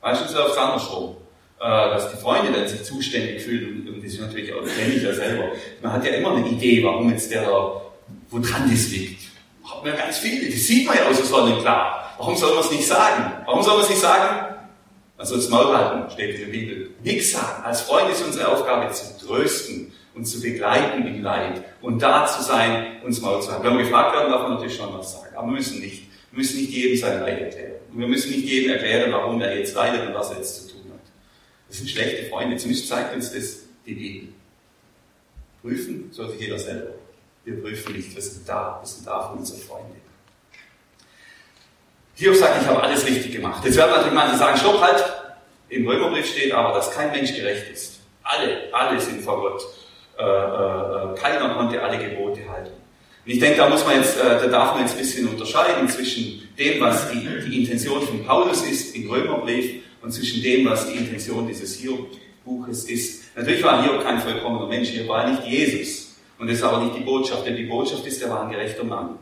Meistens 0.00 0.34
aufs 0.34 0.56
andersrum. 0.56 1.16
Äh, 1.58 1.64
dass 1.64 2.10
die 2.10 2.18
Freunde 2.18 2.52
dann 2.52 2.68
sich 2.68 2.84
zuständig 2.84 3.40
fühlen 3.40 3.88
und 3.88 4.04
das 4.04 4.12
ist 4.12 4.20
natürlich 4.20 4.52
auch, 4.52 4.60
das 4.60 4.76
kenne 4.76 4.92
ich 4.92 5.02
ja 5.02 5.14
selber. 5.14 5.44
Man 5.80 5.90
hat 5.90 6.04
ja 6.04 6.10
immer 6.10 6.36
eine 6.36 6.46
Idee, 6.46 6.84
warum 6.84 7.10
jetzt 7.10 7.30
der, 7.30 7.48
wo 7.48 8.38
dran 8.38 8.70
das 8.70 8.90
liegt. 8.90 9.22
Hat 9.64 9.82
man 9.82 9.96
ganz 9.96 10.18
viele, 10.18 10.50
das 10.50 10.66
sieht 10.66 10.86
man 10.86 10.96
ja 10.98 11.08
aus 11.08 11.16
der 11.16 11.24
Sonne 11.24 11.58
klar. 11.62 12.12
Warum 12.18 12.36
soll 12.36 12.54
man 12.54 12.62
es 12.62 12.70
nicht 12.70 12.86
sagen? 12.86 13.32
Warum 13.46 13.62
soll 13.62 13.76
man 13.76 13.84
es 13.84 13.88
nicht 13.88 14.02
sagen? 14.02 14.54
Man 15.16 15.26
soll 15.26 15.38
es 15.38 15.48
Maul 15.48 15.74
halten, 15.74 16.10
steht 16.10 16.34
in 16.34 16.40
der 16.42 16.52
Bibel. 16.52 16.90
Nichts 17.02 17.32
sagen. 17.32 17.64
Als 17.64 17.80
Freund 17.80 18.10
ist 18.10 18.22
unsere 18.22 18.48
Aufgabe 18.48 18.92
zu 18.92 19.26
trösten, 19.26 19.92
uns 20.16 20.32
zu 20.32 20.40
begleiten 20.40 21.06
im 21.06 21.22
Leid 21.22 21.62
und 21.82 22.02
da 22.02 22.26
zu 22.26 22.42
sein, 22.42 23.02
uns 23.04 23.20
mal 23.20 23.40
zu 23.42 23.52
haben. 23.52 23.62
Wenn 23.62 23.76
wir 23.76 23.84
gefragt 23.84 24.14
werden, 24.14 24.30
darf 24.30 24.42
man 24.42 24.54
natürlich 24.54 24.76
schon 24.76 24.92
was 24.94 25.12
sagen, 25.12 25.36
aber 25.36 25.48
wir 25.48 25.52
müssen 25.54 25.80
nicht. 25.80 26.08
Wir 26.32 26.38
müssen 26.38 26.58
nicht 26.58 26.70
jedem 26.70 26.98
sein 26.98 27.20
Leid 27.20 27.40
erklären. 27.40 27.72
Und 27.92 28.00
wir 28.00 28.08
müssen 28.08 28.30
nicht 28.30 28.44
jedem 28.44 28.72
erklären, 28.72 29.12
warum 29.12 29.40
er 29.40 29.58
jetzt 29.58 29.74
leidet 29.74 30.06
und 30.06 30.14
was 30.14 30.30
er 30.30 30.38
jetzt 30.38 30.68
zu 30.68 30.72
tun 30.72 30.90
hat. 30.92 31.00
Das 31.68 31.78
sind 31.78 31.88
schlechte 31.88 32.28
Freunde. 32.28 32.56
Zumindest 32.56 32.88
zeigt 32.88 33.14
uns 33.14 33.32
das 33.32 33.60
die 33.86 33.94
Bibel. 33.94 34.28
Prüfen 35.62 36.08
sollte 36.12 36.42
jeder 36.42 36.58
selber. 36.58 36.90
Wir 37.44 37.60
prüfen 37.60 37.94
nicht, 37.94 38.14
wir 38.14 38.22
sind 38.22 38.48
da, 38.48 38.80
wir 38.82 38.86
sind 38.86 39.06
da 39.06 39.28
für 39.28 39.38
unsere 39.38 39.58
Freunde. 39.58 39.96
Hiob 42.14 42.34
sagt, 42.34 42.62
ich 42.62 42.68
habe 42.68 42.82
alles 42.82 43.06
richtig 43.06 43.32
gemacht. 43.32 43.64
Jetzt 43.64 43.76
werden 43.76 43.90
natürlich 43.90 44.14
manche 44.14 44.36
sagen, 44.36 44.56
stopp, 44.58 44.80
halt. 44.80 45.04
Im 45.68 45.86
Römerbrief 45.86 46.26
steht 46.26 46.52
aber, 46.52 46.74
dass 46.74 46.90
kein 46.90 47.10
Mensch 47.10 47.34
gerecht 47.34 47.70
ist. 47.70 48.00
Alle, 48.22 48.72
alle 48.72 49.00
sind 49.00 49.22
vor 49.22 49.40
Gott 49.40 49.62
keiner 50.16 51.54
konnte 51.54 51.82
alle 51.82 51.98
Gebote 51.98 52.40
halten. 52.48 52.72
Und 53.26 53.32
ich 53.32 53.40
denke, 53.40 53.56
da 53.56 53.68
muss 53.68 53.84
man 53.84 53.96
jetzt, 53.96 54.16
äh, 54.20 54.22
da 54.22 54.46
darf 54.46 54.74
man 54.74 54.82
jetzt 54.82 54.92
ein 54.92 54.98
bisschen 54.98 55.26
unterscheiden 55.26 55.88
zwischen 55.88 56.48
dem, 56.56 56.80
was 56.80 57.10
die, 57.10 57.26
die 57.44 57.62
Intention 57.62 58.00
von 58.00 58.24
Paulus 58.24 58.62
ist 58.62 58.94
im 58.94 59.10
Römerbrief 59.10 59.82
und 60.00 60.12
zwischen 60.12 60.42
dem, 60.44 60.64
was 60.66 60.88
die 60.88 60.96
Intention 60.96 61.48
dieses 61.48 61.76
Hiob-Buches 61.80 62.84
ist. 62.84 63.24
Natürlich 63.34 63.64
war 63.64 63.82
Hiob 63.82 64.04
kein 64.04 64.20
vollkommener 64.20 64.68
Mensch, 64.68 64.90
Hiob 64.90 65.08
war 65.08 65.28
nicht 65.28 65.44
Jesus. 65.44 66.14
Und 66.38 66.48
das 66.48 66.58
ist 66.58 66.62
aber 66.62 66.84
nicht 66.84 66.98
die 66.98 67.02
Botschaft, 67.02 67.44
denn 67.44 67.56
die 67.56 67.64
Botschaft 67.64 68.06
ist, 68.06 68.22
er 68.22 68.30
war 68.30 68.44
ein 68.44 68.50
gerechter 68.52 68.84
Mann. 68.84 69.18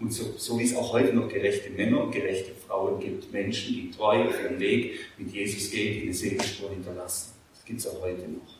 Und 0.00 0.12
so, 0.12 0.34
so 0.36 0.58
wie 0.58 0.64
es 0.64 0.74
auch 0.74 0.92
heute 0.92 1.14
noch 1.14 1.28
gerechte 1.28 1.70
Männer 1.70 2.02
und 2.02 2.10
gerechte 2.10 2.50
Frauen 2.66 2.98
gibt, 2.98 3.32
Menschen, 3.32 3.74
die 3.74 3.90
treu 3.92 4.24
auf 4.24 4.42
ihren 4.42 4.58
Weg 4.58 4.98
mit 5.18 5.32
Jesus 5.32 5.70
gehen, 5.70 5.94
die 5.94 6.02
eine 6.02 6.14
Segenspur 6.14 6.70
hinterlassen. 6.70 7.32
Das 7.52 7.64
gibt 7.64 7.78
es 7.78 7.86
auch 7.86 8.02
heute 8.02 8.22
noch. 8.22 8.53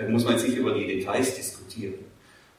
Da 0.00 0.08
muss 0.08 0.24
man 0.24 0.34
jetzt 0.34 0.46
nicht 0.46 0.56
über 0.56 0.72
die 0.72 0.86
Details 0.86 1.34
diskutieren. 1.34 1.94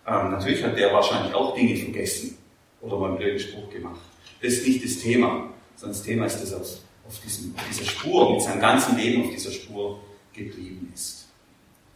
Ähm, 0.08 0.32
natürlich 0.32 0.64
hat 0.64 0.78
der 0.78 0.94
wahrscheinlich 0.94 1.34
auch 1.34 1.56
Dinge 1.56 1.76
vergessen 1.76 2.38
oder 2.82 2.98
mal 2.98 3.10
einen 3.10 3.18
blöden 3.18 3.40
Spruch 3.40 3.70
gemacht. 3.72 4.00
Das 4.42 4.54
ist 4.54 4.68
nicht 4.68 4.84
das 4.84 5.00
Thema, 5.00 5.50
sondern 5.76 5.98
das 5.98 6.04
Thema 6.04 6.26
ist, 6.26 6.40
dass 6.40 6.52
er 6.52 6.60
auf, 6.60 7.20
diesem, 7.24 7.56
auf 7.56 7.64
dieser 7.68 7.86
Spur, 7.86 8.34
mit 8.34 8.42
seinem 8.42 8.62
ganzen 8.62 8.96
Leben 8.96 9.24
auf 9.24 9.32
dieser 9.32 9.52
Spur 9.52 10.00
geblieben 10.34 10.92
ist. 10.94 11.28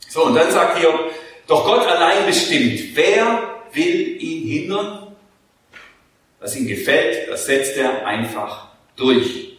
So, 0.10 0.26
und 0.26 0.36
dann 0.36 0.52
sagt 0.52 0.80
Hiob, 0.80 1.12
doch 1.48 1.64
Gott 1.64 1.88
allein 1.88 2.26
bestimmt, 2.26 2.96
wer 2.96 3.62
will 3.74 4.22
ihn 4.22 4.48
hindern? 4.48 5.16
Was 6.40 6.56
ihm 6.56 6.68
gefällt, 6.68 7.30
das 7.30 7.46
setzt 7.46 7.78
er 7.78 8.06
einfach 8.06 8.70
durch. 8.96 9.58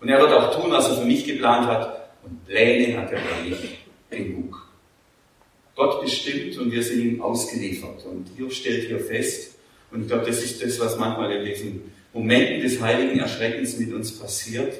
Und 0.00 0.08
er 0.08 0.20
wird 0.20 0.32
auch 0.32 0.60
tun, 0.60 0.70
was 0.70 0.88
er 0.88 0.96
für 0.96 1.04
mich 1.04 1.24
geplant 1.24 1.66
hat. 1.68 2.10
Und 2.24 2.44
Pläne 2.46 2.98
hat 2.98 3.12
er 3.12 3.20
für 3.20 3.48
mich 3.48 3.78
genug. 4.10 4.59
Gott 5.80 6.02
bestimmt 6.02 6.58
und 6.58 6.70
wir 6.70 6.82
sind 6.82 7.00
ihm 7.00 7.22
ausgeliefert. 7.22 8.04
Und 8.04 8.26
hier 8.36 8.50
stellt 8.50 8.88
hier 8.88 9.00
fest, 9.00 9.54
und 9.90 10.02
ich 10.02 10.08
glaube, 10.08 10.26
das 10.26 10.42
ist 10.42 10.62
das, 10.62 10.78
was 10.78 10.98
manchmal 10.98 11.32
in 11.32 11.42
diesen 11.46 11.92
Momenten 12.12 12.60
des 12.60 12.82
heiligen 12.82 13.18
Erschreckens 13.18 13.78
mit 13.78 13.90
uns 13.94 14.12
passiert, 14.12 14.74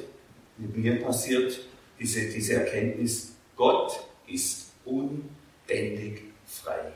mit 0.59 0.77
mir 0.77 1.01
passiert, 1.01 1.59
diese, 1.99 2.29
diese 2.29 2.53
Erkenntnis, 2.53 3.33
Gott 3.55 3.99
ist 4.31 4.73
unbändig 4.85 6.21
frei. 6.45 6.91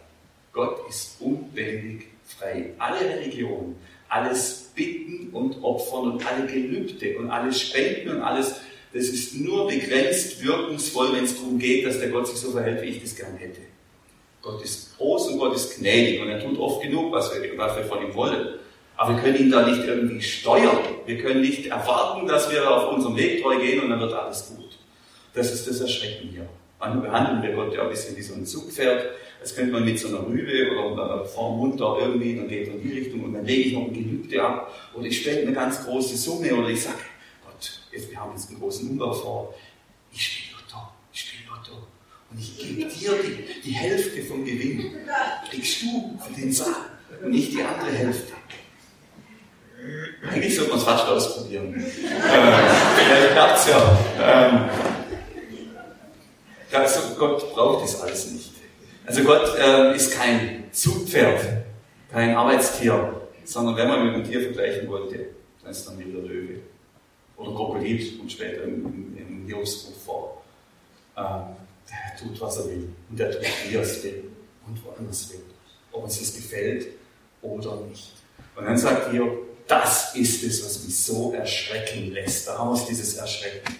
Gott 0.53 0.87
ist 0.87 1.15
unbändig 1.19 2.03
frei. 2.25 2.73
Alle 2.77 3.09
Religionen, 3.09 3.75
alles 4.07 4.69
Bitten 4.75 5.29
und 5.31 5.63
Opfern 5.63 6.11
und 6.11 6.27
alle 6.27 6.45
Gelübde 6.45 7.17
und 7.17 7.31
alles 7.31 7.59
Spenden 7.59 8.09
und 8.09 8.21
alles, 8.21 8.57
das 8.93 9.05
ist 9.05 9.33
nur 9.33 9.67
begrenzt 9.67 10.43
wirkungsvoll, 10.43 11.13
wenn 11.13 11.23
es 11.23 11.37
darum 11.37 11.57
geht, 11.57 11.87
dass 11.87 11.97
der 11.97 12.09
Gott 12.09 12.27
sich 12.27 12.37
so 12.37 12.51
verhält, 12.51 12.83
wie 12.83 12.89
ich 12.89 13.01
das 13.01 13.15
gern 13.15 13.35
hätte. 13.37 13.61
Gott 14.45 14.61
ist 14.61 14.95
groß 14.97 15.29
und 15.29 15.39
Gott 15.39 15.55
ist 15.55 15.79
gnädig 15.79 16.21
und 16.21 16.29
er 16.29 16.39
tut 16.39 16.59
oft 16.59 16.83
genug, 16.83 17.11
was 17.11 17.33
wir, 17.33 17.57
was 17.57 17.75
wir 17.75 17.83
von 17.85 18.03
ihm 18.03 18.13
wollen. 18.13 18.59
Aber 18.95 19.15
wir 19.15 19.21
können 19.21 19.37
ihn 19.37 19.51
da 19.51 19.67
nicht 19.67 19.83
irgendwie 19.83 20.21
steuern. 20.21 20.77
Wir 21.07 21.17
können 21.17 21.41
nicht 21.41 21.65
erwarten, 21.65 22.27
dass 22.27 22.51
wir 22.51 22.69
auf 22.69 22.93
unserem 22.93 23.17
Weg 23.17 23.41
treu 23.41 23.57
gehen 23.57 23.81
und 23.81 23.89
dann 23.89 23.99
wird 23.99 24.13
alles 24.13 24.53
gut. 24.55 24.77
Das 25.33 25.51
ist 25.51 25.67
das 25.67 25.81
Erschrecken 25.81 26.29
hier. 26.29 26.47
Manchmal 26.79 27.07
behandeln 27.07 27.41
wir 27.41 27.53
Gott 27.53 27.73
ja 27.73 27.81
ein 27.81 27.89
bisschen 27.89 28.15
wie 28.15 28.21
so 28.21 28.35
ein 28.35 28.45
Zugpferd. 28.45 29.09
Das 29.41 29.55
könnte 29.55 29.73
man 29.73 29.83
mit 29.83 29.97
so 29.97 30.09
einer 30.09 30.25
Rübe 30.25 30.79
oder 30.79 31.25
vorm 31.25 31.57
Mund 31.57 31.81
da 31.81 31.97
irgendwie, 31.99 32.35
dann 32.35 32.47
geht 32.47 32.67
er 32.67 32.75
in 32.75 32.83
die 32.83 32.99
Richtung 32.99 33.23
und 33.23 33.33
dann 33.33 33.45
lege 33.45 33.69
ich 33.69 33.73
noch 33.73 33.85
ein 33.85 33.93
Gelübde 33.93 34.43
ab 34.43 34.71
oder 34.93 35.05
ich 35.05 35.21
spende 35.21 35.41
eine 35.41 35.53
ganz 35.53 35.83
große 35.83 36.17
Summe 36.17 36.53
oder 36.53 36.69
ich 36.69 36.83
sage, 36.83 36.97
Gott, 37.43 37.81
jetzt, 37.91 38.11
wir 38.11 38.19
haben 38.19 38.31
jetzt 38.31 38.49
einen 38.49 38.59
großen 38.59 38.89
Umbau 38.89 39.11
vor. 39.11 39.53
Ich 40.11 40.44
und 42.35 42.41
ich 42.41 42.57
gebe 42.57 42.89
dir 42.89 43.11
die, 43.23 43.61
die 43.61 43.71
Hälfte 43.71 44.21
vom 44.23 44.43
Gewinn. 44.43 44.91
Kriegst 45.49 45.83
du 45.83 46.19
für 46.19 46.33
den 46.33 46.51
Saal 46.51 46.73
und 47.23 47.31
nicht 47.31 47.53
die 47.53 47.63
andere 47.63 47.91
Hälfte. 47.91 48.33
Eigentlich 50.29 50.55
sollte 50.55 50.71
man 50.71 50.79
es 50.79 50.85
fast 50.85 51.07
ausprobieren. 51.07 51.73
äh, 51.75 51.79
vielleicht 51.79 53.31
klappt 53.31 53.59
es 53.59 53.67
ja. 53.67 53.97
Ähm, 54.21 54.69
also 56.73 56.99
Gott 57.17 57.53
braucht 57.53 57.83
das 57.83 58.01
alles 58.01 58.31
nicht. 58.31 58.51
Also 59.05 59.23
Gott 59.23 59.57
äh, 59.57 59.95
ist 59.95 60.13
kein 60.17 60.65
Zugpferd, 60.73 61.41
kein 62.11 62.35
Arbeitstier, 62.35 63.21
sondern 63.45 63.77
wenn 63.77 63.87
man 63.87 64.05
mit 64.05 64.15
einem 64.15 64.23
Tier 64.25 64.41
vergleichen 64.41 64.89
wollte, 64.89 65.27
dann 65.61 65.71
ist 65.71 65.87
dann 65.87 65.99
wieder 65.99 66.19
Löwe. 66.19 66.59
Oder 67.37 67.51
Krokodil 67.51 68.19
und 68.19 68.29
später 68.29 68.63
im, 68.63 68.85
im, 68.85 69.17
im 69.17 69.47
Jobsbuch 69.47 69.95
vor. 70.03 70.43
Ähm, 71.15 71.64
der 71.89 72.19
tut, 72.19 72.39
was 72.39 72.57
er 72.57 72.65
will. 72.65 72.89
Und 73.09 73.19
der 73.19 73.31
tut, 73.31 73.45
wie 73.67 73.75
er 73.75 73.81
es 73.81 74.03
will 74.03 74.23
und 74.67 74.83
woanders 74.85 75.31
will. 75.31 75.41
Ob 75.91 76.03
uns 76.03 76.19
das 76.19 76.35
gefällt 76.35 76.87
oder 77.41 77.81
nicht. 77.81 78.11
Und 78.55 78.65
dann 78.65 78.77
sagt 78.77 79.13
ihr, 79.13 79.37
das 79.67 80.15
ist 80.15 80.43
es, 80.43 80.63
was 80.63 80.83
mich 80.83 80.97
so 80.97 81.33
erschrecken 81.33 82.11
lässt. 82.11 82.47
Daraus 82.47 82.85
dieses 82.87 83.15
Erschrecken. 83.15 83.75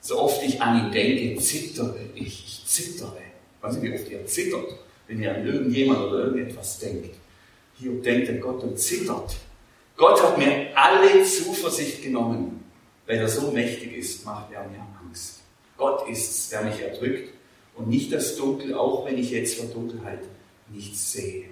So 0.00 0.18
oft 0.20 0.42
ich 0.42 0.60
an 0.60 0.86
ihn 0.86 0.92
denke, 0.92 1.40
zittere 1.40 1.98
ich. 2.14 2.44
Ich 2.46 2.62
zittere. 2.66 3.18
Weiß 3.60 3.74
nicht, 3.74 3.82
wie 3.82 3.94
oft 3.94 4.08
ihr 4.08 4.24
zittert, 4.26 4.78
wenn 5.06 5.20
ihr 5.20 5.34
an 5.34 5.46
irgendjemand 5.46 6.00
oder 6.00 6.24
irgendetwas 6.24 6.78
denkt. 6.78 7.16
Hier 7.74 7.92
denkt 8.00 8.28
der 8.28 8.36
Gott 8.36 8.62
und 8.62 8.78
zittert. 8.78 9.36
Gott 9.96 10.22
hat 10.22 10.38
mir 10.38 10.68
alle 10.76 11.24
Zuversicht 11.24 12.02
genommen. 12.02 12.64
Weil 13.06 13.18
er 13.18 13.28
so 13.28 13.50
mächtig 13.50 13.96
ist, 13.96 14.24
macht 14.26 14.52
er 14.52 14.68
mir 14.68 14.86
Angst. 15.02 15.40
Gott 15.78 16.08
ist 16.08 16.30
es, 16.30 16.48
der 16.50 16.62
mich 16.62 16.80
erdrückt 16.80 17.32
und 17.76 17.88
nicht 17.88 18.12
das 18.12 18.36
Dunkel, 18.36 18.74
auch 18.74 19.06
wenn 19.06 19.16
ich 19.16 19.30
jetzt 19.30 19.56
vor 19.56 19.66
Dunkelheit 19.66 20.20
nichts 20.68 21.12
sehe. 21.12 21.44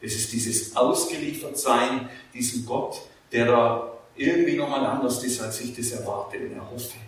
Es 0.00 0.14
ist 0.14 0.32
dieses 0.32 0.76
Ausgeliefertsein 0.76 2.08
diesem 2.32 2.66
Gott, 2.66 3.00
der 3.32 3.46
da 3.46 3.92
irgendwie 4.16 4.56
nochmal 4.56 4.84
anders 4.84 5.24
ist, 5.24 5.40
als 5.40 5.60
ich 5.62 5.74
das 5.74 5.92
erwarte 5.92 6.38
und 6.38 6.52
erhoffe. 6.52 6.98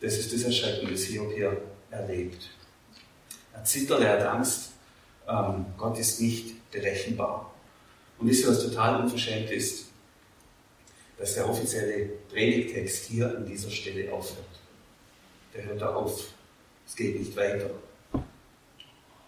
Das 0.00 0.16
ist 0.18 0.32
das 0.32 0.42
Erschrecken, 0.44 0.88
das 0.92 1.02
Hiob 1.04 1.32
hier 1.34 1.60
erlebt. 1.90 2.50
Er 3.54 3.64
zittert, 3.64 4.02
er 4.02 4.20
hat 4.20 4.26
Angst. 4.26 4.72
Ähm, 5.26 5.66
Gott 5.76 5.98
ist 5.98 6.20
nicht 6.20 6.70
berechenbar. 6.70 7.52
Und 8.18 8.28
wisst 8.28 8.44
ihr, 8.44 8.50
was 8.50 8.62
total 8.62 9.00
unverschämt 9.00 9.50
ist? 9.50 9.86
Dass 11.18 11.34
der 11.34 11.48
offizielle 11.48 12.10
Predigtext 12.30 13.06
hier 13.06 13.36
an 13.36 13.46
dieser 13.46 13.70
Stelle 13.70 14.12
aufhört. 14.12 14.46
Der 15.58 15.66
hört 15.66 15.82
da 15.82 15.92
auf. 15.92 16.34
Es 16.86 16.94
geht 16.94 17.18
nicht 17.18 17.36
weiter. 17.36 17.68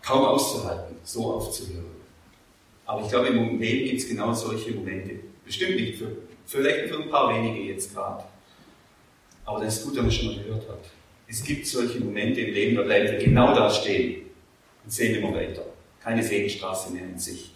Kaum 0.00 0.24
auszuhalten, 0.26 0.96
so 1.02 1.34
aufzuhören. 1.34 1.90
Aber 2.86 3.02
ich 3.02 3.08
glaube, 3.08 3.28
im 3.28 3.58
Leben 3.58 3.88
gibt 3.88 4.00
es 4.00 4.08
genau 4.08 4.32
solche 4.32 4.70
Momente. 4.70 5.16
Bestimmt 5.44 5.74
nicht 5.74 5.98
für, 5.98 6.12
vielleicht 6.46 6.88
für 6.88 7.02
ein 7.02 7.10
paar 7.10 7.34
wenige 7.34 7.72
jetzt 7.72 7.92
gerade. 7.92 8.22
Aber 9.44 9.64
das 9.64 9.78
ist 9.78 9.84
gut, 9.84 9.96
wenn 9.96 10.04
man 10.04 10.12
schon 10.12 10.26
mal 10.28 10.36
gehört 10.36 10.68
hat. 10.68 10.84
Es 11.26 11.42
gibt 11.42 11.66
solche 11.66 11.98
Momente 11.98 12.42
im 12.42 12.54
Leben, 12.54 12.76
da 12.76 12.82
bleiben 12.82 13.10
wir 13.10 13.18
genau 13.18 13.52
da 13.52 13.68
stehen 13.68 14.26
und 14.84 14.92
sehen 14.92 15.16
immer 15.16 15.34
weiter. 15.34 15.64
Keine 16.00 16.22
Segenstraße 16.22 16.92
mehr 16.92 17.06
in 17.06 17.18
Sicht. 17.18 17.50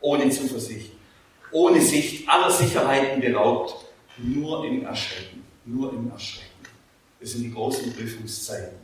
Ohne 0.00 0.28
Zuversicht. 0.30 0.90
Ohne 1.52 1.80
Sicht 1.80 2.28
aller 2.28 2.50
Sicherheiten 2.50 3.20
beraubt. 3.20 3.76
Nur 4.18 4.64
im 4.64 4.84
Erschrecken. 4.84 5.44
Nur 5.64 5.92
im 5.92 6.10
Erschrecken. 6.10 6.47
Das 7.20 7.32
sind 7.32 7.42
die 7.42 7.52
großen 7.52 7.92
Prüfungszeiten. 7.94 8.76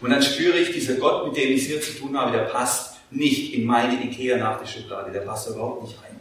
Und 0.00 0.10
dann 0.10 0.22
spüre 0.22 0.58
ich, 0.58 0.72
dieser 0.72 0.94
Gott, 0.94 1.26
mit 1.26 1.36
dem 1.36 1.52
ich 1.52 1.62
es 1.62 1.66
hier 1.68 1.80
zu 1.80 1.92
tun 1.92 2.16
habe, 2.16 2.32
der 2.32 2.44
passt 2.44 2.96
nicht 3.10 3.54
in 3.54 3.64
meine 3.64 4.02
Ikea-Nachtischschublade. 4.04 5.12
Der 5.12 5.20
passt 5.20 5.48
überhaupt 5.48 5.82
nicht 5.82 5.96
rein. 6.02 6.18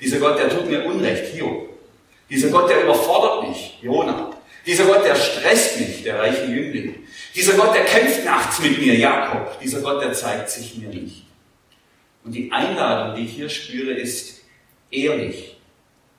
Dieser 0.00 0.18
Gott, 0.18 0.38
der 0.38 0.50
tut 0.50 0.68
mir 0.68 0.84
Unrecht, 0.84 1.34
Hiob. 1.34 1.68
Dieser 2.28 2.48
Gott, 2.48 2.68
der 2.68 2.82
überfordert 2.84 3.48
mich, 3.48 3.78
Jona. 3.80 4.30
Dieser 4.66 4.84
Gott, 4.84 5.04
der 5.04 5.14
stresst 5.14 5.78
mich, 5.80 6.02
der 6.02 6.18
reiche 6.18 6.44
Jüngling. 6.44 6.94
Dieser 7.34 7.54
Gott, 7.54 7.74
der 7.74 7.84
kämpft 7.84 8.24
nachts 8.24 8.58
mit 8.60 8.78
mir, 8.78 8.94
Jakob. 8.94 9.58
Dieser 9.60 9.80
Gott, 9.80 10.02
der 10.02 10.12
zeigt 10.12 10.50
sich 10.50 10.76
mir 10.76 10.88
nicht. 10.88 11.26
Und 12.24 12.32
die 12.32 12.50
Einladung, 12.50 13.16
die 13.16 13.26
ich 13.26 13.32
hier 13.34 13.48
spüre, 13.48 13.92
ist 13.92 14.42
ehrlich, 14.90 15.56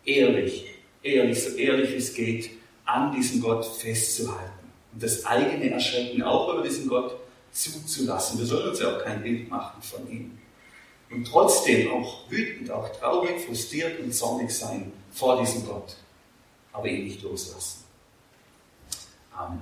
ehrlich, 0.05 0.65
ehrlich, 1.03 1.43
so 1.43 1.55
ehrlich 1.57 1.93
es 1.93 2.13
geht, 2.13 2.51
an 2.85 3.13
diesem 3.13 3.41
Gott 3.41 3.65
festzuhalten 3.65 4.56
das 4.99 5.25
eigene 5.25 5.71
Erschrecken 5.71 6.23
auch 6.23 6.53
über 6.53 6.63
diesen 6.63 6.87
Gott 6.87 7.17
zuzulassen. 7.51 8.39
Wir 8.39 8.45
sollen 8.45 8.69
uns 8.69 8.79
ja 8.79 8.95
auch 8.95 9.03
kein 9.03 9.21
Bild 9.21 9.49
machen 9.49 9.81
von 9.81 10.09
ihm. 10.09 10.37
Und 11.09 11.25
trotzdem 11.25 11.91
auch 11.91 12.29
wütend, 12.29 12.69
auch 12.69 12.89
traurig, 12.97 13.39
frustriert 13.45 13.99
und 13.99 14.13
zornig 14.13 14.51
sein 14.51 14.91
vor 15.11 15.39
diesem 15.39 15.65
Gott, 15.65 15.95
aber 16.73 16.87
ihn 16.87 17.05
nicht 17.05 17.21
loslassen. 17.21 17.85
Amen. 19.33 19.61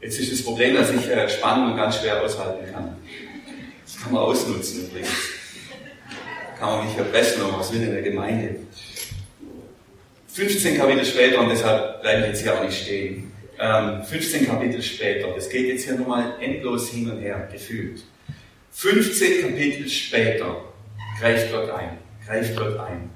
Jetzt 0.00 0.18
ist 0.18 0.32
das 0.32 0.42
Problem, 0.42 0.74
dass 0.74 0.90
ich 0.90 1.08
äh, 1.08 1.28
Spannungen 1.28 1.76
ganz 1.76 1.96
schwer 1.98 2.22
aushalten 2.22 2.70
kann. 2.72 2.96
Das 3.84 4.02
kann 4.02 4.12
man 4.12 4.22
ausnutzen 4.22 4.86
übrigens. 4.86 5.08
Kann 6.58 6.68
man 6.68 6.86
mich 6.86 6.96
erpressen, 6.96 7.42
aber 7.42 7.58
was 7.58 7.72
will 7.72 7.82
in 7.82 7.90
der 7.90 8.02
Gemeinde? 8.02 8.60
15 10.34 10.78
Kapitel 10.78 11.04
später, 11.04 11.38
und 11.38 11.48
deshalb 11.48 12.02
bleibe 12.02 12.22
ich 12.22 12.26
jetzt 12.26 12.42
hier 12.42 12.54
auch 12.54 12.64
nicht 12.64 12.82
stehen, 12.82 13.32
15 13.56 14.40
ähm, 14.40 14.48
Kapitel 14.48 14.82
später, 14.82 15.28
das 15.28 15.48
geht 15.48 15.68
jetzt 15.68 15.84
hier 15.84 15.94
nochmal 15.94 16.34
endlos 16.40 16.90
hin 16.90 17.08
und 17.08 17.20
her, 17.20 17.48
gefühlt. 17.52 18.02
15 18.72 19.42
Kapitel 19.42 19.88
später 19.88 20.56
greift 21.20 21.52
Gott 21.52 21.70
ein, 21.70 21.98
greift 22.26 22.56
Gott 22.56 22.80
ein. 22.80 23.10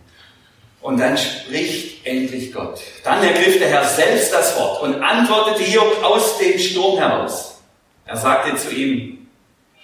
Und 0.81 1.01
dann 1.01 1.19
spricht 1.19 2.07
endlich 2.07 2.53
Gott. 2.53 2.81
Dann 3.03 3.25
ergriff 3.25 3.59
der 3.59 3.69
Herr 3.69 3.85
selbst 3.85 4.33
das 4.33 4.57
Wort 4.57 4.83
und 4.85 5.03
antwortete 5.03 5.65
Hiob 5.65 6.01
aus 6.05 6.39
dem 6.39 6.57
Sturm 6.57 6.99
heraus. 6.99 7.61
Er 8.07 8.17
sagte 8.17 8.57
zu 8.57 8.73
ihm, 8.73 9.27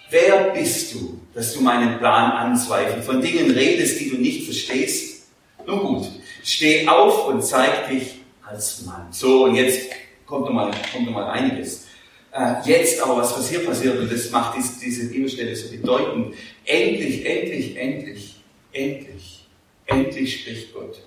wer 0.09 0.51
bist 0.53 0.93
du, 0.93 1.19
dass 1.33 1.53
du 1.53 1.59
meinen 1.59 1.97
Plan 1.99 2.31
anzweifelst, 2.31 3.05
von 3.05 3.21
Dingen 3.21 3.51
redest, 3.51 3.99
die 3.99 4.09
du 4.09 4.15
nicht 4.15 4.45
verstehst? 4.45 5.25
Nun 5.67 5.79
gut, 5.79 6.07
steh 6.45 6.87
auf 6.87 7.27
und 7.27 7.43
zeig 7.43 7.89
dich 7.89 8.19
als 8.45 8.85
Mann. 8.85 9.07
So, 9.11 9.45
und 9.45 9.55
jetzt 9.55 9.89
kommt 10.25 10.45
nochmal 10.45 10.71
kommt 10.91 11.05
noch 11.05 11.13
mal 11.13 11.31
einiges. 11.31 11.87
Äh, 12.31 12.55
jetzt 12.65 13.01
aber, 13.01 13.17
was, 13.17 13.35
was 13.37 13.49
hier 13.49 13.65
passiert, 13.65 13.97
und 13.97 14.11
das 14.11 14.29
macht 14.29 14.57
diese, 14.57 14.79
diese 14.79 15.09
Bibelstelle 15.09 15.55
so 15.55 15.69
bedeutend. 15.69 16.35
Endlich, 16.65 17.25
endlich, 17.25 17.75
endlich, 17.77 18.35
endlich, 18.71 19.45
endlich 19.87 20.41
spricht 20.41 20.73
Gott. 20.73 21.01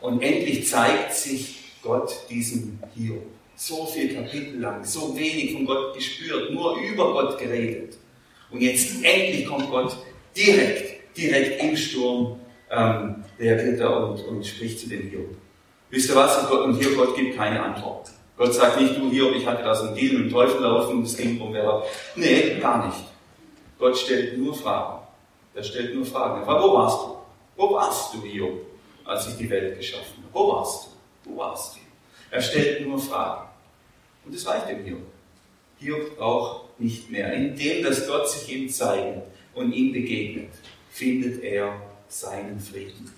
Und 0.00 0.22
endlich 0.22 0.66
zeigt 0.68 1.14
sich 1.14 1.56
Gott 1.82 2.12
diesem 2.28 2.78
Hiob. 2.96 3.22
So 3.56 3.86
viel 3.86 4.14
Kapitel 4.14 4.58
lang, 4.58 4.84
so 4.84 5.16
wenig 5.16 5.52
von 5.52 5.64
Gott 5.64 5.94
gespürt, 5.94 6.52
nur 6.52 6.76
über 6.78 7.12
Gott 7.12 7.38
geredet. 7.38 7.96
Und 8.50 8.60
jetzt 8.60 9.04
endlich 9.04 9.46
kommt 9.46 9.70
Gott 9.70 9.96
direkt, 10.36 11.16
direkt 11.16 11.62
im 11.62 11.76
Sturm, 11.76 12.40
ähm, 12.70 13.24
reagiert 13.38 13.80
er 13.80 14.08
und, 14.08 14.20
und 14.26 14.46
spricht 14.46 14.80
zu 14.80 14.88
dem 14.88 15.08
Hiob. 15.08 15.36
Wisst 15.90 16.10
ihr 16.10 16.16
was? 16.16 16.50
Und 16.50 16.78
hier 16.80 16.94
Gott 16.96 17.14
gibt 17.16 17.36
keine 17.36 17.62
Antwort. 17.62 18.10
Gott 18.36 18.52
sagt 18.52 18.80
nicht, 18.80 18.96
du 18.96 19.10
Hiob, 19.10 19.34
ich 19.36 19.46
hatte 19.46 19.62
da 19.62 19.74
so 19.74 19.86
einen 19.86 19.94
Deal 19.94 20.14
mit 20.14 20.24
dem 20.26 20.32
Teufel 20.32 20.60
laufen, 20.60 21.02
das 21.02 21.16
ging 21.16 21.40
um 21.40 21.52
wer. 21.52 21.82
Nee, 22.16 22.58
gar 22.60 22.86
nicht. 22.86 23.04
Gott 23.78 23.96
stellt 23.96 24.36
nur 24.38 24.54
Fragen. 24.54 25.02
Er 25.54 25.62
stellt 25.62 25.94
nur 25.94 26.04
Fragen. 26.04 26.40
Er 26.40 26.46
fragt, 26.46 26.62
wo 26.62 26.74
warst 26.74 26.98
du? 26.98 27.16
Wo 27.56 27.74
warst 27.74 28.14
du, 28.14 28.22
Hiob, 28.22 28.60
als 29.04 29.28
ich 29.28 29.36
die 29.36 29.48
Welt 29.48 29.76
geschaffen 29.78 30.24
habe? 30.24 30.34
Wo 30.34 30.52
warst 30.52 30.86
du? 30.86 31.30
Wo 31.30 31.36
warst 31.36 31.76
du? 31.76 31.80
Er 32.30 32.42
stellt 32.42 32.86
nur 32.86 32.98
Fragen. 32.98 33.48
Und 34.24 34.34
das 34.34 34.46
reicht 34.46 34.68
dem 34.68 34.84
Hiob. 34.84 35.02
Hiob 35.78 36.16
braucht 36.16 36.80
nicht 36.80 37.10
mehr. 37.10 37.32
Indem, 37.32 37.84
dass 37.84 38.06
Gott 38.08 38.28
sich 38.28 38.52
ihm 38.52 38.68
zeigt 38.68 39.22
und 39.54 39.72
ihm 39.72 39.92
begegnet, 39.92 40.50
findet 40.90 41.42
er 41.42 41.80
seinen 42.14 42.60
Frieden. 42.60 43.10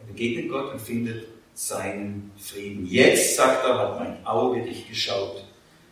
Er 0.00 0.06
begegnet 0.12 0.50
Gott 0.50 0.72
und 0.72 0.80
findet 0.80 1.26
seinen 1.54 2.32
Frieden. 2.36 2.86
Jetzt, 2.86 3.36
sagt 3.36 3.64
er, 3.64 3.78
hat 3.78 4.00
mein 4.00 4.26
Auge 4.26 4.62
dich 4.62 4.88
geschaut. 4.88 5.44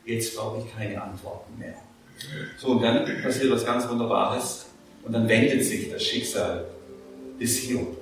Jetzt 0.05 0.37
brauche 0.37 0.61
ich 0.61 0.75
keine 0.75 1.01
Antworten 1.01 1.57
mehr. 1.57 1.77
So, 2.59 2.69
und 2.69 2.83
dann 2.83 3.05
passiert 3.23 3.53
was 3.53 3.65
ganz 3.65 3.89
Wunderbares. 3.89 4.67
Und 5.05 5.13
dann 5.13 5.29
wendet 5.29 5.65
sich 5.65 5.91
das 5.91 6.03
Schicksal 6.03 6.67
des 7.41 7.59
Hiob. 7.59 7.97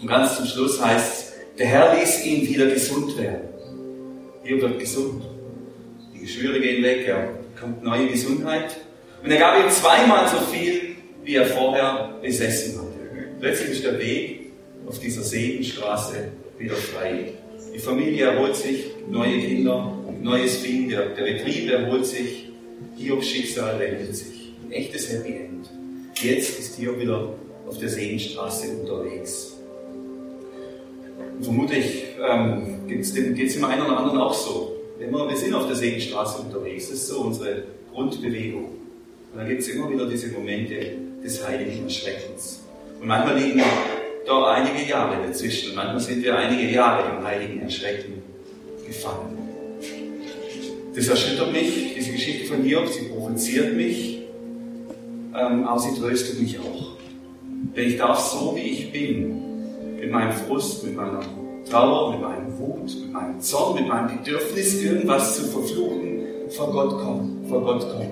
Und 0.00 0.08
ganz 0.08 0.36
zum 0.36 0.46
Schluss 0.46 0.82
heißt 0.82 1.12
es, 1.12 1.32
der 1.58 1.66
Herr 1.66 1.98
ließ 1.98 2.24
ihn 2.24 2.46
wieder 2.46 2.66
gesund 2.66 3.16
werden. 3.16 3.48
Hiob 4.42 4.60
wird 4.60 4.78
gesund. 4.78 5.24
Die 6.14 6.20
Geschwüre 6.20 6.60
gehen 6.60 6.82
weg, 6.82 7.06
er 7.06 7.30
bekommt 7.54 7.82
neue 7.82 8.08
Gesundheit. 8.08 8.76
Und 9.22 9.30
er 9.30 9.38
gab 9.38 9.58
ihm 9.58 9.70
zweimal 9.70 10.28
so 10.28 10.38
viel, 10.52 10.96
wie 11.24 11.34
er 11.34 11.46
vorher 11.46 12.14
besessen 12.22 12.78
hatte. 12.78 12.87
Plötzlich 13.40 13.70
ist 13.70 13.84
der 13.84 13.98
Weg 13.98 14.52
auf 14.86 14.98
dieser 14.98 15.22
Segenstraße 15.22 16.28
wieder 16.58 16.74
frei. 16.74 17.32
Die 17.72 17.78
Familie 17.78 18.26
erholt 18.26 18.56
sich, 18.56 18.86
neue 19.08 19.38
Kinder, 19.38 19.96
neues 20.20 20.56
Vieh, 20.56 20.88
der, 20.88 21.10
Betrieb 21.10 21.70
erholt 21.70 22.04
sich, 22.04 22.48
Hiobs 22.96 23.28
Schicksal 23.28 23.78
wendet 23.78 24.16
sich. 24.16 24.52
Ein 24.64 24.72
echtes 24.72 25.12
Happy 25.12 25.34
End. 25.34 25.70
Jetzt 26.20 26.58
ist 26.58 26.76
Hiob 26.76 26.98
wieder 26.98 27.34
auf 27.68 27.78
der 27.78 27.88
Seenstraße 27.88 28.70
unterwegs. 28.80 29.54
Und 31.36 31.44
vermutlich 31.44 32.06
ähm, 32.28 32.88
geht 32.88 33.00
es 33.02 33.12
dem 33.12 33.64
einen 33.64 33.82
oder 33.82 33.98
anderen 33.98 34.18
auch 34.18 34.34
so. 34.34 34.74
Wenn 34.98 35.12
wir, 35.12 35.28
wir 35.28 35.36
sind 35.36 35.54
auf 35.54 35.68
der 35.68 35.76
Seenstraße 35.76 36.42
unterwegs, 36.42 36.88
das 36.88 36.98
ist 36.98 37.08
so 37.08 37.20
unsere 37.20 37.62
Grundbewegung. 37.92 38.64
Und 38.64 39.38
dann 39.38 39.48
gibt 39.48 39.60
es 39.62 39.68
immer 39.68 39.88
wieder 39.92 40.08
diese 40.08 40.28
Momente 40.28 40.74
des 41.22 41.46
heiligen 41.46 41.84
Erschreckens. 41.84 42.64
Und 43.00 43.06
manchmal 43.06 43.38
liegen 43.38 43.62
da 44.26 44.52
einige 44.52 44.88
Jahre 44.88 45.26
dazwischen. 45.26 45.70
Und 45.70 45.76
manchmal 45.76 46.00
sind 46.00 46.22
wir 46.22 46.36
einige 46.36 46.70
Jahre 46.70 47.16
im 47.16 47.24
heiligen 47.24 47.62
Erschrecken 47.62 48.22
gefangen. 48.86 49.38
Das 50.94 51.08
erschüttert 51.08 51.52
mich, 51.52 51.94
diese 51.96 52.12
Geschichte 52.12 52.46
von 52.46 52.62
Hiob, 52.62 52.88
sie 52.88 53.04
provoziert 53.04 53.74
mich, 53.76 54.22
ähm, 55.34 55.64
aber 55.64 55.78
sie 55.78 55.98
tröstet 55.98 56.40
mich 56.40 56.58
auch. 56.58 56.96
Denn 57.76 57.88
ich 57.88 57.96
darf 57.98 58.18
so, 58.18 58.56
wie 58.56 58.62
ich 58.62 58.92
bin, 58.92 59.96
mit 60.00 60.10
meinem 60.10 60.32
Frust, 60.32 60.84
mit 60.84 60.96
meiner 60.96 61.20
Trauer, 61.70 62.12
mit 62.12 62.22
meinem 62.22 62.58
Wut, 62.58 62.96
mit 63.00 63.12
meinem 63.12 63.40
Zorn, 63.40 63.76
mit 63.76 63.86
meinem 63.86 64.18
Bedürfnis, 64.18 64.82
irgendwas 64.82 65.36
zu 65.36 65.44
verfluchen, 65.44 66.24
vor 66.48 66.72
Gott 66.72 67.00
kommen, 67.00 67.46
vor 67.48 67.62
Gott 67.62 67.88
kommen. 67.92 68.10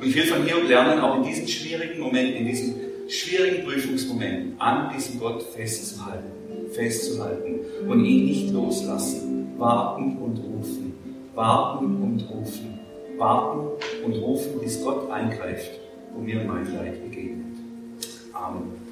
Und 0.00 0.06
ich 0.06 0.14
will 0.16 0.24
von 0.24 0.44
Hiob 0.44 0.68
lernen, 0.68 1.00
auch 1.00 1.16
in 1.18 1.22
diesen 1.22 1.46
schwierigen 1.46 2.00
Momenten, 2.00 2.38
in 2.38 2.46
diesen 2.46 2.89
schwierigen 3.10 3.64
Prüfungsmomenten, 3.64 4.60
an 4.60 4.92
diesem 4.94 5.18
Gott 5.18 5.42
festzuhalten, 5.42 6.70
festzuhalten 6.72 7.60
und 7.88 8.04
ihn 8.04 8.26
nicht 8.26 8.50
loslassen. 8.52 9.58
Warten 9.58 10.16
und 10.16 10.38
rufen, 10.38 10.94
warten 11.34 12.02
und 12.02 12.30
rufen, 12.30 12.78
warten 13.18 13.68
und 14.06 14.14
rufen, 14.14 14.58
bis 14.60 14.82
Gott 14.82 15.10
eingreift, 15.10 15.72
wo 16.14 16.22
mir 16.22 16.42
mein 16.44 16.72
Leid 16.74 17.02
begegnet. 17.02 17.58
Amen. 18.32 18.89